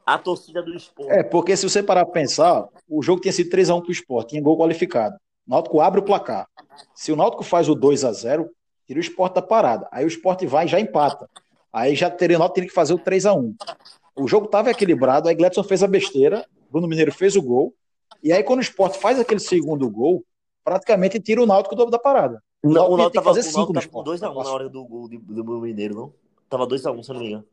A 0.04 0.18
torcida 0.18 0.62
do 0.62 0.74
esporte. 0.74 1.12
É, 1.12 1.22
porque 1.22 1.56
se 1.56 1.68
você 1.68 1.82
parar 1.82 2.04
para 2.04 2.14
pensar, 2.14 2.68
o 2.88 3.02
jogo 3.02 3.20
tinha 3.20 3.32
sido 3.32 3.50
3x1 3.50 3.82
pro 3.82 3.92
Sport, 3.92 4.28
tinha 4.28 4.42
gol 4.42 4.58
qualificado. 4.58 5.16
O 5.46 5.50
Náutico 5.50 5.80
abre 5.80 6.00
o 6.00 6.04
placar. 6.04 6.48
Se 6.94 7.12
o 7.12 7.16
Náutico 7.16 7.42
faz 7.42 7.68
o 7.68 7.74
2 7.74 8.04
a 8.04 8.12
0 8.12 8.50
tira 8.86 9.00
o 9.00 9.02
Sport 9.02 9.34
da 9.34 9.42
parada. 9.42 9.88
Aí 9.90 10.04
o 10.04 10.08
Sport 10.08 10.44
vai 10.44 10.66
e 10.66 10.68
já 10.68 10.78
empata. 10.78 11.28
Aí 11.72 11.94
já 11.94 12.08
teria, 12.08 12.36
o 12.36 12.38
Náutico 12.38 12.54
teria 12.54 12.68
que 12.68 12.74
fazer 12.74 12.94
o 12.94 12.98
3 12.98 13.26
a 13.26 13.34
1 13.34 13.54
O 14.16 14.28
jogo 14.28 14.46
estava 14.46 14.70
equilibrado, 14.70 15.28
aí 15.28 15.34
Gladson 15.34 15.64
fez 15.64 15.82
a 15.82 15.88
besteira, 15.88 16.46
Bruno 16.70 16.88
Mineiro 16.88 17.12
fez 17.12 17.36
o 17.36 17.42
gol, 17.42 17.74
e 18.22 18.32
aí 18.32 18.42
quando 18.42 18.58
o 18.58 18.62
Sport 18.62 18.96
faz 18.96 19.18
aquele 19.18 19.40
segundo 19.40 19.88
gol, 19.90 20.24
praticamente 20.64 21.20
tira 21.20 21.42
o 21.42 21.46
Náutico 21.46 21.74
do- 21.76 21.86
da 21.90 21.98
parada. 21.98 22.42
Não, 22.62 22.70
o 22.70 22.96
Náutico 22.96 22.96
Náutico 22.96 23.10
tem 23.12 23.20
que 23.20 23.24
tava, 23.24 23.36
fazer 23.36 23.40
o 23.40 23.42
cinco 23.52 23.72
Náutico 23.72 23.74
tava 23.74 23.86
com 23.86 24.00
Sport. 24.00 24.06
2x1 24.06 24.44
na 24.44 24.50
hora 24.50 24.68
do 24.68 24.84
gol 24.84 25.08
do 25.08 25.44
Bruno 25.44 25.60
Mineiro, 25.60 25.94
não? 25.94 26.14
Tava 26.48 26.66
2x1, 26.66 27.02
se 27.02 27.10
eu 27.10 27.14
não 27.14 27.20
me 27.20 27.28
engano. 27.28 27.44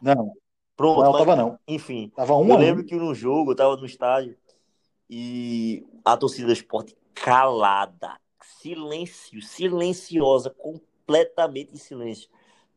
Não, 0.00 0.32
Pronto, 0.76 1.02
não 1.02 1.12
mas, 1.12 1.18
tava 1.20 1.36
não. 1.36 1.58
enfim. 1.66 2.10
Tava 2.14 2.34
1 2.36 2.48
Eu 2.48 2.54
a 2.54 2.56
1 2.56 2.60
lembro 2.60 2.84
que 2.84 2.94
no 2.96 3.14
jogo, 3.14 3.52
eu 3.52 3.56
tava 3.56 3.76
no 3.76 3.86
estádio 3.86 4.36
e 5.08 5.86
a 6.04 6.16
torcida 6.16 6.46
do 6.46 6.52
esporte 6.52 6.96
calada, 7.14 8.18
silêncio, 8.60 9.40
silenciosa, 9.40 10.50
completamente 10.50 11.72
em 11.72 11.78
silêncio. 11.78 12.28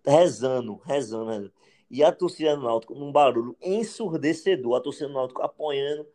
rezando, 0.05 0.75
rezando, 0.85 1.25
rezando. 1.29 1.53
E 1.91 2.03
a 2.03 2.11
torcida 2.11 2.55
do 2.55 2.63
Náutico 2.63 2.95
num 2.95 3.11
barulho 3.11 3.57
ensurdecedor, 3.61 4.75
a 4.77 4.81
torcida 4.81 5.07
do 5.07 5.13
Náutico 5.13 5.41
apoiando 5.41 6.05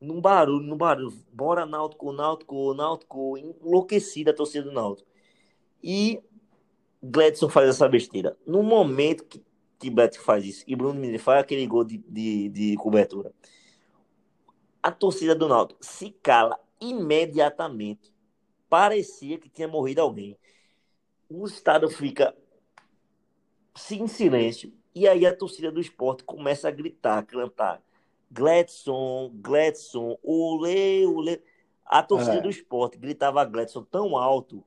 num 0.00 0.20
barulho, 0.20 0.66
num 0.66 0.76
barulho. 0.76 1.12
Bora 1.32 1.66
Náutico, 1.66 2.12
Náutico, 2.12 2.74
Náutico, 2.74 3.36
enlouquecida 3.36 4.30
a 4.30 4.34
torcida 4.34 4.64
do 4.64 4.72
Náutico. 4.72 5.08
E 5.82 6.22
Gladson 7.02 7.48
faz 7.48 7.68
essa 7.68 7.88
besteira. 7.88 8.36
No 8.46 8.62
momento 8.62 9.24
que, 9.24 9.42
Gladson 9.90 10.20
faz 10.22 10.44
isso 10.44 10.64
e 10.66 10.74
Bruno 10.74 10.98
Mendes 10.98 11.22
faz 11.22 11.40
aquele 11.40 11.66
gol 11.66 11.84
de, 11.84 11.98
de, 11.98 12.48
de 12.48 12.76
cobertura, 12.76 13.32
a 14.82 14.90
torcida 14.90 15.34
do 15.34 15.48
Náutico 15.48 15.84
se 15.84 16.10
cala 16.22 16.58
imediatamente. 16.80 18.12
Parecia 18.68 19.38
que 19.38 19.48
tinha 19.48 19.68
morrido 19.68 20.00
alguém. 20.00 20.36
O 21.28 21.46
estado 21.46 21.88
fica 21.88 22.34
em 23.90 24.06
silêncio. 24.06 24.72
E 24.94 25.06
aí 25.06 25.24
a 25.24 25.36
torcida 25.36 25.70
do 25.70 25.80
esporte 25.80 26.24
começa 26.24 26.68
a 26.68 26.70
gritar, 26.70 27.24
cantar. 27.24 27.82
Gladson, 28.30 29.30
Gladson, 29.34 30.18
olê, 30.22 31.06
olê. 31.06 31.40
A 31.84 32.02
torcida 32.02 32.36
é. 32.36 32.40
do 32.40 32.50
esporte 32.50 32.98
gritava 32.98 33.44
Gladson 33.44 33.82
tão 33.82 34.16
alto 34.16 34.62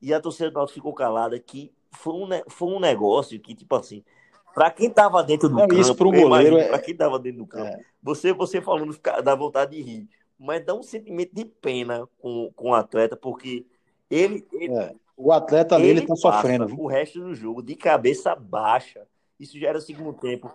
e 0.00 0.12
a 0.12 0.20
torcida 0.20 0.50
do 0.50 0.54
Náutico 0.54 0.74
ficou 0.74 0.94
calada 0.94 1.38
que 1.38 1.72
foi 1.90 2.12
um, 2.12 2.28
foi 2.48 2.68
um 2.68 2.80
negócio 2.80 3.38
que, 3.40 3.54
tipo 3.54 3.74
assim, 3.74 4.04
para 4.54 4.70
quem 4.70 4.90
tava 4.90 5.22
dentro 5.22 5.48
do 5.48 5.54
Não, 5.54 5.66
campo, 5.66 5.80
isso 5.80 5.94
pro 5.94 6.10
goleiro 6.10 6.58
é... 6.58 6.68
para 6.68 6.78
quem 6.78 6.94
tava 6.94 7.18
dentro 7.18 7.38
do 7.38 7.46
campo, 7.46 7.66
é. 7.66 7.80
você, 8.02 8.32
você 8.32 8.60
falando 8.60 8.96
dá 9.22 9.34
vontade 9.34 9.76
de 9.76 9.82
rir, 9.82 10.08
mas 10.38 10.64
dá 10.64 10.74
um 10.74 10.82
sentimento 10.82 11.34
de 11.34 11.44
pena 11.44 12.06
com, 12.18 12.52
com 12.54 12.70
o 12.70 12.74
atleta, 12.74 13.16
porque 13.16 13.66
ele, 14.10 14.46
ele 14.52 14.74
é. 14.74 14.94
o 15.16 15.32
atleta 15.32 15.74
ali 15.74 15.88
ele, 15.88 16.00
ele 16.00 16.06
tá 16.06 16.16
sofrendo. 16.16 16.66
O 16.78 16.86
resto 16.86 17.20
do 17.20 17.34
jogo 17.34 17.62
de 17.62 17.74
cabeça 17.74 18.34
baixa. 18.34 19.06
Isso 19.40 19.58
já 19.58 19.68
era 19.68 19.78
o 19.78 19.80
segundo 19.80 20.12
tempo. 20.12 20.54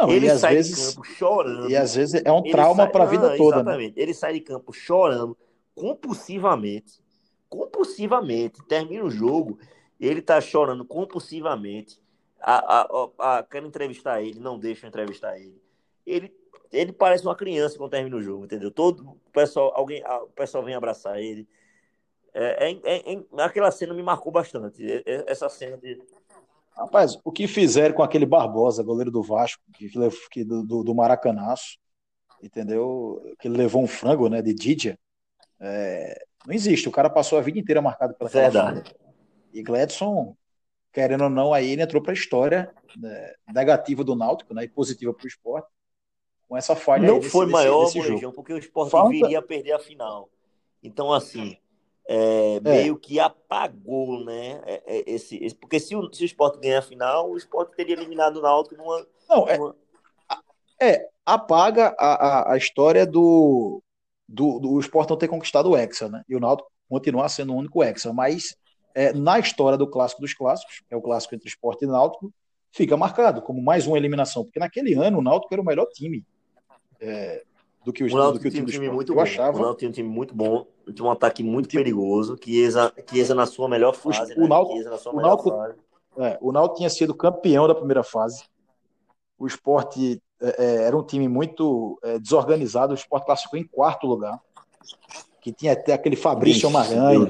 Não, 0.00 0.10
ele 0.10 0.30
sai 0.36 0.54
vezes, 0.54 0.76
de 0.76 0.94
campo 0.94 1.04
chorando. 1.04 1.70
E 1.70 1.76
às 1.76 1.94
vezes 1.94 2.22
é 2.24 2.32
um 2.32 2.42
trauma 2.42 2.86
para 2.86 3.04
a 3.04 3.06
vida 3.06 3.36
toda. 3.36 3.56
Né? 3.56 3.62
Exatamente. 3.62 3.96
Né? 3.96 4.02
Ele 4.02 4.14
sai 4.14 4.32
de 4.34 4.40
campo 4.40 4.72
chorando 4.72 5.36
compulsivamente. 5.74 7.00
Compulsivamente. 7.48 8.62
Termina 8.66 9.04
o 9.04 9.10
jogo, 9.10 9.58
ele 9.98 10.22
tá 10.22 10.40
chorando 10.40 10.84
compulsivamente. 10.84 12.00
A, 12.40 12.80
a, 12.80 12.80
a, 13.18 13.38
a, 13.38 13.42
quero 13.42 13.66
entrevistar 13.66 14.22
ele, 14.22 14.40
não 14.40 14.58
deixa 14.58 14.86
entrevistar 14.86 15.38
ele. 15.38 15.60
Ele 16.06 16.32
ele 16.72 16.92
parece 16.92 17.24
uma 17.24 17.34
criança 17.34 17.76
quando 17.76 17.90
termina 17.90 18.16
o 18.16 18.22
jogo, 18.22 18.44
entendeu? 18.44 18.70
Todo 18.70 19.02
o 19.02 19.30
pessoal, 19.32 19.72
alguém, 19.74 20.02
o 20.04 20.28
pessoal 20.28 20.64
vem 20.64 20.74
abraçar 20.74 21.18
ele. 21.18 21.46
É, 22.32 22.70
é, 22.70 22.80
é, 22.84 23.14
é 23.14 23.42
aquela 23.42 23.70
cena 23.72 23.92
me 23.92 24.02
marcou 24.02 24.30
bastante. 24.30 24.88
É, 24.88 25.02
é, 25.04 25.24
essa 25.26 25.48
cena 25.48 25.76
de 25.76 26.00
Rapaz, 26.80 27.18
o 27.22 27.30
que 27.30 27.46
fizeram 27.46 27.94
com 27.94 28.02
aquele 28.02 28.24
Barbosa, 28.24 28.82
goleiro 28.82 29.10
do 29.10 29.22
Vasco, 29.22 29.62
que, 29.74 29.90
que 30.30 30.42
do, 30.42 30.82
do, 30.82 30.94
Maracanaço, 30.94 31.76
entendeu? 32.42 33.22
Que 33.38 33.48
ele 33.48 33.58
levou 33.58 33.82
um 33.82 33.86
frango, 33.86 34.30
né, 34.30 34.40
de 34.40 34.54
Didia. 34.54 34.98
É, 35.60 36.24
não 36.46 36.54
existe. 36.54 36.88
O 36.88 36.92
cara 36.92 37.10
passou 37.10 37.38
a 37.38 37.42
vida 37.42 37.58
inteira 37.58 37.82
marcado 37.82 38.14
pela 38.14 38.30
Verdade. 38.30 38.94
E 39.52 39.62
Gladson, 39.62 40.34
querendo 40.90 41.24
ou 41.24 41.30
não, 41.30 41.52
aí 41.52 41.70
ele 41.70 41.82
entrou 41.82 42.02
para 42.02 42.12
a 42.12 42.14
história 42.14 42.74
né, 42.96 43.34
negativa 43.52 44.02
do 44.02 44.16
Náutico, 44.16 44.54
né, 44.54 44.64
e 44.64 44.68
positiva 44.68 45.12
para 45.12 45.24
o 45.24 45.28
esporte, 45.28 45.68
com 46.48 46.56
essa 46.56 46.74
falha. 46.74 47.06
Não 47.06 47.20
foi 47.20 47.44
desse, 47.44 47.52
maior, 47.52 47.84
desse, 47.84 47.98
desse 47.98 48.16
jogo. 48.16 48.32
porque 48.34 48.54
o 48.54 48.58
esporte 48.58 48.90
Falta... 48.90 49.10
viria 49.10 49.38
a 49.38 49.42
perder 49.42 49.72
a 49.72 49.78
final. 49.78 50.30
Então, 50.82 51.12
assim, 51.12 51.58
é, 52.12 52.56
é. 52.56 52.60
meio 52.60 52.96
que 52.98 53.20
apagou, 53.20 54.24
né? 54.24 54.60
É, 54.66 54.82
é, 54.84 55.04
esse, 55.06 55.36
esse, 55.36 55.54
porque 55.54 55.78
se 55.78 55.94
o, 55.94 56.12
se 56.12 56.24
o 56.24 56.26
Sport 56.26 56.60
ganhar 56.60 56.80
a 56.80 56.82
final, 56.82 57.30
o 57.30 57.36
Sport 57.36 57.72
teria 57.76 57.94
eliminado 57.94 58.38
o 58.38 58.42
Náutico 58.42 58.76
numa. 58.76 59.06
Não, 59.28 59.48
é, 59.48 59.56
numa... 59.56 59.76
é 60.82 61.08
apaga 61.24 61.94
a, 61.96 62.50
a, 62.50 62.52
a 62.54 62.56
história 62.56 63.06
do, 63.06 63.80
do, 64.28 64.58
do 64.58 64.80
Sport 64.80 65.08
não 65.08 65.16
ter 65.16 65.28
conquistado 65.28 65.70
o 65.70 65.76
Hexa, 65.76 66.08
né? 66.08 66.24
E 66.28 66.34
o 66.34 66.40
Náutico 66.40 66.68
continuar 66.88 67.28
sendo 67.28 67.52
o 67.52 67.56
único 67.56 67.80
Hexa, 67.80 68.12
mas 68.12 68.56
é, 68.92 69.12
na 69.12 69.38
história 69.38 69.78
do 69.78 69.86
clássico 69.86 70.20
dos 70.20 70.34
clássicos, 70.34 70.82
é 70.90 70.96
o 70.96 71.02
clássico 71.02 71.36
entre 71.36 71.48
Sport 71.48 71.82
e 71.82 71.86
Náutico, 71.86 72.34
fica 72.72 72.96
marcado 72.96 73.40
como 73.40 73.62
mais 73.62 73.86
uma 73.86 73.96
eliminação, 73.96 74.42
porque 74.42 74.58
naquele 74.58 74.94
ano 74.94 75.18
o 75.18 75.22
Náutico 75.22 75.54
era 75.54 75.62
o 75.62 75.64
melhor 75.64 75.86
time. 75.86 76.26
É, 77.00 77.44
do 77.84 77.92
que 77.92 78.04
o, 78.04 78.06
o 78.06 78.32
do 78.32 78.38
que 78.38 78.48
o 78.48 78.50
time, 78.50 78.66
time 78.66 78.90
muito 78.90 79.12
eu 79.12 79.16
bom. 79.16 79.22
achava. 79.22 79.58
O 79.58 79.62
Náutico 79.62 79.78
tinha 79.78 79.88
um 79.88 79.92
time 79.92 80.08
muito 80.08 80.34
bom, 80.34 80.66
tinha 80.94 81.06
um 81.06 81.10
ataque 81.10 81.42
muito 81.42 81.68
time... 81.68 81.82
perigoso, 81.82 82.36
que 82.36 82.52
Chiesa, 82.52 82.92
Chiesa 83.08 83.34
na 83.34 83.46
sua 83.46 83.68
melhor 83.68 83.94
fase, 83.94 84.34
o, 84.34 84.40
né? 84.40 84.48
Náutico, 84.48 85.08
o, 85.10 85.20
Náutico, 85.20 85.50
é, 86.18 86.38
o 86.40 86.52
Náutico 86.52 86.76
tinha 86.76 86.90
sido 86.90 87.14
campeão 87.14 87.66
da 87.66 87.74
primeira 87.74 88.02
fase. 88.02 88.44
O 89.38 89.46
esporte 89.46 90.22
é, 90.42 90.64
é, 90.64 90.82
era 90.84 90.96
um 90.96 91.02
time 91.02 91.26
muito 91.28 91.98
é, 92.02 92.18
desorganizado, 92.18 92.92
o 92.92 92.96
esporte 92.96 93.24
classificou 93.24 93.58
em 93.58 93.64
quarto 93.64 94.06
lugar, 94.06 94.38
que 95.40 95.50
tinha 95.50 95.72
até 95.72 95.94
aquele 95.94 96.16
Fabrício 96.16 96.70
Maranhão. 96.70 97.26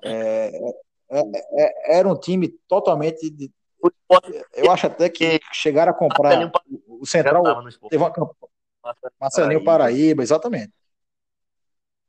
É, 0.00 0.52
é, 1.10 1.98
era 1.98 2.08
um 2.08 2.16
time 2.16 2.48
totalmente 2.68 3.28
de, 3.28 3.50
eu 4.54 4.70
acho 4.70 4.86
até 4.86 5.08
que 5.08 5.40
chegaram 5.52 5.90
a 5.90 5.94
comprar 5.94 6.52
o 6.86 7.04
Central 7.04 7.42
teve 7.90 8.02
uma 8.02 8.10
campanha 8.10 8.52
Marcelinho 9.20 9.64
Paraíba, 9.64 9.64
Paraíba 9.64 10.22
exatamente. 10.22 10.72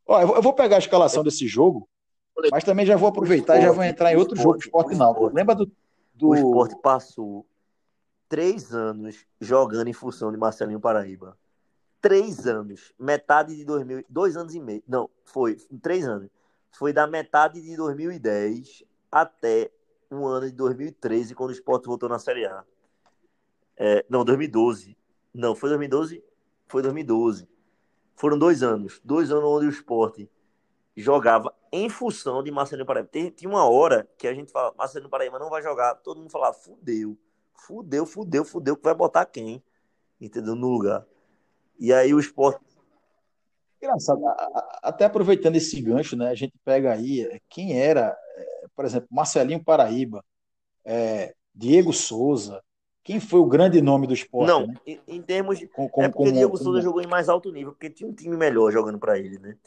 Ó, 0.06 0.22
eu 0.22 0.42
vou 0.42 0.54
pegar 0.54 0.78
a 0.78 0.80
escalação 0.80 1.24
desse 1.24 1.48
jogo, 1.48 1.88
mas 2.52 2.64
também 2.64 2.86
já 2.86 2.96
vou 2.96 3.10
aproveitar 3.10 3.58
e 3.58 3.62
já 3.62 3.72
vou 3.72 3.84
entrar 3.84 4.12
em 4.12 4.18
outro 4.18 4.36
jogo, 4.36 4.58
Esporte 4.58 4.96
Náutico. 4.96 5.34
Lembra 5.34 5.56
do, 5.56 5.72
do... 6.14 6.30
O 6.30 6.36
Esporte 6.36 6.76
passou 6.82 7.46
três 8.28 8.74
anos 8.74 9.26
jogando 9.40 9.88
em 9.88 9.94
função 9.94 10.32
de 10.32 10.38
Marcelinho 10.38 10.80
Paraíba. 10.80 11.38
Três 12.02 12.46
anos. 12.48 12.92
Metade 13.00 13.56
de 13.56 13.64
2000... 13.64 14.04
Dois 14.10 14.36
anos 14.36 14.54
e 14.54 14.60
meio. 14.60 14.84
Não, 14.88 15.10
foi. 15.24 15.56
Três 15.82 16.06
anos. 16.06 16.30
Foi 16.72 16.92
da 16.92 17.08
metade 17.08 17.62
de 17.62 17.78
2010 17.78 18.84
até 19.12 19.72
o 20.10 20.26
ano 20.26 20.48
de 20.48 20.56
2013, 20.56 21.34
quando 21.36 21.52
o 21.52 21.54
Esporte 21.54 21.86
voltou 21.86 22.10
na 22.10 22.20
Série 22.20 22.46
A. 22.46 22.64
É, 23.78 24.06
não, 24.10 24.26
2012. 24.26 24.98
Não, 25.34 25.56
foi 25.56 25.70
2012? 25.70 26.24
Foi 26.74 26.82
2012. 26.82 27.48
Foram 28.16 28.36
dois 28.36 28.64
anos. 28.64 29.00
Dois 29.04 29.32
anos 29.32 29.44
onde 29.44 29.68
o 29.68 29.70
esporte 29.70 30.28
jogava 30.98 31.54
em 31.72 31.88
função 31.88 32.42
de 32.42 32.50
Marcelinho 32.50 32.88
Paraíba. 32.88 33.10
Tinha 33.36 33.48
uma 33.48 33.70
hora 33.70 34.10
que 34.18 34.28
a 34.28 34.34
gente 34.34 34.52
fala, 34.52 34.74
Marcelinho 34.76 35.10
Paraíba 35.10 35.38
não 35.38 35.52
vai 35.52 35.62
jogar. 35.62 35.94
Todo 35.96 36.20
mundo 36.20 36.32
falava, 36.32 36.56
fudeu. 36.56 37.16
Fudeu, 37.54 38.08
fudeu, 38.08 38.44
fudeu, 38.44 38.76
que 38.76 38.84
vai 38.84 38.96
botar 38.96 39.24
quem? 39.28 39.64
Entendeu? 40.20 40.56
No 40.56 40.68
lugar. 40.68 41.06
E 41.80 41.94
aí 41.94 42.12
o 42.12 42.20
esporte. 42.20 42.60
Engraçado. 43.80 44.22
Até 44.82 45.06
aproveitando 45.06 45.56
esse 45.56 45.80
gancho, 45.80 46.16
né? 46.16 46.30
A 46.30 46.36
gente 46.36 46.58
pega 46.66 46.92
aí 46.92 47.22
é, 47.22 47.40
quem 47.48 47.80
era, 47.80 48.18
é, 48.36 48.66
por 48.76 48.84
exemplo, 48.84 49.08
Marcelinho 49.12 49.64
Paraíba, 49.64 50.26
é, 50.84 51.36
Diego 51.54 51.94
Souza, 51.94 52.64
quem 53.04 53.20
foi 53.20 53.40
o 53.40 53.46
grande 53.46 53.82
nome 53.82 54.08
do 54.08 54.14
esporte? 54.14 54.48
Não, 54.48 54.68
né? 54.68 54.76
em, 54.88 55.02
em, 55.08 55.22
termos 55.22 55.60
de. 55.60 55.68
Com, 55.68 55.90
com, 55.90 56.04
é 56.04 56.10
porque 56.10 56.30
o 56.30 56.32
Diego 56.32 56.58
Souza 56.58 56.82
jogou 56.82 57.02
em 57.02 57.08
mais 57.08 57.28
alto 57.28 57.52
nível, 57.52 57.74
porque 57.74 57.90
tinha 57.90 58.10
um 58.10 58.14
time 58.14 58.38
melhor 58.38 58.72
jogando 58.72 58.98
para 58.98 59.20
ele, 59.20 59.38
né? 59.40 59.58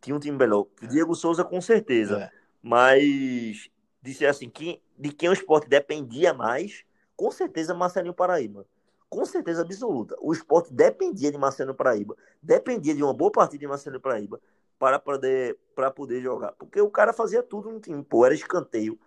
Tinha 0.00 0.16
um 0.16 0.18
time 0.18 0.36
melhor. 0.36 0.66
Diego 0.90 1.14
Souza, 1.14 1.44
com 1.44 1.60
certeza. 1.60 2.24
É. 2.24 2.30
Mas, 2.60 3.70
disse 4.02 4.26
assim, 4.26 4.50
que, 4.50 4.82
de 4.98 5.12
quem 5.12 5.28
o 5.28 5.32
esporte 5.32 5.68
dependia 5.68 6.34
mais, 6.34 6.84
com 7.16 7.30
certeza 7.30 7.72
Marcelinho 7.72 8.12
Paraíba. 8.12 8.66
Com 9.08 9.24
certeza 9.24 9.62
absoluta. 9.62 10.16
O 10.20 10.32
esporte 10.32 10.72
dependia 10.72 11.30
de 11.30 11.38
Marcelinho 11.38 11.76
Paraíba. 11.76 12.16
Dependia 12.42 12.94
de 12.94 13.02
uma 13.02 13.14
boa 13.14 13.30
partida 13.30 13.60
de 13.60 13.66
Marcelinho 13.68 14.00
Paraíba 14.00 14.40
para 14.76 14.98
poder, 14.98 15.56
para 15.76 15.88
poder 15.88 16.20
jogar. 16.20 16.52
Porque 16.52 16.80
o 16.80 16.90
cara 16.90 17.12
fazia 17.12 17.44
tudo 17.44 17.70
no 17.70 17.78
time. 17.78 18.02
Pô, 18.02 18.26
era 18.26 18.34
escanteio, 18.34 18.98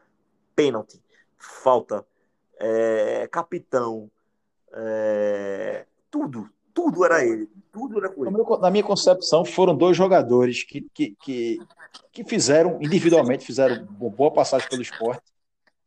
pênalti, 0.55 1.01
falta 1.37 2.05
é, 2.59 3.27
capitão, 3.31 4.09
é, 4.73 5.85
tudo, 6.09 6.49
tudo 6.73 7.05
era 7.05 7.23
ele, 7.23 7.49
tudo 7.71 7.97
era 7.97 8.09
com 8.09 8.25
ele. 8.25 8.35
Na 8.59 8.69
minha 8.69 8.83
concepção, 8.83 9.45
foram 9.45 9.75
dois 9.75 9.95
jogadores 9.95 10.63
que, 10.63 10.81
que, 10.93 11.15
que, 11.21 11.59
que 12.11 12.23
fizeram, 12.23 12.77
individualmente, 12.81 13.45
fizeram 13.45 13.85
boa 13.85 14.31
passagem 14.31 14.67
pelo 14.69 14.81
esporte, 14.81 15.23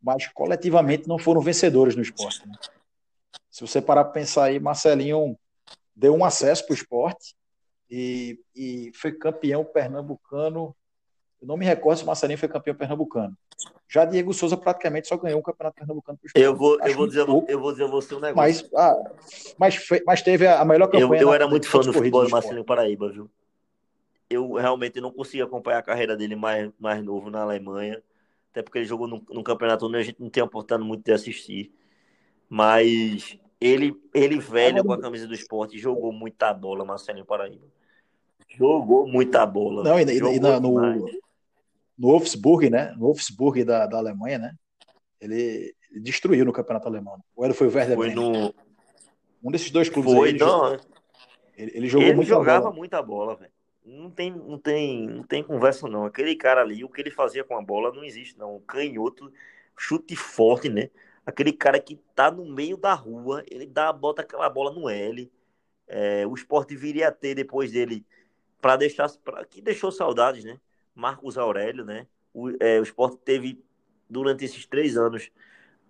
mas 0.02 0.26
coletivamente 0.28 1.08
não 1.08 1.18
foram 1.18 1.40
vencedores 1.40 1.96
no 1.96 2.02
esporte. 2.02 2.46
Né? 2.46 2.54
Se 3.50 3.60
você 3.60 3.82
parar 3.82 4.04
para 4.04 4.12
pensar 4.12 4.44
aí, 4.44 4.60
Marcelinho 4.60 5.36
deu 5.94 6.14
um 6.14 6.24
acesso 6.24 6.64
para 6.64 6.72
o 6.72 6.76
esporte 6.76 7.34
e, 7.90 8.38
e 8.54 8.92
foi 8.94 9.12
campeão 9.12 9.64
pernambucano 9.64 10.74
eu 11.40 11.46
não 11.46 11.56
me 11.56 11.64
recordo 11.64 11.98
se 11.98 12.04
o 12.04 12.06
Marcelinho 12.06 12.38
foi 12.38 12.48
campeão 12.48 12.74
pernambucano. 12.74 13.36
Já 13.88 14.04
Diego 14.04 14.34
Souza 14.34 14.56
praticamente 14.56 15.08
só 15.08 15.16
ganhou 15.16 15.38
um 15.38 15.42
campeonato 15.42 15.76
pernambucano. 15.76 16.18
Eu 16.34 16.54
vou, 16.54 16.78
eu 16.80 16.94
vou 16.94 17.06
dizer, 17.06 17.24
pouco, 17.24 17.50
eu 17.50 17.60
vou 17.60 17.72
dizer 17.72 17.84
a 17.84 17.86
você 17.86 18.14
um 18.14 18.20
negócio. 18.20 18.36
Mas, 18.36 18.70
ah, 18.74 19.12
mas, 19.58 19.88
mas 20.04 20.22
teve 20.22 20.46
a 20.46 20.64
melhor 20.64 20.88
campanha. 20.88 21.22
Eu, 21.22 21.28
eu 21.28 21.34
era 21.34 21.46
muito 21.46 21.68
fã 21.68 21.80
do 21.80 21.92
futebol 21.92 22.24
do 22.24 22.30
Marcelinho 22.30 22.64
Paraíba, 22.64 23.10
viu? 23.10 23.30
Eu 24.28 24.54
realmente 24.54 25.00
não 25.00 25.10
consegui 25.10 25.40
acompanhar 25.40 25.78
a 25.78 25.82
carreira 25.82 26.16
dele 26.16 26.36
mais, 26.36 26.70
mais 26.78 27.02
novo 27.02 27.30
na 27.30 27.40
Alemanha, 27.40 28.02
até 28.50 28.62
porque 28.62 28.78
ele 28.78 28.84
jogou 28.84 29.06
num, 29.06 29.22
num 29.30 29.42
campeonato 29.42 29.86
onde 29.86 29.96
a 29.96 30.02
gente 30.02 30.20
não 30.20 30.28
tem 30.28 30.42
oportunidade 30.42 30.86
muito 30.86 31.04
de 31.04 31.12
assistir. 31.12 31.72
Mas 32.48 33.38
ele, 33.60 33.96
ele 34.12 34.38
velho 34.38 34.84
com 34.84 34.92
a 34.92 35.00
camisa 35.00 35.26
do 35.26 35.34
esporte, 35.34 35.78
jogou 35.78 36.12
muita 36.12 36.52
bola, 36.52 36.84
Marcelinho 36.84 37.24
Paraíba. 37.24 37.66
Jogou 38.48 39.06
muita 39.06 39.46
bola. 39.46 39.84
Não, 39.84 40.00
e, 40.00 40.04
e, 40.04 40.16
e 40.16 40.40
no, 40.40 41.06
no 41.98 42.08
Wolfsburg, 42.08 42.70
né? 42.70 42.92
No 42.92 43.06
Wolfsburg 43.06 43.64
da, 43.64 43.86
da 43.86 43.98
Alemanha, 43.98 44.38
né? 44.38 44.54
Ele, 45.20 45.74
ele 45.90 46.00
destruiu 46.00 46.44
no 46.44 46.52
campeonato 46.52 46.86
alemão. 46.86 47.18
Ou 47.34 47.44
ele 47.44 47.54
foi 47.54 47.66
o 47.66 47.74
Werder 47.74 47.96
Foi 47.96 48.14
no... 48.14 48.54
Um 49.42 49.50
desses 49.50 49.70
dois 49.70 49.88
clubes 49.88 50.12
foi, 50.12 50.28
aí. 50.28 50.34
Ele, 50.34 50.38
não, 50.38 50.48
jogou, 50.48 50.80
ele, 51.56 51.72
ele 51.74 51.88
jogou 51.88 52.06
ele 52.06 52.16
muita 52.16 52.28
jogava 52.28 52.64
bola. 52.64 52.76
muita 52.76 53.02
bola, 53.02 53.36
velho. 53.36 53.52
Não 53.84 54.10
tem, 54.10 54.30
não, 54.30 54.58
tem, 54.58 55.06
não 55.06 55.22
tem 55.22 55.42
conversa, 55.42 55.88
não. 55.88 56.04
Aquele 56.04 56.34
cara 56.36 56.60
ali, 56.60 56.84
o 56.84 56.88
que 56.88 57.00
ele 57.00 57.10
fazia 57.10 57.42
com 57.42 57.56
a 57.56 57.62
bola 57.62 57.92
não 57.92 58.04
existe, 58.04 58.38
não. 58.38 58.60
Canhoto, 58.60 59.32
chute 59.76 60.14
forte, 60.14 60.68
né? 60.68 60.90
Aquele 61.24 61.52
cara 61.52 61.78
que 61.78 61.96
tá 62.14 62.30
no 62.30 62.44
meio 62.44 62.76
da 62.76 62.94
rua, 62.94 63.44
ele 63.50 63.66
dá, 63.66 63.92
bota 63.92 64.22
aquela 64.22 64.48
bola 64.50 64.72
no 64.72 64.88
L. 64.88 65.30
É, 65.86 66.26
o 66.26 66.34
esporte 66.34 66.76
viria 66.76 67.08
a 67.08 67.12
ter 67.12 67.34
depois 67.34 67.72
dele, 67.72 68.04
para 68.60 68.76
deixar, 68.76 69.08
pra, 69.24 69.44
que 69.44 69.62
deixou 69.62 69.90
saudades, 69.90 70.44
né? 70.44 70.58
Marcos 70.98 71.38
Aurélio, 71.38 71.84
né? 71.84 72.08
O, 72.34 72.50
é, 72.58 72.80
o 72.80 72.82
esporte 72.82 73.18
teve, 73.18 73.64
durante 74.10 74.44
esses 74.44 74.66
três 74.66 74.96
anos, 74.96 75.30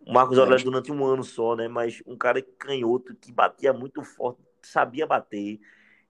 Marcos 0.07 0.39
Aurélio 0.39 0.65
durante 0.67 0.93
um 0.93 1.03
ano 1.05 1.25
só, 1.25 1.57
né? 1.57 1.67
Mas 1.67 2.03
um 2.07 2.15
cara 2.15 2.43
canhoto 2.59 3.15
que 3.15 3.33
batia 3.33 3.73
muito 3.73 4.05
forte, 4.05 4.39
sabia 4.63 5.07
bater. 5.07 5.59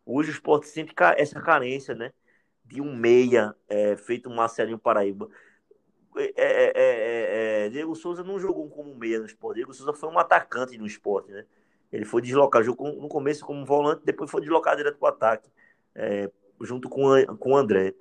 Hoje 0.05 0.31
o 0.31 0.33
esporte 0.33 0.67
sente 0.67 0.93
essa 1.17 1.41
carência, 1.41 1.95
né? 1.95 2.13
De 2.65 2.81
um 2.81 2.95
meia 2.95 3.55
é, 3.69 3.97
feito 3.97 4.29
um 4.29 4.35
Marcelinho 4.35 4.79
Paraíba. 4.79 5.29
É, 6.17 6.33
é, 6.37 6.73
é, 6.75 7.67
é, 7.67 7.69
Diego 7.69 7.95
Souza 7.95 8.25
não 8.25 8.41
jogou 8.41 8.69
como 8.69 8.97
meia 8.97 9.21
no 9.21 9.27
esporte. 9.27 9.59
Diego 9.59 9.73
Souza 9.73 9.93
foi 9.93 10.09
um 10.09 10.19
atacante 10.19 10.77
no 10.77 10.87
esporte, 10.87 11.31
né? 11.31 11.45
Ele 11.93 12.05
foi 12.05 12.21
deslocado, 12.21 12.65
jogou 12.65 13.01
no 13.01 13.09
começo 13.09 13.47
como 13.47 13.65
volante, 13.65 14.03
depois 14.05 14.29
foi 14.29 14.41
deslocado 14.41 14.79
direto 14.79 14.99
para 14.99 15.07
o 15.07 15.09
ataque, 15.09 15.49
é, 15.95 16.29
junto 16.61 16.89
com, 16.89 17.11
com 17.37 17.53
o 17.53 17.57
André. 17.57 17.95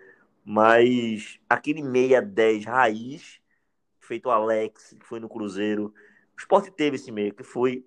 Mas 0.50 1.38
aquele 1.50 1.84
meia 1.84 2.22
10 2.22 2.64
raiz, 2.64 3.42
feito 4.00 4.30
Alex, 4.30 4.96
que 4.98 5.06
foi 5.06 5.20
no 5.20 5.28
Cruzeiro. 5.28 5.94
O 6.34 6.40
esporte 6.40 6.72
teve 6.72 6.96
esse 6.96 7.12
meia, 7.12 7.34
que 7.34 7.44
foi 7.44 7.86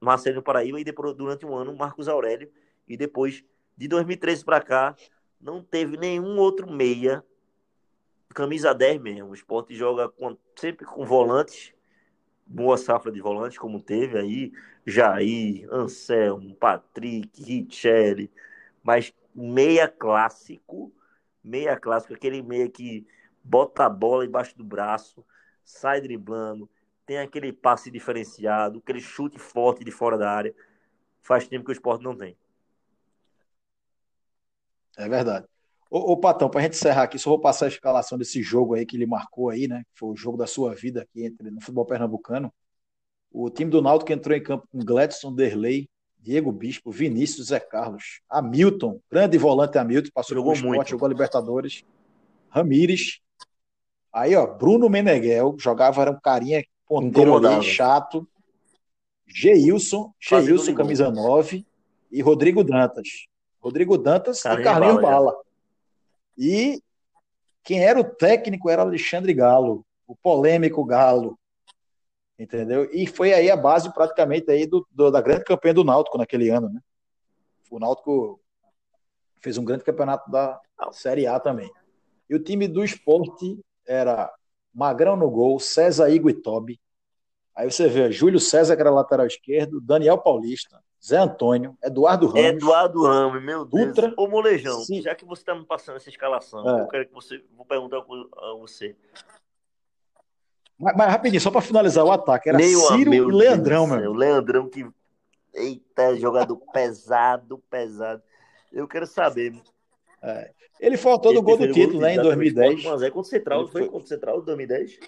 Marcelo 0.00 0.42
Paraíba 0.42 0.80
e 0.80 0.84
depois, 0.84 1.14
durante 1.14 1.46
um 1.46 1.54
ano, 1.54 1.76
Marcos 1.76 2.08
Aurélio. 2.08 2.50
E 2.88 2.96
depois, 2.96 3.44
de 3.76 3.86
2013 3.86 4.44
para 4.44 4.60
cá, 4.60 4.96
não 5.40 5.62
teve 5.62 5.96
nenhum 5.96 6.38
outro 6.38 6.68
meia, 6.68 7.24
camisa 8.34 8.74
10 8.74 9.00
mesmo. 9.00 9.30
O 9.30 9.34
esporte 9.34 9.72
joga 9.72 10.08
com, 10.08 10.36
sempre 10.56 10.84
com 10.84 11.06
volantes, 11.06 11.72
boa 12.44 12.76
safra 12.76 13.12
de 13.12 13.20
volantes, 13.20 13.58
como 13.58 13.80
teve 13.80 14.18
aí, 14.18 14.52
Jair, 14.84 15.72
Anselmo, 15.72 16.52
Patrick, 16.56 17.44
Richelli, 17.44 18.28
mas 18.82 19.14
meia 19.32 19.86
clássico 19.86 20.92
meia 21.42 21.76
clássico, 21.78 22.14
aquele 22.14 22.42
meia 22.42 22.68
que 22.68 23.06
bota 23.42 23.84
a 23.84 23.88
bola 23.88 24.24
embaixo 24.24 24.56
do 24.56 24.64
braço, 24.64 25.24
sai 25.64 26.00
driblando, 26.00 26.68
tem 27.04 27.18
aquele 27.18 27.52
passe 27.52 27.90
diferenciado, 27.90 28.78
aquele 28.78 29.00
chute 29.00 29.38
forte 29.38 29.84
de 29.84 29.90
fora 29.90 30.16
da 30.16 30.30
área. 30.30 30.54
Faz 31.20 31.46
tempo 31.46 31.64
que 31.64 31.70
o 31.70 31.72
esporte 31.72 32.02
não 32.02 32.16
tem. 32.16 32.36
É 34.96 35.08
verdade. 35.08 35.46
Ô, 35.90 36.12
ô 36.12 36.16
Patão, 36.16 36.48
para 36.48 36.60
a 36.60 36.62
gente 36.62 36.74
encerrar 36.74 37.02
aqui, 37.02 37.18
só 37.18 37.30
vou 37.30 37.40
passar 37.40 37.66
a 37.66 37.68
escalação 37.68 38.16
desse 38.16 38.42
jogo 38.42 38.74
aí 38.74 38.86
que 38.86 38.96
ele 38.96 39.06
marcou 39.06 39.50
aí, 39.50 39.68
né? 39.68 39.84
Foi 39.94 40.10
o 40.10 40.16
jogo 40.16 40.38
da 40.38 40.46
sua 40.46 40.74
vida 40.74 41.02
aqui 41.02 41.26
entre, 41.26 41.50
no 41.50 41.60
futebol 41.60 41.84
pernambucano. 41.84 42.52
O 43.30 43.50
time 43.50 43.70
do 43.70 43.82
Náutico 43.82 44.12
entrou 44.12 44.36
em 44.36 44.42
campo 44.42 44.66
com 44.70 44.78
Gladson 44.78 45.34
Derlei, 45.34 45.88
Diego 46.22 46.52
Bispo, 46.52 46.92
Vinícius, 46.92 47.48
Zé 47.48 47.58
Carlos, 47.58 48.20
Hamilton, 48.30 49.00
grande 49.10 49.36
volante 49.36 49.76
Hamilton, 49.76 50.10
passou 50.14 50.36
jogou 50.36 50.52
esporte, 50.52 50.76
muito. 50.76 50.88
jogou 50.88 51.08
Libertadores, 51.08 51.84
Ramires. 52.48 53.20
Aí, 54.12 54.36
ó, 54.36 54.46
Bruno 54.46 54.88
Meneghel, 54.88 55.56
jogava, 55.58 56.00
era 56.02 56.10
um 56.12 56.20
carinha 56.20 56.64
ponteiro 56.86 57.44
ali, 57.44 57.64
chato. 57.64 58.28
Geilson, 59.26 60.12
Geilson, 60.20 60.74
camisa 60.74 61.10
9, 61.10 61.66
e 62.10 62.22
Rodrigo 62.22 62.62
Dantas. 62.62 63.26
Rodrigo 63.60 63.98
Dantas 63.98 64.42
Carlinho 64.42 64.60
e 64.60 64.64
Carlinhos 64.64 65.02
Bala. 65.02 65.32
Bala. 65.32 65.36
E 66.38 66.82
quem 67.64 67.82
era 67.82 67.98
o 67.98 68.04
técnico 68.04 68.68
era 68.68 68.82
Alexandre 68.82 69.32
Galo, 69.32 69.84
o 70.06 70.14
polêmico 70.14 70.84
Galo 70.84 71.38
entendeu? 72.42 72.88
E 72.92 73.06
foi 73.06 73.32
aí 73.32 73.50
a 73.50 73.56
base 73.56 73.92
praticamente 73.92 74.50
aí 74.50 74.66
do, 74.66 74.86
do, 74.90 75.10
da 75.10 75.20
grande 75.20 75.44
campanha 75.44 75.74
do 75.74 75.84
Náutico 75.84 76.18
naquele 76.18 76.50
ano, 76.50 76.68
né? 76.68 76.80
O 77.70 77.78
Náutico 77.78 78.40
fez 79.40 79.56
um 79.56 79.64
grande 79.64 79.84
campeonato 79.84 80.30
da 80.30 80.60
Série 80.92 81.26
A 81.26 81.38
também. 81.38 81.70
E 82.28 82.34
o 82.34 82.42
time 82.42 82.68
do 82.68 82.84
esporte 82.84 83.58
era 83.86 84.32
Magrão 84.74 85.16
no 85.16 85.30
gol, 85.30 85.58
César 85.58 86.10
Igor 86.10 86.30
e 86.30 86.34
Tobi. 86.34 86.80
Aí 87.54 87.70
você 87.70 87.88
vê 87.88 88.10
Júlio 88.10 88.40
César, 88.40 88.74
que 88.74 88.82
era 88.82 88.90
lateral 88.90 89.26
esquerdo, 89.26 89.80
Daniel 89.80 90.18
Paulista, 90.18 90.82
Zé 91.04 91.18
Antônio, 91.18 91.76
Eduardo 91.82 92.26
Ramos. 92.26 92.40
Eduardo 92.40 93.02
Ramos, 93.02 93.42
meu 93.42 93.64
Deus. 93.64 93.86
Dutra, 93.88 94.14
Ô, 94.16 94.26
Molejão, 94.26 94.80
sim. 94.80 95.02
já 95.02 95.14
que 95.14 95.24
você 95.24 95.42
está 95.42 95.54
me 95.54 95.66
passando 95.66 95.96
essa 95.96 96.08
escalação, 96.08 96.78
é. 96.78 96.82
eu 96.82 96.88
quero 96.88 97.06
que 97.06 97.12
você. 97.12 97.44
Vou 97.54 97.66
perguntar 97.66 97.98
a 97.98 98.54
você. 98.54 98.96
Mas, 100.82 100.96
mas 100.96 101.12
rapidinho, 101.12 101.40
só 101.40 101.50
para 101.50 101.60
finalizar 101.60 102.04
o 102.04 102.10
ataque, 102.10 102.48
era 102.48 102.58
Meu, 102.58 102.80
Ciro 102.80 103.14
e 103.14 103.20
Leandrão, 103.20 103.86
meu. 103.86 104.10
O 104.10 104.14
Leandrão 104.14 104.68
que. 104.68 104.84
Eita, 105.54 106.16
jogador 106.16 106.56
pesado, 106.74 107.62
pesado. 107.70 108.20
Eu 108.72 108.88
quero 108.88 109.06
saber. 109.06 109.54
É. 110.20 110.50
Ele 110.80 110.96
foi 110.96 111.12
autor 111.12 111.32
do 111.32 111.42
gol 111.42 111.56
do 111.56 111.70
título, 111.70 112.00
né, 112.00 112.14
em 112.14 112.20
2010. 112.20 112.82
Mas 112.82 113.02
é 113.02 113.10
contra 113.10 113.20
o 113.20 113.24
Central, 113.24 113.68
foi, 113.68 113.82
foi 113.82 113.90
contra 113.90 114.04
o 114.04 114.08
Central 114.08 114.40
em 114.40 114.44
2010? 114.44 114.98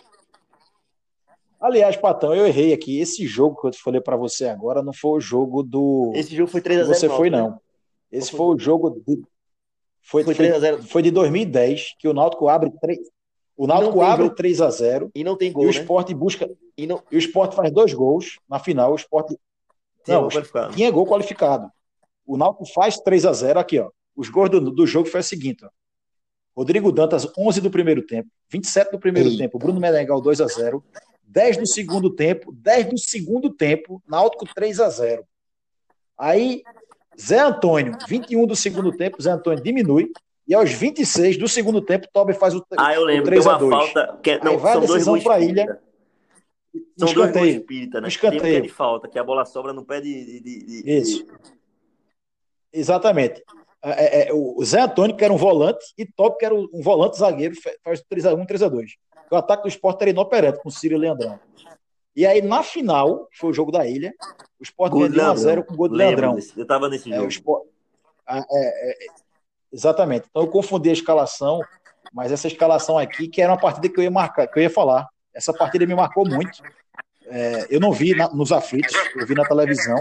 Aliás, 1.60 1.96
Patão, 1.96 2.32
eu 2.32 2.46
errei 2.46 2.72
aqui. 2.72 3.00
Esse 3.00 3.26
jogo 3.26 3.60
que 3.60 3.66
eu 3.66 3.72
falei 3.82 4.00
para 4.00 4.16
você 4.16 4.46
agora 4.46 4.82
não 4.82 4.92
foi 4.92 5.18
o 5.18 5.20
jogo 5.20 5.62
do. 5.62 6.12
Esse 6.14 6.36
jogo 6.36 6.50
foi 6.50 6.60
3x0. 6.60 6.86
Você 6.86 7.08
foi, 7.08 7.30
né? 7.30 7.38
não. 7.38 7.60
Esse 8.12 8.30
foi, 8.30 8.38
foi 8.38 8.46
o 8.54 8.58
jogo. 8.58 9.02
De... 9.04 9.22
Foi, 10.02 10.22
foi, 10.22 10.34
3 10.34 10.84
foi 10.86 11.02
de 11.02 11.10
2010, 11.10 11.96
que 11.98 12.06
o 12.06 12.12
Náutico 12.12 12.46
abre 12.46 12.70
3, 12.80 12.98
o 13.56 13.66
Náutico 13.66 14.02
abre 14.02 14.30
3 14.30 14.60
a 14.60 14.70
0 14.70 15.10
e 15.14 15.22
não 15.22 15.36
tem 15.36 15.52
gol. 15.52 15.64
E 15.64 15.66
o 15.66 15.72
né? 15.72 15.80
Sport 15.80 16.12
busca. 16.12 16.50
E, 16.76 16.86
não... 16.86 17.02
e 17.10 17.16
o 17.16 17.18
Sport 17.18 17.54
faz 17.54 17.70
dois 17.70 17.92
gols 17.92 18.38
na 18.48 18.58
final. 18.58 18.92
O 18.92 18.96
Sport. 18.96 19.34
Tinha 20.04 20.20
não, 20.20 20.28
gol 20.28 20.70
tinha 20.74 20.90
gol 20.90 21.06
qualificado. 21.06 21.70
O 22.26 22.36
Náutico 22.36 22.66
faz 22.66 22.98
3 22.98 23.26
a 23.26 23.32
0 23.32 23.58
aqui, 23.60 23.78
ó. 23.78 23.90
Os 24.16 24.28
gols 24.28 24.50
do, 24.50 24.70
do 24.70 24.86
jogo 24.86 25.08
foi 25.08 25.20
o 25.20 25.24
seguinte, 25.24 25.64
ó. 25.64 25.68
Rodrigo 26.56 26.92
Dantas, 26.92 27.26
11 27.36 27.60
do 27.60 27.70
primeiro 27.70 28.02
tempo, 28.06 28.28
27 28.48 28.92
do 28.92 28.98
primeiro 28.98 29.28
Ei. 29.28 29.36
tempo, 29.36 29.58
Bruno 29.58 29.80
Menegal, 29.80 30.20
2 30.20 30.40
a 30.40 30.46
0 30.46 30.84
10 31.26 31.56
do 31.56 31.66
segundo 31.66 32.10
tempo, 32.10 32.52
10 32.52 32.90
do 32.90 32.98
segundo 32.98 33.50
tempo, 33.50 34.00
Náutico 34.06 34.46
3 34.54 34.78
a 34.78 34.88
0 34.88 35.26
Aí, 36.16 36.62
Zé 37.20 37.40
Antônio, 37.40 37.98
21 38.06 38.46
do 38.46 38.54
segundo 38.54 38.96
tempo, 38.96 39.20
Zé 39.20 39.32
Antônio 39.32 39.62
diminui, 39.62 40.12
e 40.46 40.54
aos 40.54 40.70
26 40.72 41.38
do 41.38 41.48
segundo 41.48 41.80
tempo, 41.80 42.08
Toby 42.12 42.34
faz 42.34 42.54
o, 42.54 42.64
ah, 42.76 42.94
eu 42.94 43.04
lembro, 43.04 43.22
o 43.22 43.26
3 43.26 43.46
a 43.46 43.58
2 43.58 43.70
falta, 43.70 44.18
que, 44.22 44.30
é- 44.32 44.44
não, 44.44 44.52
Aí 44.52 44.58
vai 44.58 44.76
a 44.76 44.80
decisão 44.80 45.20
para 45.20 45.34
a 45.34 45.40
ilha. 45.40 45.80
São 46.98 47.08
escanteio. 47.08 47.32
dois 47.32 47.34
gols 47.34 47.56
espírita, 47.56 48.00
né? 48.00 48.08
Escanteio. 48.08 48.42
Tem 48.42 48.62
de 48.62 48.68
falta, 48.68 49.08
que 49.08 49.18
a 49.18 49.24
bola 49.24 49.44
sobra 49.44 49.72
no 49.72 49.84
pé 49.84 50.00
de. 50.00 50.40
de, 50.40 50.64
de 50.64 50.90
Isso. 50.90 51.26
Exatamente. 52.72 53.42
É, 53.80 54.28
é, 54.28 54.32
o 54.32 54.64
Zé 54.64 54.80
Antônio, 54.80 55.14
que 55.14 55.24
era 55.24 55.32
um 55.32 55.36
volante, 55.36 55.84
e 55.96 56.06
Top, 56.06 56.38
que 56.38 56.44
era 56.44 56.54
um 56.54 56.82
volante 56.82 57.18
zagueiro, 57.18 57.54
faz 57.82 58.02
3x1, 58.02 58.46
3x2. 58.46 58.92
O 59.30 59.36
ataque 59.36 59.62
do 59.62 59.68
esporte 59.68 60.02
era 60.02 60.10
inoperante 60.10 60.60
com 60.60 60.68
o 60.68 60.72
Círio 60.72 60.98
Leandrão. 60.98 61.38
E 62.16 62.26
aí, 62.26 62.40
na 62.40 62.62
final, 62.62 63.28
foi 63.32 63.50
o 63.50 63.52
jogo 63.52 63.70
da 63.70 63.86
ilha, 63.86 64.14
o 64.58 64.62
esporte 64.62 64.94
ganhou 64.94 65.34
1x0 65.34 65.64
com 65.64 65.74
o 65.74 65.76
gol 65.76 65.88
do 65.88 65.94
Leandrão. 65.94 66.34
Desse, 66.34 66.58
eu 66.58 66.66
tava 66.66 66.88
nesse 66.88 67.10
jogo. 67.10 67.24
É, 67.24 67.28
esporte, 67.28 67.68
é, 68.28 68.38
é, 68.38 69.06
Exatamente. 69.74 70.28
Então 70.30 70.44
eu 70.44 70.48
confundi 70.48 70.88
a 70.88 70.92
escalação, 70.92 71.60
mas 72.12 72.30
essa 72.30 72.46
escalação 72.46 72.96
aqui, 72.96 73.26
que 73.26 73.42
era 73.42 73.52
uma 73.52 73.60
partida 73.60 73.88
que 73.88 73.98
eu 73.98 74.04
ia 74.04 74.10
marcar, 74.10 74.46
que 74.46 74.60
eu 74.60 74.62
ia 74.62 74.70
falar. 74.70 75.08
Essa 75.34 75.52
partida 75.52 75.84
me 75.84 75.96
marcou 75.96 76.24
muito. 76.24 76.62
É, 77.26 77.66
eu 77.68 77.80
não 77.80 77.90
vi 77.90 78.14
na, 78.14 78.28
nos 78.32 78.52
aflitos, 78.52 78.94
eu 79.16 79.26
vi 79.26 79.34
na 79.34 79.44
televisão, 79.44 79.96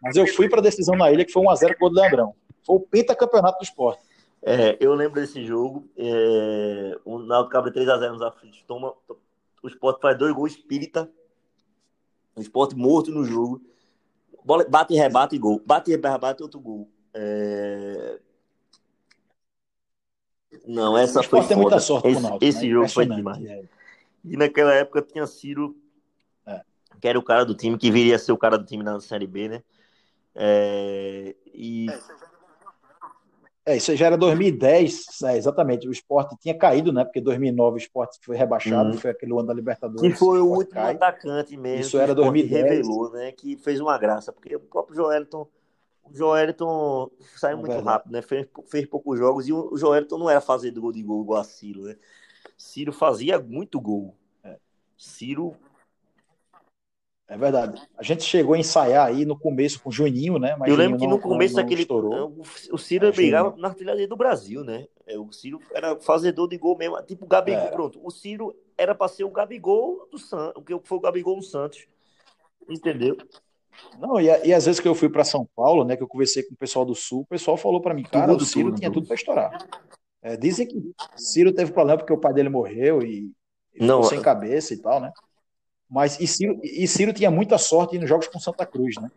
mas 0.00 0.14
eu 0.14 0.24
fui 0.28 0.48
para 0.48 0.60
a 0.60 0.62
decisão 0.62 0.94
na 0.94 1.10
ilha, 1.10 1.24
que 1.24 1.32
foi 1.32 1.42
1x0 1.42 1.76
com 1.76 1.86
o 1.86 1.88
Leandrão. 1.92 2.32
Foi 2.64 2.76
o 2.76 2.80
pentacampeonato 2.80 3.58
do 3.58 3.64
esporte. 3.64 4.00
É, 4.40 4.76
eu 4.78 4.94
lembro 4.94 5.20
desse 5.20 5.44
jogo. 5.44 5.88
É, 5.96 6.96
o 7.04 7.18
Náutico 7.18 7.56
abre 7.56 7.72
3x0 7.72 8.12
nos 8.12 8.22
aflitos. 8.22 8.62
Toma, 8.68 8.94
o 9.60 9.66
esporte 9.66 10.00
faz 10.00 10.16
dois 10.16 10.32
gols 10.32 10.52
espírita. 10.52 11.10
O 12.36 12.40
esporte 12.40 12.76
morto 12.76 13.10
no 13.10 13.24
jogo. 13.24 13.60
Bola, 14.44 14.64
bate, 14.68 14.94
rebate 14.94 15.34
e 15.34 15.38
gol. 15.40 15.60
Bate, 15.66 15.90
rebate 15.90 16.40
outro 16.40 16.60
gol. 16.60 16.88
É, 17.12 18.20
não, 20.66 20.96
essa 20.96 21.22
foi 21.22 21.46
tem 21.46 21.56
muita 21.56 21.80
sorte 21.80 22.08
esse, 22.08 22.20
Náutico, 22.20 22.44
esse 22.44 22.64
né? 22.64 22.70
jogo 22.70 22.88
foi 22.88 23.06
demais. 23.06 23.44
É. 23.44 23.62
E 24.24 24.36
naquela 24.36 24.74
época 24.74 25.02
tinha 25.02 25.26
sido 25.26 25.76
é. 26.46 26.60
que 27.00 27.08
era 27.08 27.18
o 27.18 27.22
cara 27.22 27.44
do 27.44 27.54
time, 27.54 27.78
que 27.78 27.90
viria 27.90 28.16
a 28.16 28.18
ser 28.18 28.32
o 28.32 28.38
cara 28.38 28.58
do 28.58 28.64
time 28.64 28.82
na 28.82 29.00
Série 29.00 29.26
B, 29.26 29.48
né? 29.48 29.62
É, 30.34 31.34
e... 31.52 31.86
É, 33.66 33.76
isso 33.76 33.94
já 33.94 34.06
era 34.06 34.16
2010, 34.16 35.22
é, 35.24 35.36
exatamente. 35.36 35.86
O 35.86 35.92
esporte 35.92 36.34
tinha 36.40 36.56
caído, 36.56 36.90
né? 36.90 37.04
Porque 37.04 37.20
2009 37.20 37.74
o 37.74 37.76
esporte 37.76 38.18
foi 38.22 38.34
rebaixado, 38.34 38.92
uhum. 38.92 38.98
foi 38.98 39.10
aquele 39.10 39.32
ano 39.32 39.44
da 39.44 39.52
Libertadores. 39.52 40.00
Que 40.00 40.18
foi 40.18 40.40
o, 40.40 40.46
o 40.46 40.56
último 40.56 40.80
cai. 40.80 40.94
atacante 40.94 41.54
mesmo. 41.54 41.82
Isso 41.82 41.98
era 41.98 42.14
2010. 42.14 42.64
revelou, 42.64 43.12
né? 43.12 43.30
Que 43.32 43.58
fez 43.58 43.78
uma 43.78 43.98
graça, 43.98 44.32
porque 44.32 44.56
o 44.56 44.60
próprio 44.60 44.96
Joelton, 44.96 45.46
o 46.12 46.16
Joelton 46.16 47.10
saiu 47.36 47.52
é 47.52 47.56
muito 47.56 47.72
verdade. 47.72 47.88
rápido, 47.88 48.12
né? 48.12 48.22
Fez, 48.22 48.46
fez 48.66 48.86
poucos 48.86 49.18
jogos 49.18 49.48
e 49.48 49.52
o 49.52 49.76
Joelton 49.76 50.18
não 50.18 50.30
era 50.30 50.40
fazer 50.40 50.70
gol 50.72 50.92
de 50.92 51.02
gol 51.02 51.22
igual 51.22 51.40
a 51.40 51.44
Ciro, 51.44 51.82
né? 51.82 51.96
Ciro 52.56 52.92
fazia 52.92 53.38
muito 53.38 53.80
gol. 53.80 54.14
É. 54.42 54.56
Ciro 54.96 55.56
é 57.28 57.36
verdade. 57.36 57.86
A 57.96 58.02
gente 58.02 58.24
chegou 58.24 58.54
a 58.54 58.58
ensaiar 58.58 59.06
aí 59.06 59.26
no 59.26 59.38
começo 59.38 59.82
com 59.82 59.90
o 59.90 59.92
Juninho, 59.92 60.38
né? 60.38 60.56
Mas 60.58 60.70
eu 60.70 60.76
lembro 60.76 60.98
que 60.98 61.06
no 61.06 61.20
começo 61.20 61.56
daquele. 61.56 61.86
O 62.72 62.78
Ciro 62.78 63.06
é, 63.06 63.12
brigava 63.12 63.50
Juninho. 63.50 63.62
na 63.62 63.68
artilharia 63.68 64.08
do 64.08 64.16
Brasil, 64.16 64.64
né? 64.64 64.86
É, 65.06 65.18
o 65.18 65.30
Ciro 65.30 65.60
era 65.74 66.00
fazedor 66.00 66.48
de 66.48 66.56
gol 66.56 66.76
mesmo, 66.78 67.00
tipo 67.02 67.26
o 67.26 67.28
Gabigol. 67.28 67.60
É. 67.60 67.70
Pronto. 67.70 68.00
O 68.02 68.10
Ciro 68.10 68.56
era 68.78 68.94
para 68.94 69.08
ser 69.08 69.24
o 69.24 69.30
Gabigol 69.30 70.08
do 70.10 70.18
Santos, 70.18 70.54
o 70.56 70.64
que 70.64 70.78
foi 70.84 70.96
o 70.96 71.00
Gabigol 71.02 71.36
no 71.36 71.42
Santos. 71.42 71.86
Entendeu? 72.66 73.18
Não, 73.98 74.20
e, 74.20 74.26
e 74.26 74.54
às 74.54 74.66
vezes 74.66 74.80
que 74.80 74.88
eu 74.88 74.94
fui 74.94 75.08
para 75.08 75.24
São 75.24 75.48
Paulo, 75.56 75.84
né? 75.84 75.96
Que 75.96 76.02
eu 76.02 76.08
conversei 76.08 76.42
com 76.42 76.54
o 76.54 76.56
pessoal 76.56 76.84
do 76.84 76.94
Sul, 76.94 77.22
o 77.22 77.26
pessoal 77.26 77.56
falou 77.56 77.80
para 77.80 77.94
mim, 77.94 78.04
cara, 78.04 78.28
tudo, 78.28 78.42
o 78.42 78.46
Ciro 78.46 78.68
tudo, 78.68 78.78
tinha 78.78 78.90
tudo, 78.90 79.06
para 79.06 79.16
estourar. 79.16 79.68
É, 80.22 80.36
dizem 80.36 80.66
que 80.66 80.92
Ciro 81.16 81.52
teve 81.52 81.72
problema 81.72 81.98
porque 81.98 82.12
o 82.12 82.18
pai 82.18 82.32
dele 82.32 82.48
morreu 82.48 83.02
e, 83.02 83.30
e 83.74 83.84
não, 83.84 84.02
ficou 84.02 84.10
sem 84.10 84.22
cabeça 84.22 84.74
e 84.74 84.78
tal, 84.78 85.00
né? 85.00 85.12
Mas 85.88 86.20
e 86.20 86.26
Ciro, 86.26 86.60
e 86.62 86.86
Ciro 86.86 87.12
tinha 87.12 87.30
muita 87.30 87.56
sorte 87.56 87.98
nos 87.98 88.08
jogos 88.08 88.28
com 88.28 88.38
Santa 88.38 88.66
Cruz, 88.66 88.96
né? 89.00 89.10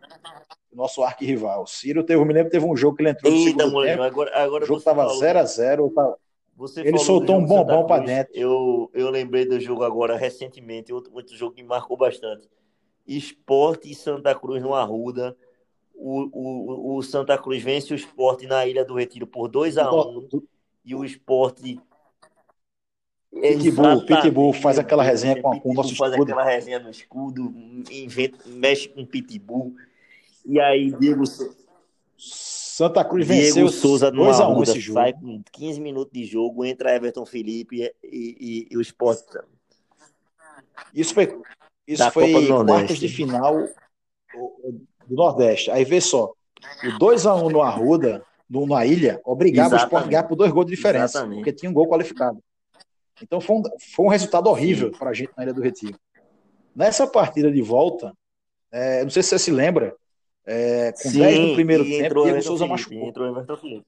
Nosso 0.72 1.02
arquirrival. 1.02 1.66
Ciro 1.66 2.02
teve, 2.02 2.20
eu 2.20 2.24
me 2.24 2.32
lembro 2.32 2.50
teve 2.50 2.64
um 2.64 2.76
jogo 2.76 2.96
que 2.96 3.02
ele 3.02 3.10
entrou 3.10 3.30
no 3.30 3.38
Eita, 3.38 3.64
segundo 3.64 3.82
tempo. 3.82 4.02
Agora, 4.02 4.42
agora 4.42 4.64
o 4.64 4.66
jogo 4.66 4.78
estava 4.78 5.06
0 5.06 5.38
a 5.38 5.44
0 5.44 5.92
Ele 6.78 6.98
soltou 6.98 7.36
um 7.36 7.44
bombom 7.44 7.86
para 7.86 8.04
dentro. 8.04 8.32
Eu, 8.34 8.90
eu 8.94 9.10
lembrei 9.10 9.44
do 9.44 9.60
jogo 9.60 9.84
agora 9.84 10.16
recentemente, 10.16 10.92
outro, 10.92 11.12
outro 11.14 11.36
jogo 11.36 11.54
que 11.54 11.62
marcou 11.62 11.96
bastante. 11.96 12.48
Esporte 13.06 13.90
e 13.90 13.94
Santa 13.94 14.34
Cruz 14.34 14.62
no 14.62 14.74
Arruda. 14.74 15.36
O, 15.94 16.28
o, 16.32 16.96
o 16.96 17.02
Santa 17.02 17.38
Cruz 17.38 17.62
vence 17.62 17.92
o 17.92 17.96
Esporte 17.96 18.46
na 18.46 18.66
Ilha 18.66 18.84
do 18.84 18.94
Retiro 18.94 19.26
por 19.26 19.48
2 19.48 19.78
a 19.78 19.92
1 19.92 20.18
um, 20.18 20.42
e 20.84 20.94
o 20.94 21.04
Esporte 21.04 21.80
Pitbull, 23.32 24.04
Pitbull 24.04 24.52
faz 24.52 24.78
aquela 24.78 25.02
resenha 25.02 25.40
com, 25.40 25.58
com 25.58 25.70
o 25.70 25.74
nosso 25.74 25.96
faz 25.96 26.12
escudo. 26.12 26.30
aquela 26.30 26.44
resenha 26.44 26.78
no 26.78 26.90
escudo, 26.90 27.52
inventa, 27.90 28.38
mexe 28.46 28.88
com 28.88 29.06
Pitbull. 29.06 29.74
E 30.44 30.60
aí, 30.60 30.92
Diego 30.92 31.24
Santa 32.18 33.04
Cruz 33.04 33.26
Diego 33.26 33.42
venceu 33.42 33.68
Souza 33.68 34.10
no 34.10 34.24
um 34.24 34.62
esse 34.62 34.78
jogo. 34.78 35.00
sai 35.00 35.12
com 35.14 35.42
15 35.50 35.80
minutos 35.80 36.12
de 36.12 36.24
jogo, 36.24 36.64
entra 36.64 36.94
Everton 36.94 37.24
Felipe 37.24 37.82
e, 37.82 37.96
e, 38.04 38.68
e 38.70 38.76
o 38.76 38.80
Sport. 38.82 39.24
Isso 40.94 41.14
foi, 41.14 41.26
isso 41.86 42.10
foi 42.10 42.46
quartas 42.64 42.98
de 42.98 43.08
final 43.08 43.54
do 45.06 45.16
Nordeste. 45.16 45.70
Aí 45.70 45.84
vê 45.84 46.00
só, 46.00 46.32
o 46.84 46.98
2x1 46.98 47.50
no 47.50 47.62
Arruda, 47.62 48.24
no, 48.48 48.66
na 48.66 48.84
ilha, 48.84 49.20
obrigava 49.24 49.76
Exatamente. 49.76 49.84
o 49.84 49.86
Sport 49.86 50.04
a 50.04 50.08
ganhar 50.08 50.22
por 50.24 50.36
dois 50.36 50.52
gols 50.52 50.66
de 50.66 50.74
diferença, 50.74 51.18
Exatamente. 51.18 51.38
porque 51.38 51.52
tinha 51.52 51.70
um 51.70 51.74
gol 51.74 51.88
qualificado. 51.88 52.38
Então 53.22 53.40
foi 53.40 53.56
um, 53.56 53.62
foi 53.94 54.06
um 54.06 54.08
resultado 54.08 54.48
horrível 54.48 54.90
para 54.92 55.10
a 55.10 55.14
gente 55.14 55.30
na 55.36 55.44
Ilha 55.44 55.54
do 55.54 55.62
Retiro. 55.62 55.98
Nessa 56.74 57.06
partida 57.06 57.50
de 57.50 57.62
volta, 57.62 58.12
é, 58.70 59.02
não 59.02 59.10
sei 59.10 59.22
se 59.22 59.30
você 59.30 59.38
se 59.38 59.50
lembra, 59.50 59.94
é, 60.44 60.92
com 60.92 61.08
Sim, 61.08 61.18
10 61.18 61.48
do 61.48 61.54
primeiro 61.54 61.84
tempo, 61.84 62.22
Diego 62.24 62.42
Souza 62.42 62.66
Felipe, 62.66 62.70
machucou. 62.70 63.08
Entrou 63.08 63.28
Everton 63.28 63.56
Felipe. 63.56 63.86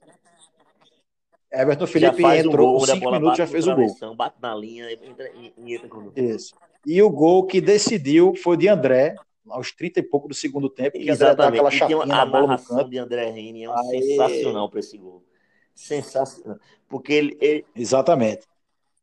Everton 1.51 1.87
Felipe 1.87 2.25
entrou 2.25 2.79
com 2.79 2.87
5 2.87 3.11
minutos 3.11 3.39
já 3.39 3.47
fez 3.47 3.67
o 3.67 3.75
gol. 3.75 4.15
Bate 4.15 4.37
na 4.41 4.55
linha 4.55 4.93
entra, 4.93 5.31
entra 5.57 5.89
com 5.89 6.13
Isso. 6.17 6.55
E 6.87 7.03
o 7.03 7.11
gol 7.11 7.47
que 7.47 7.61
decidiu 7.61 8.35
foi 8.37 8.57
de 8.57 8.69
André, 8.69 9.15
aos 9.49 9.73
30 9.73 10.01
e 10.01 10.03
pouco 10.03 10.29
do 10.29 10.35
segundo 10.35 10.69
tempo, 10.69 10.99
que 10.99 11.11
André 11.11 11.35
dá 11.35 11.49
aquela 11.49 11.71
chapinha 11.71 12.07
na 12.07 12.27
bola 12.27 12.57
no 12.57 12.63
canto. 12.63 12.91
de 12.91 12.99
André 12.99 13.31
Reni 13.31 13.65
é 13.65 13.71
um 13.71 13.77
Aí... 13.77 14.03
sensacional 14.03 14.69
para 14.69 14.81
esse 14.81 14.99
gol. 14.99 15.23
Sensacional. 15.75 16.59
Porque 16.89 17.13
ele, 17.13 17.39
ele... 17.41 17.65
Exatamente. 17.75 18.47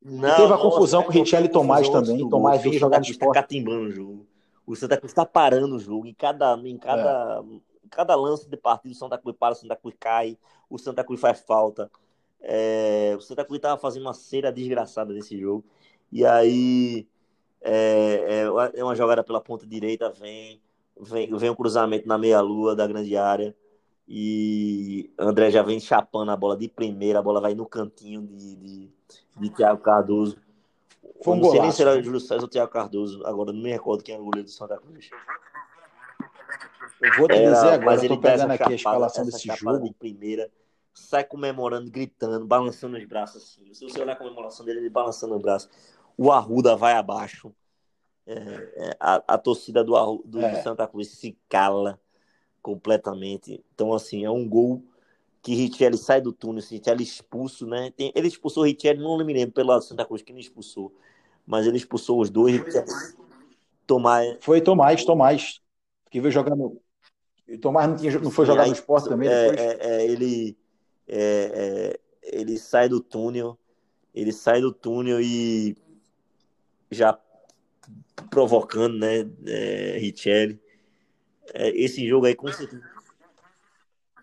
Não, 0.04 0.36
teve 0.36 0.54
a 0.54 0.58
confusão 0.58 1.04
com 1.04 1.10
o 1.10 1.12
Richelli 1.12 1.46
e 1.46 1.50
Tomás 1.50 1.88
também. 1.90 2.28
Tomás 2.28 2.62
vinha 2.62 2.80
jogar 2.80 3.00
no 3.00 3.06
esporte. 3.06 3.36
Tá 3.36 3.42
catimbando 3.42 3.88
o 3.88 3.92
jogo. 3.92 4.28
O 4.66 4.76
Santa 4.76 4.98
Cruz 4.98 5.12
está 5.12 5.26
parando 5.26 5.76
o 5.76 5.80
jogo. 5.80 6.08
Em 6.08 6.14
cada, 6.14 6.56
em 6.56 6.78
cada, 6.78 7.44
é. 7.44 7.56
em 7.86 7.90
cada 7.90 8.16
lance 8.16 8.50
de 8.50 8.58
partida, 8.58 8.94
o 8.94 8.98
Santa 8.98 9.18
Cruz 9.18 9.36
para, 9.38 9.54
o 9.54 9.56
Santa 9.56 9.76
Cruz 9.76 9.96
cai, 10.00 10.38
o 10.70 10.78
Santa 10.78 11.04
Cruz 11.04 11.20
faz 11.20 11.42
falta. 11.42 11.92
É, 12.42 13.14
o 13.16 13.22
Santa 13.22 13.46
Cruz 13.46 13.60
estava 13.60 13.80
fazendo 13.80 14.04
uma 14.04 14.14
cera 14.14 14.52
desgraçada 14.52 15.14
nesse 15.14 15.38
jogo. 15.40 15.64
E 16.12 16.26
aí 16.26 17.08
é, 17.62 18.44
é, 18.44 18.80
é, 18.80 18.84
uma 18.84 18.96
jogada 18.96 19.24
pela 19.24 19.42
ponta 19.42 19.66
direita, 19.66 20.10
vem, 20.10 20.62
vem, 21.00 21.36
vem 21.36 21.50
um 21.50 21.56
cruzamento 21.56 22.08
na 22.08 22.18
meia-lua 22.18 22.76
da 22.76 22.88
grande 22.88 23.16
área. 23.16 23.56
E 24.08 25.10
André 25.18 25.52
já 25.52 25.64
vem 25.64 25.80
chapando 25.80 26.32
a 26.32 26.36
bola 26.36 26.58
de 26.58 26.68
primeira, 26.68 27.20
a 27.20 27.22
bola 27.22 27.40
vai 27.40 27.54
no 27.56 27.66
cantinho 27.66 28.22
de, 28.22 28.56
de 28.56 28.92
de 29.42 29.50
Thiago 29.50 29.82
Cardoso. 29.82 30.38
Foi 31.24 31.36
um 31.36 31.40
não 31.40 31.52
sei 31.52 31.62
nem 31.62 31.72
se 31.72 31.82
era 31.82 31.98
o 31.98 32.04
Júlio 32.04 32.20
César 32.20 32.44
ou 32.44 32.48
Thiago 32.48 32.72
Cardoso, 32.72 33.26
agora 33.26 33.52
não 33.52 33.62
me 33.62 33.72
recordo 33.72 34.04
quem 34.04 34.14
era 34.14 34.22
o 34.22 34.26
goleiro 34.26 34.48
do 34.48 34.52
Santa 34.52 34.78
Cruz. 34.78 35.10
Eu 37.02 37.14
vou 37.18 37.28
te 37.28 37.34
dizer 37.34 37.56
agora, 37.56 37.86
mas 37.86 38.04
ele 38.04 38.18
pegando 38.18 38.52
aqui 38.52 38.72
a 38.72 38.76
escalação 38.76 39.26
desse 39.26 39.48
jogo. 39.48 39.80
De 39.80 39.94
primeira, 39.94 40.52
sai 40.94 41.24
comemorando, 41.24 41.90
gritando, 41.90 42.46
balançando 42.46 42.98
os 42.98 43.06
braços 43.06 43.42
assim. 43.42 43.74
Se 43.74 43.84
você 43.84 44.02
olhar 44.02 44.14
a 44.14 44.16
comemoração 44.16 44.66
dele, 44.66 44.80
ele 44.80 44.90
balançando 44.90 45.36
os 45.36 45.42
braços. 45.42 45.70
O 46.18 46.32
Arruda 46.32 46.76
vai 46.76 46.94
abaixo. 46.94 47.54
É, 48.26 48.34
é, 48.34 48.98
a, 49.00 49.24
a, 49.28 49.38
torcida 49.38 49.84
do, 49.84 50.24
do, 50.26 50.42
é. 50.42 50.52
do 50.52 50.64
Santa 50.64 50.88
Cruz 50.88 51.10
se 51.10 51.38
cala 51.50 52.00
completamente. 52.62 53.64
Então, 53.74 53.94
assim, 53.94 54.24
é 54.24 54.30
um 54.30 54.48
gol 54.48 54.84
que 55.42 55.56
Richelli 55.56 55.98
sai 55.98 56.22
do 56.22 56.32
túnel, 56.32 56.64
Richelli 56.70 57.04
expulso, 57.04 57.66
né? 57.66 57.92
Tem, 57.92 58.12
ele 58.16 58.28
expulsou 58.28 58.64
Richelli, 58.64 59.00
não 59.00 59.18
me 59.18 59.34
lembro 59.34 59.54
pelo 59.54 59.70
lado 59.70 59.84
Santa 59.84 60.06
Cruz 60.06 60.22
que 60.22 60.32
ele 60.32 60.40
expulsou, 60.40 60.94
mas 61.46 61.66
ele 61.66 61.78
expulsou 61.78 62.22
os 62.22 62.30
dois. 62.30 62.62
Tomás. 63.88 64.38
Foi 64.40 64.62
Tomás, 64.62 65.04
Tomás, 65.04 65.62
que 66.10 66.22
veio 66.22 66.32
jogando. 66.32 66.80
Tomás 67.60 67.90
não, 67.90 67.98
tinha, 67.98 68.20
não 68.20 68.32
foi 68.32 68.46
jogar 68.46 68.68
no 68.68 68.74
esporte 68.74 69.10
também? 69.10 69.28
É, 69.28 69.48
é, 69.48 69.78
é, 69.82 70.06
ele, 70.06 70.58
é, 71.08 71.20
é, 71.54 72.00
ele 72.38 72.58
sai 72.58 72.88
do 72.88 73.02
túnel, 73.02 73.58
ele 74.14 74.32
sai 74.32 74.62
do 74.62 74.72
túnel 74.72 75.20
e 75.20 75.76
já 76.92 77.18
provocando, 78.30 78.98
né? 78.98 79.30
É, 79.48 79.98
Richelli. 80.00 80.60
esse 81.54 82.08
jogo 82.08 82.26
aí, 82.26 82.36
com 82.36 82.52
certeza 82.52 82.92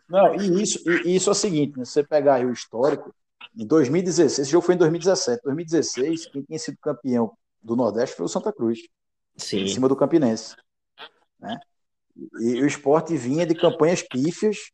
não, 0.09 0.35
e 0.37 0.63
isso, 0.63 0.83
e 1.05 1.15
isso 1.15 1.29
é 1.29 1.33
o 1.33 1.35
seguinte, 1.35 1.79
né? 1.79 1.85
você 1.85 2.03
pegar 2.03 2.37
aí 2.37 2.47
o 2.47 2.53
histórico, 2.53 3.15
em 3.55 3.67
2016, 3.67 4.39
esse 4.39 4.51
jogo 4.51 4.65
foi 4.65 4.75
em 4.75 4.79
2017, 4.79 5.43
2016, 5.45 6.27
quem 6.27 6.43
tinha 6.43 6.59
sido 6.59 6.79
campeão 6.79 7.37
do 7.63 7.77
Nordeste 7.77 8.17
foi 8.17 8.25
o 8.25 8.29
Santa 8.29 8.51
Cruz, 8.53 8.79
Sim. 9.37 9.61
em 9.61 9.69
cima 9.69 9.87
do 9.87 9.97
Campinense, 9.97 10.57
né? 11.39 11.61
E, 12.41 12.53
e 12.53 12.63
o 12.63 12.67
esporte 12.67 13.17
vinha 13.17 13.45
de 13.45 13.55
campanhas 13.55 14.03
pífias, 14.03 14.71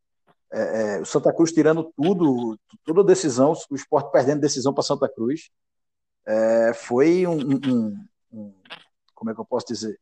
é, 0.53 0.99
é, 0.99 1.01
o 1.01 1.05
Santa 1.05 1.35
Cruz 1.35 1.51
tirando 1.51 1.93
tudo, 1.97 2.57
toda 2.85 3.01
a 3.01 3.05
decisão, 3.05 3.55
o 3.69 3.75
esporte 3.75 4.13
perdendo 4.13 4.41
decisão 4.41 4.73
para 4.73 4.85
Santa 4.85 5.09
Cruz, 5.09 5.51
é, 6.27 6.73
foi 6.75 7.27
um, 7.27 7.39
um, 7.39 8.07
um, 8.33 8.55
como 9.15 9.31
é 9.31 9.35
que 9.35 9.41
eu 9.41 9.45
posso 9.45 9.67
dizer? 9.67 9.99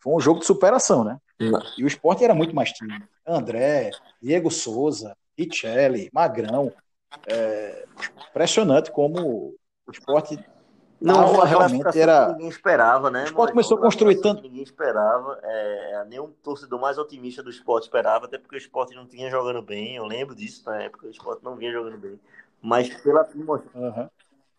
Foi 0.00 0.14
um 0.14 0.20
jogo 0.20 0.40
de 0.40 0.46
superação, 0.46 1.04
né? 1.04 1.18
Não. 1.40 1.60
E 1.76 1.84
o 1.84 1.86
esporte 1.86 2.24
era 2.24 2.34
muito 2.34 2.54
mais 2.54 2.72
time. 2.72 3.02
André, 3.26 3.90
Diego 4.22 4.50
Souza, 4.50 5.16
Richelli, 5.36 6.10
Magrão. 6.12 6.72
É, 7.26 7.86
impressionante 8.30 8.90
como 8.90 9.54
o 9.86 9.90
esporte 9.90 10.38
não, 11.00 11.40
realmente 11.40 11.98
era. 11.98 12.32
Ninguém 12.32 12.48
esperava, 12.48 13.10
né? 13.10 13.22
O 13.22 13.26
esporte 13.26 13.50
começou 13.50 13.78
a 13.78 13.80
construir 13.80 14.20
tanto. 14.20 14.42
Ninguém 14.42 14.62
esperava. 14.62 15.38
É, 15.42 15.92
é, 15.92 16.04
nenhum 16.06 16.32
torcedor 16.42 16.80
mais 16.80 16.96
otimista 16.98 17.42
do 17.42 17.50
esporte 17.50 17.84
esperava, 17.84 18.24
até 18.24 18.38
porque 18.38 18.56
o 18.56 18.58
esporte 18.58 18.94
não 18.94 19.06
tinha 19.06 19.30
jogando 19.30 19.60
bem. 19.60 19.96
Eu 19.96 20.06
lembro 20.06 20.34
disso 20.34 20.62
na 20.64 20.82
época, 20.82 21.06
o 21.06 21.10
esporte 21.10 21.44
não 21.44 21.56
vinha 21.56 21.72
jogando 21.72 21.98
bem. 21.98 22.18
Mas 22.62 22.88
pela. 23.02 23.28
Uhum. 23.34 24.08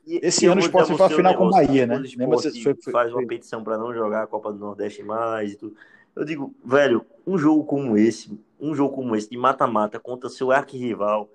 Esse 0.07 0.45
ano 0.45 0.61
o 0.61 0.63
esporte 0.63 0.95
foi 0.95 1.05
a 1.05 1.09
final 1.09 1.35
com 1.35 1.47
o 1.47 1.51
Bahia, 1.51 1.85
né? 1.85 1.97
Lembra 1.97 2.39
foi, 2.39 2.51
foi, 2.75 2.91
faz 2.91 3.11
uma 3.11 3.27
petição 3.27 3.61
para 3.63 3.77
não 3.77 3.93
jogar 3.93 4.23
a 4.23 4.27
Copa 4.27 4.53
do 4.53 4.59
Nordeste 4.59 5.03
mais 5.03 5.53
e 5.53 5.55
tudo. 5.57 5.75
Eu 6.15 6.23
digo, 6.23 6.55
velho, 6.63 7.05
um 7.25 7.37
jogo 7.37 7.63
como 7.65 7.97
esse, 7.97 8.39
um 8.59 8.73
jogo 8.73 8.95
como 8.95 9.15
esse, 9.15 9.29
de 9.29 9.37
mata-mata 9.37 9.99
contra 9.99 10.29
seu 10.29 10.51
arquirrival, 10.51 11.29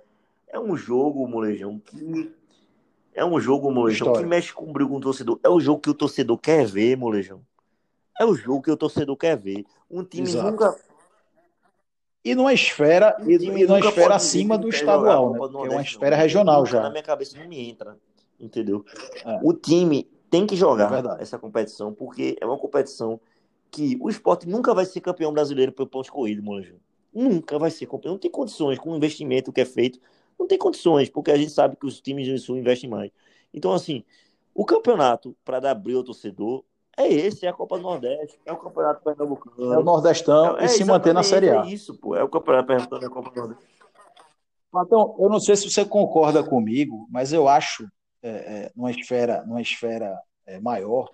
é 0.49 0.59
um 0.59 0.77
jogo, 0.77 1.27
molejão, 1.29 1.79
que. 1.79 2.33
É 3.15 3.23
um 3.23 3.39
jogo, 3.39 3.71
molejão, 3.71 4.07
História. 4.07 4.23
que 4.23 4.29
mexe 4.29 4.53
com 4.55 4.71
o 4.71 4.73
brilho 4.73 4.89
com 4.89 4.97
o 4.97 5.01
torcedor. 5.01 5.39
É 5.45 5.49
o 5.49 5.61
jogo 5.61 5.81
que 5.81 5.91
o 5.91 5.95
torcedor 5.95 6.39
quer 6.39 6.67
ver, 6.67 6.97
molejão. 6.97 7.43
É 8.19 8.25
o 8.25 8.35
jogo 8.35 8.63
que 8.63 8.71
o 8.71 8.77
torcedor 8.77 9.17
quer 9.17 9.37
ver. 9.37 9.65
Um 9.91 10.03
time 10.03 10.27
Exato. 10.27 10.51
nunca. 10.51 10.75
E 12.25 12.35
numa 12.35 12.55
esfera, 12.55 13.17
um 13.21 13.31
e, 13.31 13.67
numa 13.67 13.81
esfera 13.81 14.15
acima 14.15 14.57
do 14.57 14.69
estadual, 14.69 15.33
né? 15.33 15.39
é 15.39 15.71
uma 15.71 15.83
esfera 15.83 16.17
regional 16.17 16.65
já. 16.65 16.83
Na 16.83 16.91
minha 16.91 17.03
cabeça 17.03 17.39
não 17.39 17.47
me 17.47 17.69
entra, 17.69 17.99
entendeu? 18.45 18.85
É. 19.25 19.41
O 19.43 19.53
time 19.53 20.11
tem 20.31 20.47
que 20.47 20.57
jogar 20.57 21.19
é 21.19 21.23
essa 21.23 21.39
competição, 21.39 21.93
porque 21.93 22.37
é 22.41 22.47
uma 22.47 22.59
competição 22.59 23.21
que 23.71 23.97
o 24.01 24.09
esporte 24.09 24.49
nunca 24.49 24.75
vai 24.75 24.85
ser 24.85 25.01
campeão 25.01 25.33
brasileiro 25.33 25.73
pelo 25.73 25.89
pontos 25.89 26.11
corridos, 26.11 26.45
Molejo. 26.45 26.77
Nunca 27.13 27.59
vai 27.59 27.71
ser 27.71 27.87
campeão. 27.87 28.13
Não 28.13 28.19
tem 28.19 28.31
condições 28.31 28.79
com 28.79 28.93
o 28.93 28.97
investimento 28.97 29.53
que 29.53 29.61
é 29.61 29.65
feito. 29.65 29.99
Não 30.39 30.47
tem 30.47 30.59
condições, 30.59 31.09
porque 31.09 31.31
a 31.31 31.37
gente 31.37 31.53
sabe 31.53 31.77
que 31.77 31.87
os 31.87 32.01
times 32.01 32.27
do 32.27 32.39
Sul 32.39 32.57
investem 32.57 32.89
mais. 32.89 33.11
Então, 33.53 33.73
assim, 33.73 34.05
o 34.55 34.65
campeonato, 34.65 35.37
para 35.45 35.61
dar 35.61 35.75
brilho 35.75 35.99
ao 35.99 36.05
torcedor, 36.05 36.65
é 36.97 37.09
esse, 37.09 37.47
é 37.47 37.49
a 37.49 37.53
Copa 37.53 37.77
do 37.77 37.83
Nordeste, 37.83 38.39
é 38.45 38.53
o 38.53 38.57
Campeonato 38.57 39.03
Pernambucano. 39.03 39.73
É 39.73 39.79
o 39.79 39.83
Nordestão 39.83 40.59
é, 40.59 40.67
e 40.67 40.69
se 40.69 40.85
manter 40.85 41.15
na 41.15 41.23
Série 41.23 41.49
A. 41.49 41.65
É 41.65 41.69
isso, 41.69 41.95
pô, 41.95 42.15
é 42.15 42.23
o 42.23 42.29
Campeonato 42.29 42.67
Pernambucano, 42.67 43.03
é 43.03 43.07
a 43.07 43.11
Copa 43.11 43.31
do 43.31 43.37
Nordeste. 43.37 43.65
Então, 44.75 45.17
eu 45.19 45.29
não 45.29 45.41
sei 45.41 45.57
se 45.57 45.71
você 45.71 45.85
concorda 45.85 46.43
comigo, 46.43 47.07
mas 47.11 47.33
eu 47.33 47.49
acho, 47.49 47.87
é, 48.23 48.29
é, 48.29 48.73
numa 48.75 48.91
esfera, 48.91 49.45
numa 49.45 49.61
esfera 49.61 50.19
é, 50.47 50.61
maior, 50.61 51.11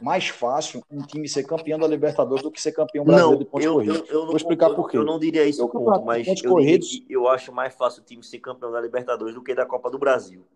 mais 0.00 0.28
fácil 0.28 0.82
um 0.90 1.02
time 1.02 1.28
ser 1.28 1.44
campeão 1.44 1.78
da 1.78 1.86
Libertadores 1.86 2.42
do 2.42 2.50
que 2.50 2.60
ser 2.60 2.72
campeão 2.72 3.04
brasileiro 3.04 3.32
não, 3.32 3.38
de 3.38 3.44
pontos 3.44 3.64
eu, 3.64 3.74
corridos. 3.74 4.08
Eu, 4.08 4.20
eu 4.20 4.26
Vou 4.26 4.36
explicar 4.36 4.70
por 4.70 4.90
quê. 4.90 4.96
Eu 4.98 5.04
não 5.04 5.18
diria 5.18 5.44
isso, 5.44 5.66
ponto, 5.68 6.04
mas 6.04 6.26
eu, 6.26 6.50
corridos... 6.50 7.02
eu 7.08 7.28
acho 7.28 7.52
mais 7.52 7.74
fácil 7.74 8.02
o 8.02 8.04
time 8.04 8.22
ser 8.22 8.38
campeão 8.38 8.70
da 8.70 8.80
Libertadores 8.80 9.34
do 9.34 9.42
que 9.42 9.54
da 9.54 9.64
Copa 9.64 9.90
do 9.90 9.98
Brasil. 9.98 10.46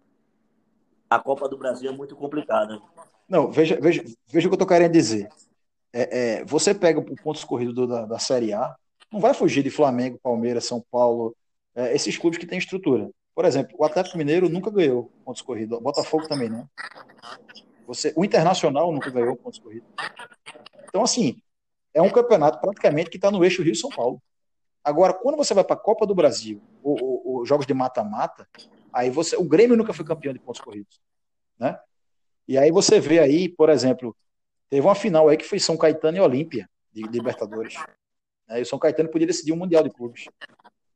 A 1.09 1.19
Copa 1.19 1.49
do 1.49 1.57
Brasil 1.57 1.91
é 1.91 1.93
muito 1.93 2.15
complicada. 2.15 2.81
Não, 3.29 3.51
veja, 3.51 3.79
veja, 3.81 4.05
veja 4.29 4.47
o 4.47 4.51
que 4.51 4.55
eu 4.55 4.57
estou 4.57 4.67
querendo 4.67 4.93
dizer. 4.93 5.29
É, 5.93 6.19
é, 6.19 6.45
você 6.45 6.75
pega 6.75 7.01
o 7.01 7.17
pontos 7.17 7.43
corridos 7.43 7.75
do, 7.75 7.87
da, 7.87 8.07
da 8.07 8.19
Série 8.19 8.53
A, 8.53 8.77
não 9.13 9.21
vai 9.21 9.35
fugir 9.35 9.63
de 9.63 9.71
Flamengo, 9.71 10.21
Palmeiras, 10.23 10.65
São 10.65 10.85
Paulo, 10.91 11.35
é, 11.75 11.95
esses 11.95 12.17
clubes 12.17 12.39
que 12.39 12.47
têm 12.47 12.59
estrutura. 12.59 13.11
Por 13.41 13.47
exemplo, 13.47 13.75
o 13.79 13.85
Atlético 13.87 14.19
Mineiro 14.19 14.51
nunca 14.51 14.71
ganhou 14.71 15.11
pontos 15.25 15.41
corridos, 15.41 15.79
o 15.79 15.81
Botafogo 15.81 16.29
também 16.29 16.51
não. 16.51 16.69
Você, 17.87 18.13
o 18.15 18.23
Internacional 18.23 18.93
nunca 18.93 19.09
ganhou 19.09 19.35
pontos 19.35 19.59
corridos. 19.59 19.89
Então, 20.87 21.03
assim, 21.03 21.41
é 21.95 22.03
um 22.03 22.11
campeonato 22.11 22.61
praticamente 22.61 23.09
que 23.09 23.17
está 23.17 23.31
no 23.31 23.43
eixo 23.43 23.63
Rio-São 23.63 23.89
Paulo. 23.89 24.21
Agora, 24.85 25.15
quando 25.15 25.39
você 25.39 25.55
vai 25.55 25.65
para 25.65 25.75
a 25.75 25.79
Copa 25.79 26.07
do 26.07 26.15
Brasil, 26.15 26.61
ou 26.83 27.43
jogos 27.47 27.67
de 27.67 27.73
mata-mata, 27.73 28.47
aí 28.93 29.09
você, 29.09 29.37
o 29.37 29.45
Grêmio 29.45 29.75
nunca 29.75 29.95
foi 29.95 30.05
campeão 30.05 30.35
de 30.35 30.39
pontos 30.39 30.61
corridos, 30.61 31.01
né? 31.59 31.81
E 32.47 32.59
aí 32.59 32.71
você 32.71 33.01
vê 33.01 33.21
aí, 33.21 33.49
por 33.49 33.71
exemplo, 33.71 34.15
teve 34.69 34.87
uma 34.87 34.95
final 34.95 35.31
aí 35.31 35.39
que 35.39 35.47
foi 35.47 35.59
São 35.59 35.79
Caetano 35.79 36.19
e 36.19 36.21
Olímpia 36.21 36.69
de 36.93 37.05
Libertadores. 37.05 37.75
Né? 38.47 38.59
E 38.59 38.63
o 38.63 38.67
São 38.67 38.79
Caetano 38.79 39.09
podia 39.09 39.27
decidir 39.27 39.53
um 39.53 39.57
mundial 39.57 39.83
de 39.83 39.89
clubes. 39.89 40.27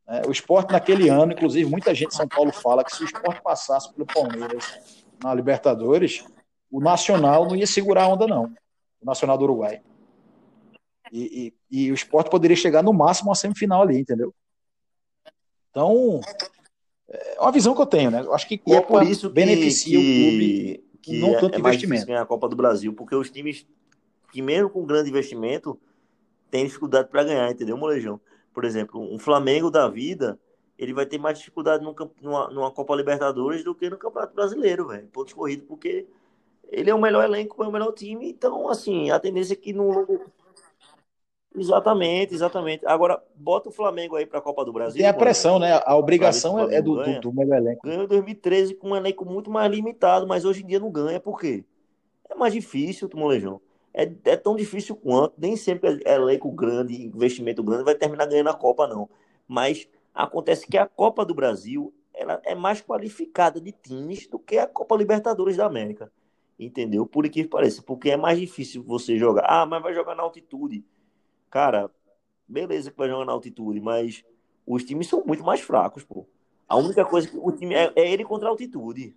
Né? 0.06 0.22
O 0.26 0.30
esporte 0.30 0.72
naquele 0.72 1.08
ano, 1.08 1.32
inclusive 1.32 1.68
muita 1.68 1.94
gente 1.94 2.10
de 2.10 2.16
São 2.16 2.28
Paulo 2.28 2.52
fala 2.52 2.84
que 2.84 2.94
se 2.94 3.02
o 3.02 3.06
esporte 3.06 3.42
passasse 3.42 3.92
pelo 3.92 4.06
Palmeiras 4.06 4.78
na 5.22 5.34
Libertadores, 5.34 6.24
o 6.70 6.80
Nacional 6.80 7.46
não 7.46 7.56
ia 7.56 7.66
segurar 7.66 8.04
a 8.04 8.08
onda 8.08 8.26
não, 8.26 8.44
o 9.00 9.06
Nacional 9.06 9.38
do 9.38 9.44
Uruguai. 9.44 9.80
E, 11.12 11.54
e, 11.70 11.86
e 11.86 11.90
o 11.92 11.94
esporte 11.94 12.30
poderia 12.30 12.56
chegar 12.56 12.82
no 12.82 12.92
máximo 12.92 13.30
a 13.30 13.34
semifinal 13.34 13.82
ali, 13.82 13.98
entendeu? 13.98 14.34
Então, 15.70 16.20
é 17.08 17.40
uma 17.40 17.52
visão 17.52 17.74
que 17.74 17.80
eu 17.80 17.86
tenho, 17.86 18.10
né? 18.10 18.20
Eu 18.20 18.34
acho 18.34 18.48
que 18.48 18.58
Copa 18.58 18.74
e 18.74 18.76
é 18.76 18.80
por 18.80 19.02
isso 19.04 19.28
que, 19.28 19.34
beneficia 19.34 19.98
que, 19.98 20.04
o 20.04 20.30
clube 20.30 20.84
que 21.02 21.20
não 21.20 21.34
é, 21.34 21.40
tanto 21.40 21.56
é 21.56 21.58
investimento. 21.58 22.06
ganhar 22.06 22.22
a 22.22 22.26
Copa 22.26 22.48
do 22.48 22.56
Brasil, 22.56 22.92
porque 22.92 23.14
os 23.14 23.30
times 23.30 23.66
que 24.32 24.42
mesmo 24.42 24.68
com 24.68 24.84
grande 24.84 25.10
investimento 25.10 25.78
têm 26.50 26.64
dificuldade 26.64 27.08
para 27.08 27.22
ganhar, 27.22 27.50
entendeu, 27.50 27.76
Molejão? 27.76 28.20
Por 28.54 28.64
exemplo, 28.64 29.00
um 29.00 29.18
Flamengo 29.18 29.70
da 29.70 29.88
vida, 29.88 30.38
ele 30.78 30.94
vai 30.94 31.04
ter 31.04 31.18
mais 31.18 31.38
dificuldade 31.38 31.84
numa, 31.84 32.48
numa 32.48 32.70
Copa 32.70 32.94
Libertadores 32.94 33.64
do 33.64 33.74
que 33.74 33.90
no 33.90 33.98
Campeonato 33.98 34.34
Brasileiro, 34.34 34.86
velho. 34.86 35.08
Pontos 35.08 35.34
corridos, 35.34 35.66
porque 35.66 36.06
ele 36.70 36.88
é 36.88 36.94
o 36.94 37.00
melhor 37.00 37.24
elenco, 37.24 37.62
é 37.62 37.68
o 37.68 37.72
melhor 37.72 37.92
time, 37.92 38.30
então, 38.30 38.68
assim, 38.68 39.10
a 39.10 39.18
tendência 39.18 39.54
é 39.54 39.56
que 39.56 39.72
no 39.72 40.06
Exatamente, 41.56 42.34
exatamente. 42.34 42.84
Agora, 42.84 43.22
bota 43.36 43.68
o 43.68 43.72
Flamengo 43.72 44.16
aí 44.16 44.26
para 44.26 44.40
a 44.40 44.42
Copa 44.42 44.64
do 44.64 44.72
Brasil. 44.72 44.98
Tem 44.98 45.08
a 45.08 45.14
pressão, 45.14 45.60
né? 45.60 45.80
A 45.84 45.96
obrigação 45.96 46.68
é 46.68 46.82
do, 46.82 46.96
do, 46.96 47.20
do 47.20 47.32
melhor 47.32 47.58
elenco. 47.58 47.86
Ganhou 47.86 48.02
em 48.02 48.08
2013 48.08 48.74
com 48.74 48.90
um 48.90 48.96
elenco 48.96 49.24
muito 49.24 49.50
mais 49.52 49.70
limitado, 49.70 50.26
mas 50.26 50.44
hoje 50.44 50.64
em 50.64 50.66
dia 50.66 50.80
não 50.80 50.90
ganha. 50.90 51.20
Por 51.20 51.38
quê? 51.38 51.64
É 52.28 52.34
mais 52.34 52.52
difícil, 52.52 53.08
Tumolejão. 53.08 53.60
É, 53.94 54.02
é 54.24 54.36
tão 54.36 54.56
difícil 54.56 54.96
quanto. 54.96 55.34
Nem 55.38 55.56
sempre 55.56 56.02
é 56.04 56.14
elenco 56.14 56.50
grande, 56.50 57.06
investimento 57.06 57.62
grande, 57.62 57.84
vai 57.84 57.94
terminar 57.94 58.26
ganhando 58.26 58.50
a 58.50 58.54
Copa, 58.54 58.86
não. 58.86 59.08
Mas 59.48 59.88
acontece 60.12 60.66
que 60.66 60.76
a 60.76 60.86
Copa 60.86 61.24
do 61.24 61.34
Brasil 61.34 61.94
ela 62.12 62.40
é 62.44 62.54
mais 62.54 62.80
qualificada 62.80 63.60
de 63.60 63.72
times 63.72 64.26
do 64.26 64.38
que 64.38 64.58
a 64.58 64.66
Copa 64.66 64.96
Libertadores 64.96 65.56
da 65.56 65.66
América. 65.66 66.12
Entendeu? 66.58 67.06
Por 67.06 67.28
que 67.28 67.44
pareça. 67.44 67.82
Porque 67.82 68.10
é 68.10 68.16
mais 68.16 68.38
difícil 68.38 68.82
você 68.82 69.16
jogar. 69.16 69.44
Ah, 69.48 69.66
mas 69.66 69.82
vai 69.82 69.94
jogar 69.94 70.14
na 70.14 70.22
altitude 70.22 70.84
Cara, 71.54 71.88
beleza 72.48 72.90
que 72.90 72.98
vai 72.98 73.08
jogar 73.08 73.24
na 73.24 73.30
altitude, 73.30 73.80
mas 73.80 74.24
os 74.66 74.82
times 74.82 75.06
são 75.06 75.22
muito 75.24 75.44
mais 75.44 75.60
fracos, 75.60 76.02
pô. 76.02 76.26
A 76.68 76.76
única 76.76 77.04
coisa 77.04 77.28
que 77.28 77.36
o 77.36 77.52
time 77.52 77.76
é, 77.76 77.92
é 77.94 78.10
ele 78.10 78.24
contra 78.24 78.48
a 78.48 78.50
altitude. 78.50 79.14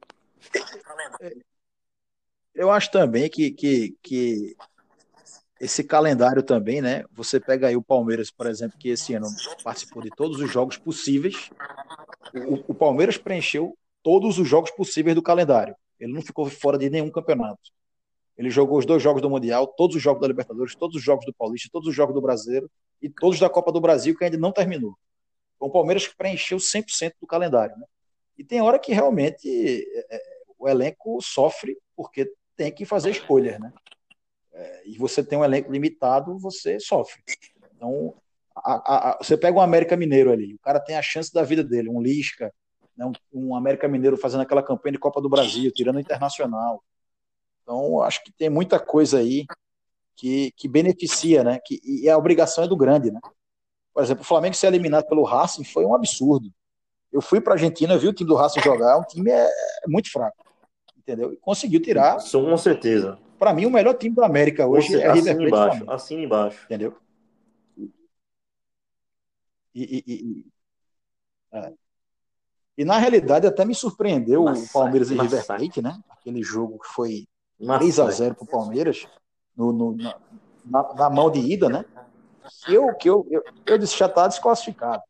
Eu 2.57 2.71
acho 2.71 2.89
também 2.89 3.29
que, 3.29 3.51
que, 3.51 3.95
que 4.01 4.55
esse 5.61 5.83
calendário 5.83 6.41
também, 6.41 6.81
né? 6.81 7.03
Você 7.11 7.39
pega 7.39 7.67
aí 7.67 7.75
o 7.75 7.83
Palmeiras, 7.83 8.31
por 8.31 8.47
exemplo, 8.47 8.79
que 8.79 8.89
esse 8.89 9.13
ano 9.13 9.27
participou 9.63 10.01
de 10.01 10.09
todos 10.09 10.41
os 10.41 10.51
jogos 10.51 10.75
possíveis. 10.75 11.51
O, 12.33 12.71
o, 12.71 12.73
Palmeiras 12.73 13.15
preencheu 13.15 13.77
todos 14.01 14.39
os 14.39 14.47
jogos 14.47 14.71
possíveis 14.71 15.13
do 15.13 15.21
calendário. 15.21 15.75
Ele 15.99 16.11
não 16.11 16.21
ficou 16.23 16.49
fora 16.49 16.79
de 16.79 16.89
nenhum 16.89 17.11
campeonato. 17.11 17.61
Ele 18.35 18.49
jogou 18.49 18.79
os 18.79 18.87
dois 18.87 19.03
jogos 19.03 19.21
do 19.21 19.29
Mundial, 19.29 19.67
todos 19.67 19.95
os 19.95 20.01
jogos 20.01 20.21
da 20.21 20.27
Libertadores, 20.27 20.75
todos 20.75 20.95
os 20.95 21.03
jogos 21.03 21.27
do 21.27 21.33
Paulista, 21.33 21.69
todos 21.71 21.87
os 21.87 21.95
jogos 21.95 22.15
do 22.15 22.21
Brasileiro 22.21 22.69
e 22.99 23.07
todos 23.07 23.39
da 23.39 23.49
Copa 23.49 23.71
do 23.71 23.79
Brasil 23.79 24.17
que 24.17 24.25
ainda 24.25 24.37
não 24.37 24.51
terminou. 24.51 24.97
Então, 25.55 25.67
o 25.67 25.71
Palmeiras 25.71 26.07
preencheu 26.07 26.57
100% 26.57 27.13
do 27.21 27.27
calendário. 27.27 27.75
Né? 27.77 27.85
E 28.35 28.43
tem 28.43 28.61
hora 28.61 28.79
que 28.79 28.93
realmente 28.93 29.47
é, 29.47 30.15
é, 30.15 30.21
o 30.57 30.67
elenco 30.67 31.19
sofre 31.21 31.77
porque 31.95 32.31
tem 32.57 32.71
que 32.71 32.83
fazer 32.83 33.11
escolhas. 33.11 33.59
Né? 33.59 33.71
É, 34.51 34.89
e 34.89 34.97
você 34.97 35.23
tem 35.23 35.37
um 35.37 35.45
elenco 35.45 35.71
limitado, 35.71 36.37
você 36.37 36.79
sofre. 36.79 37.21
Então, 37.75 38.15
a, 38.55 39.11
a, 39.11 39.17
você 39.21 39.37
pega 39.37 39.57
um 39.57 39.61
América 39.61 39.95
Mineiro 39.95 40.31
ali, 40.31 40.55
o 40.55 40.59
cara 40.59 40.79
tem 40.79 40.97
a 40.97 41.01
chance 41.01 41.31
da 41.31 41.43
vida 41.43 41.63
dele, 41.63 41.89
um 41.89 42.01
Lisca, 42.01 42.51
né? 42.97 43.05
um, 43.05 43.13
um 43.31 43.55
América 43.55 43.87
Mineiro 43.87 44.17
fazendo 44.17 44.41
aquela 44.41 44.63
campanha 44.63 44.93
de 44.93 44.99
Copa 44.99 45.21
do 45.21 45.29
Brasil, 45.29 45.71
tirando 45.71 45.97
o 45.97 46.01
Internacional 46.01 46.83
então, 47.67 48.01
acho 48.01 48.23
que 48.23 48.31
tem 48.31 48.49
muita 48.49 48.79
coisa 48.79 49.19
aí 49.19 49.45
que, 50.15 50.53
que 50.55 50.69
beneficia, 50.69 51.43
né? 51.43 51.59
Que, 51.65 51.81
e 51.83 52.09
a 52.09 52.17
obrigação 52.17 52.63
é 52.63 52.67
do 52.67 52.77
grande, 52.77 53.11
né? 53.11 53.19
Por 53.93 54.01
exemplo, 54.01 54.21
o 54.21 54.25
Flamengo 54.25 54.55
ser 54.55 54.67
eliminado 54.67 55.05
pelo 55.05 55.25
Racing 55.25 55.65
foi 55.65 55.85
um 55.85 55.93
absurdo. 55.93 56.49
Eu 57.11 57.21
fui 57.21 57.41
para 57.41 57.53
a 57.53 57.55
Argentina, 57.55 57.97
vi 57.97 58.07
o 58.07 58.13
time 58.13 58.29
do 58.29 58.35
Racing 58.35 58.61
jogar, 58.61 58.97
um 58.97 59.03
time 59.03 59.29
é, 59.31 59.45
é 59.45 59.87
muito 59.87 60.09
fraco, 60.09 60.45
entendeu? 61.07 61.31
E 61.31 61.37
conseguiu 61.37 61.81
tirar. 61.81 62.17
Com 62.31 62.57
certeza. 62.57 63.17
Para 63.39 63.53
mim, 63.53 63.65
o 63.65 63.71
melhor 63.71 63.93
time 63.93 64.13
da 64.13 64.25
América 64.25 64.67
hoje 64.67 64.89
Você, 64.89 65.01
é 65.01 65.13
River 65.13 65.37
Plate. 65.37 65.47
Embaixo, 65.47 65.91
assim 65.91 66.23
embaixo. 66.23 66.65
Entendeu? 66.65 66.95
E, 69.73 70.03
e, 70.03 70.03
e, 70.07 70.45
é. 71.51 71.73
e, 72.79 72.83
na 72.83 72.97
realidade 72.97 73.45
até 73.45 73.63
me 73.63 73.75
surpreendeu 73.75 74.43
o 74.43 74.69
Palmeiras 74.73 75.11
e 75.11 75.15
River 75.15 75.45
Plate, 75.45 75.81
né? 75.81 75.99
Aquele 76.09 76.41
jogo 76.41 76.79
que 76.79 76.87
foi 76.87 77.27
3 77.59 77.99
a 77.99 78.09
0 78.09 78.35
para 78.35 78.43
o 78.43 78.47
Palmeiras, 78.47 79.07
no, 79.55 79.71
no 79.71 79.95
na, 80.65 80.93
na, 80.95 81.09
mão 81.11 81.29
de 81.29 81.39
ida, 81.39 81.69
né? 81.69 81.85
Eu, 82.67 82.95
que 82.95 83.07
eu, 83.07 83.27
eu, 83.29 83.43
eu 83.67 83.77
disse, 83.77 83.97
já 83.97 84.07
está 84.07 84.27
desclassificado. 84.27 85.03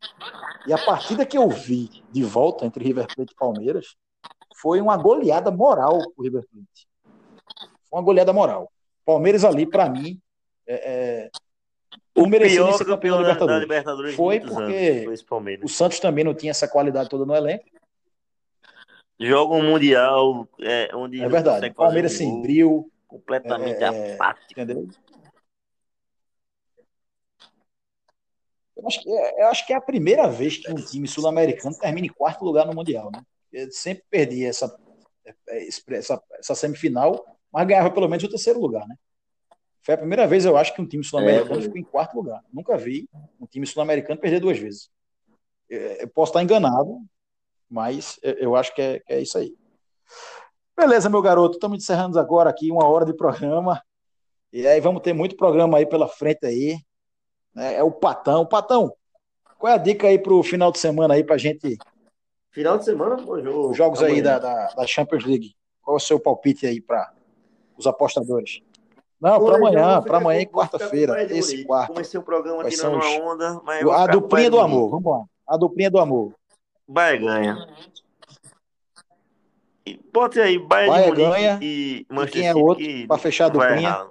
E 0.67 0.73
a 0.73 0.77
partida 0.77 1.25
que 1.25 1.37
eu 1.37 1.47
vi 1.47 2.03
de 2.11 2.23
volta 2.23 2.65
entre 2.65 2.83
River 2.83 3.07
Plate 3.15 3.31
e 3.31 3.35
Palmeiras 3.35 3.95
foi 4.59 4.81
uma 4.81 4.97
goleada 4.97 5.51
moral 5.51 5.99
o 6.15 6.21
River 6.21 6.43
Plate. 6.51 6.87
Foi 7.89 7.99
uma 7.99 8.03
goleada 8.03 8.33
moral. 8.33 8.71
Palmeiras 9.05 9.45
ali, 9.45 9.65
para 9.65 9.89
mim, 9.89 10.19
é, 10.67 10.73
é, 10.75 11.29
o 12.15 12.27
merecia 12.27 12.71
ser 12.73 12.85
campeão 12.85 13.15
da 13.15 13.21
Libertadores. 13.21 13.55
Da 13.55 13.59
Libertadores 13.59 14.15
foi 14.15 14.39
porque 14.39 15.03
foi 15.29 15.57
o 15.63 15.69
Santos 15.69 15.99
também 15.99 16.23
não 16.23 16.33
tinha 16.33 16.51
essa 16.51 16.67
qualidade 16.67 17.09
toda 17.09 17.25
no 17.25 17.35
elenco 17.35 17.65
joga 19.19 19.55
um 19.55 19.71
Mundial 19.71 20.47
é, 20.59 20.95
onde. 20.95 21.21
É 21.21 21.27
verdade. 21.27 21.71
Palmeiras 21.73 22.13
um 22.13 22.17
sem 22.17 22.41
brilho. 22.41 22.91
Completamente 23.07 23.81
é, 23.81 23.87
é, 23.87 24.13
apático. 24.13 24.51
Entendeu? 24.51 24.87
Eu 28.75 28.87
acho, 28.87 29.01
que 29.01 29.09
é, 29.09 29.41
eu 29.43 29.47
acho 29.47 29.65
que 29.65 29.73
é 29.73 29.75
a 29.75 29.81
primeira 29.81 30.27
vez 30.27 30.57
que 30.57 30.71
um 30.71 30.75
time 30.75 31.07
sul-americano 31.07 31.75
termina 31.79 32.05
em 32.05 32.11
quarto 32.11 32.45
lugar 32.45 32.65
no 32.65 32.75
Mundial, 32.75 33.09
né? 33.11 33.21
Eu 33.51 33.71
sempre 33.71 34.03
perdi 34.09 34.45
essa, 34.45 34.75
essa, 35.47 36.21
essa 36.39 36.55
semifinal, 36.55 37.23
mas 37.51 37.67
ganhava 37.67 37.91
pelo 37.91 38.07
menos 38.07 38.23
o 38.23 38.29
terceiro 38.29 38.59
lugar, 38.59 38.87
né? 38.87 38.95
Foi 39.81 39.93
a 39.93 39.97
primeira 39.97 40.27
vez, 40.27 40.43
eu 40.43 40.57
acho, 40.57 40.75
que 40.75 40.81
um 40.81 40.87
time 40.87 41.03
sul-americano 41.03 41.59
é, 41.59 41.61
ficou 41.61 41.77
em 41.77 41.83
quarto 41.83 42.17
lugar. 42.17 42.43
Nunca 42.51 42.77
vi 42.77 43.07
um 43.39 43.45
time 43.45 43.65
sul-americano 43.65 44.19
perder 44.19 44.41
duas 44.41 44.59
vezes. 44.59 44.89
Eu 45.69 46.09
posso 46.09 46.31
estar 46.31 46.43
enganado, 46.43 46.99
mas 47.69 48.19
eu 48.21 48.55
acho 48.55 48.75
que 48.75 48.81
é, 48.81 49.01
é 49.07 49.21
isso 49.21 49.37
aí. 49.37 49.55
Beleza, 50.77 51.09
meu 51.09 51.21
garoto, 51.21 51.55
estamos 51.55 51.81
encerrando 51.81 52.19
agora 52.19 52.49
aqui 52.49 52.69
uma 52.69 52.85
hora 52.85 53.05
de 53.05 53.13
programa. 53.13 53.81
E 54.51 54.67
aí 54.67 54.79
vamos 54.79 55.01
ter 55.01 55.13
muito 55.13 55.35
programa 55.35 55.77
aí 55.77 55.85
pela 55.85 56.07
frente 56.07 56.45
aí. 56.45 56.77
É, 57.55 57.75
é 57.75 57.83
o 57.83 57.91
Patão. 57.91 58.45
Patão, 58.45 58.93
qual 59.57 59.71
é 59.71 59.75
a 59.75 59.79
dica 59.79 60.07
aí 60.07 60.19
para 60.19 60.33
o 60.33 60.43
final 60.43 60.71
de 60.71 60.79
semana 60.79 61.13
aí 61.13 61.23
para 61.23 61.37
gente? 61.37 61.77
Final 62.57 62.79
de 62.79 62.85
semana, 62.85 63.17
jogo. 63.19 63.69
Os 63.69 63.77
jogos 63.77 64.01
aí 64.01 64.19
da, 64.19 64.39
da, 64.39 64.65
da, 64.69 64.87
Champions 64.87 65.23
League. 65.25 65.55
Qual 65.79 65.95
é 65.95 65.97
o 65.97 65.99
seu 65.99 66.19
palpite 66.19 66.65
aí 66.65 66.81
para 66.81 67.13
os 67.77 67.85
apostadores? 67.85 68.63
Não, 69.21 69.45
para 69.45 69.57
amanhã, 69.57 70.01
para 70.01 70.17
amanhã, 70.17 70.43
quarta-feira, 70.45 71.21
esse 71.31 71.63
quarto. 71.65 71.93
Comecei 71.93 72.19
o 72.19 72.23
programa 72.23 72.63
Vai 72.63 72.71
tirando 72.71 72.95
uma 72.95 73.31
onda, 73.31 73.61
mas 73.63 73.87
a 73.87 74.07
duplinha 74.07 74.49
do 74.49 74.59
amor, 74.59 74.89
vamos 74.89 75.05
lá. 75.05 75.23
A 75.47 75.55
duplinha 75.55 75.91
do 75.91 75.99
amor. 75.99 76.33
Vai 76.87 77.19
ganha. 77.19 77.67
Bote 80.11 80.39
aí, 80.39 80.57
Bayern 80.57 80.89
Bahia 80.89 81.11
de 81.11 81.15
ganha, 81.15 81.59
e 81.61 82.07
Manchester 82.09 82.41
quem 82.41 82.49
é 82.49 82.55
outro 82.55 83.07
para 83.07 83.17
fechar 83.19 83.45
a 83.45 83.49
duplinha? 83.49 84.07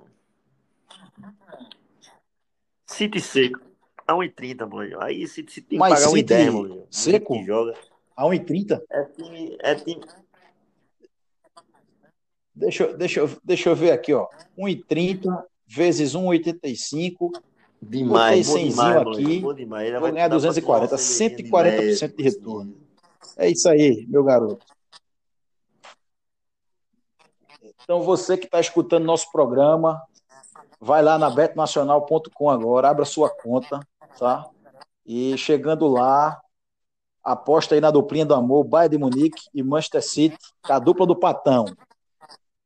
City 2.86 3.20
seco. 3.20 3.58
A 4.06 4.14
1,30, 4.14 4.72
mano. 4.72 5.02
Aí 5.02 5.26
City, 5.26 5.52
City 5.52 5.66
tem 5.66 5.78
que 5.80 5.80
pagar 5.80 5.96
City 5.96 6.32
1,10, 6.32 6.52
mano. 6.52 6.86
Seco? 6.88 7.42
Joga. 7.42 7.74
A 8.16 8.24
1,30? 8.24 8.80
É 8.90 9.04
time, 9.04 9.56
é 9.60 9.74
time, 9.74 10.00
Deixa, 12.56 12.84
eu, 12.84 12.96
deixa, 12.96 13.30
deixa 13.44 13.68
eu 13.68 13.76
ver 13.76 13.90
aqui, 13.90 14.14
ó. 14.14 14.26
1,30 14.58 15.44
vezes 15.66 16.14
1,85. 16.14 17.30
Demais, 17.82 18.48
Botei 18.48 18.70
100 18.70 18.84
aqui. 18.84 19.40
Bom 19.40 19.52
demais. 19.52 19.88
Ele 19.88 19.98
vou 19.98 20.10
ganhar 20.10 20.28
240. 20.28 20.96
140% 20.96 22.16
de 22.16 22.22
retorno. 22.22 22.74
É 23.36 23.50
isso 23.50 23.68
aí, 23.68 24.06
meu 24.08 24.24
garoto. 24.24 24.64
Então, 27.84 28.00
você 28.00 28.38
que 28.38 28.46
está 28.46 28.58
escutando 28.58 29.04
nosso 29.04 29.30
programa, 29.30 30.02
vai 30.80 31.02
lá 31.02 31.18
na 31.18 31.28
betnacional.com 31.28 32.48
agora, 32.48 32.88
abra 32.88 33.04
sua 33.04 33.28
conta, 33.28 33.80
tá? 34.18 34.48
E 35.04 35.36
chegando 35.36 35.86
lá, 35.86 36.40
aposta 37.26 37.74
aí 37.74 37.80
na 37.80 37.90
duplinha 37.90 38.24
do 38.24 38.34
amor, 38.34 38.64
Bayern 38.64 38.96
de 38.96 38.98
Munique 38.98 39.42
e 39.52 39.62
Manchester 39.62 40.02
City, 40.02 40.38
a 40.62 40.78
dupla 40.78 41.04
do 41.04 41.16
Patão. 41.16 41.64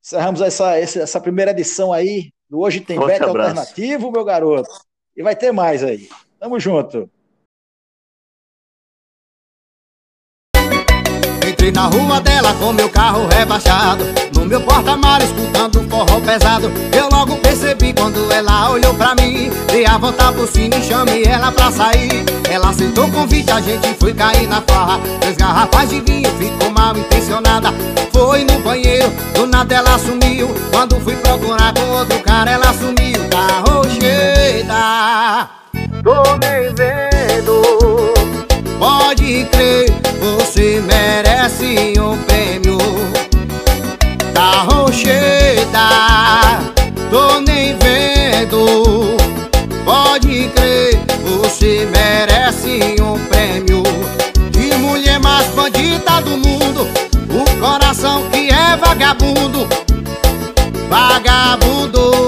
Encerramos 0.02 0.40
essa, 0.40 0.76
essa 0.76 1.20
primeira 1.20 1.50
edição 1.50 1.92
aí 1.92 2.30
do 2.48 2.60
Hoje 2.60 2.80
Tem 2.80 2.98
Bet 2.98 3.22
Alternativo, 3.22 4.10
meu 4.10 4.24
garoto. 4.24 4.70
E 5.16 5.22
vai 5.22 5.34
ter 5.34 5.50
mais 5.50 5.82
aí. 5.82 6.08
Tamo 6.38 6.60
junto. 6.60 7.10
Na 11.72 11.86
rua 11.86 12.20
dela 12.20 12.52
com 12.54 12.72
meu 12.72 12.88
carro 12.88 13.26
rebaixado. 13.28 14.04
No 14.34 14.44
meu 14.44 14.60
porta-malas 14.60 15.28
escutando 15.28 15.80
um 15.80 15.88
forró 15.88 16.20
pesado. 16.20 16.70
Eu 16.92 17.08
logo 17.10 17.36
percebi 17.36 17.94
quando 17.94 18.30
ela 18.32 18.70
olhou 18.70 18.92
pra 18.94 19.14
mim. 19.14 19.50
Dei 19.70 19.86
a 19.86 19.96
volta 19.96 20.32
por 20.32 20.46
cima 20.46 20.76
e 20.76 20.82
chamei 20.82 21.24
ela 21.24 21.50
pra 21.52 21.70
sair. 21.70 22.24
Ela 22.50 22.70
aceitou 22.70 23.06
o 23.06 23.12
convite, 23.12 23.50
a 23.50 23.60
gente 23.60 23.94
foi 23.98 24.12
cair 24.12 24.46
na 24.48 24.60
farra. 24.60 25.00
Três 25.20 25.36
garrafas 25.36 25.88
de 25.88 26.00
vinho, 26.00 26.28
ficou 26.38 26.70
mal 26.70 26.96
intencionada. 26.96 27.72
Foi 28.12 28.44
no 28.44 28.58
banheiro, 28.60 29.10
do 29.34 29.46
nada 29.46 29.74
ela 29.74 29.98
sumiu. 29.98 30.48
Quando 30.70 31.00
fui 31.00 31.16
procurar 31.16 31.72
com 31.72 31.88
outro 31.92 32.18
cara 32.20 32.50
ela 32.50 32.74
sumiu. 32.74 33.22
Da 33.28 33.60
rocheira. 33.70 35.48
Tô 36.02 36.22
nem 36.40 36.74
vendo 36.74 37.59
Pode 38.80 39.44
crer, 39.52 39.92
você 40.18 40.80
merece 40.80 42.00
um 42.00 42.16
prêmio 42.24 42.78
Da 44.32 44.62
Rocheda 44.62 45.90
Tô 47.10 47.40
nem 47.40 47.76
vendo. 47.76 49.18
Pode 49.84 50.48
crer, 50.54 50.98
você 51.26 51.86
merece 51.92 52.96
um 53.02 53.18
prêmio 53.26 53.82
De 54.50 54.74
mulher 54.78 55.20
mais 55.20 55.46
bandida 55.48 56.22
do 56.22 56.38
mundo. 56.38 56.88
O 57.28 57.60
coração 57.60 58.22
que 58.30 58.48
é 58.48 58.76
vagabundo 58.78 59.68
Vagabundo 60.88 62.19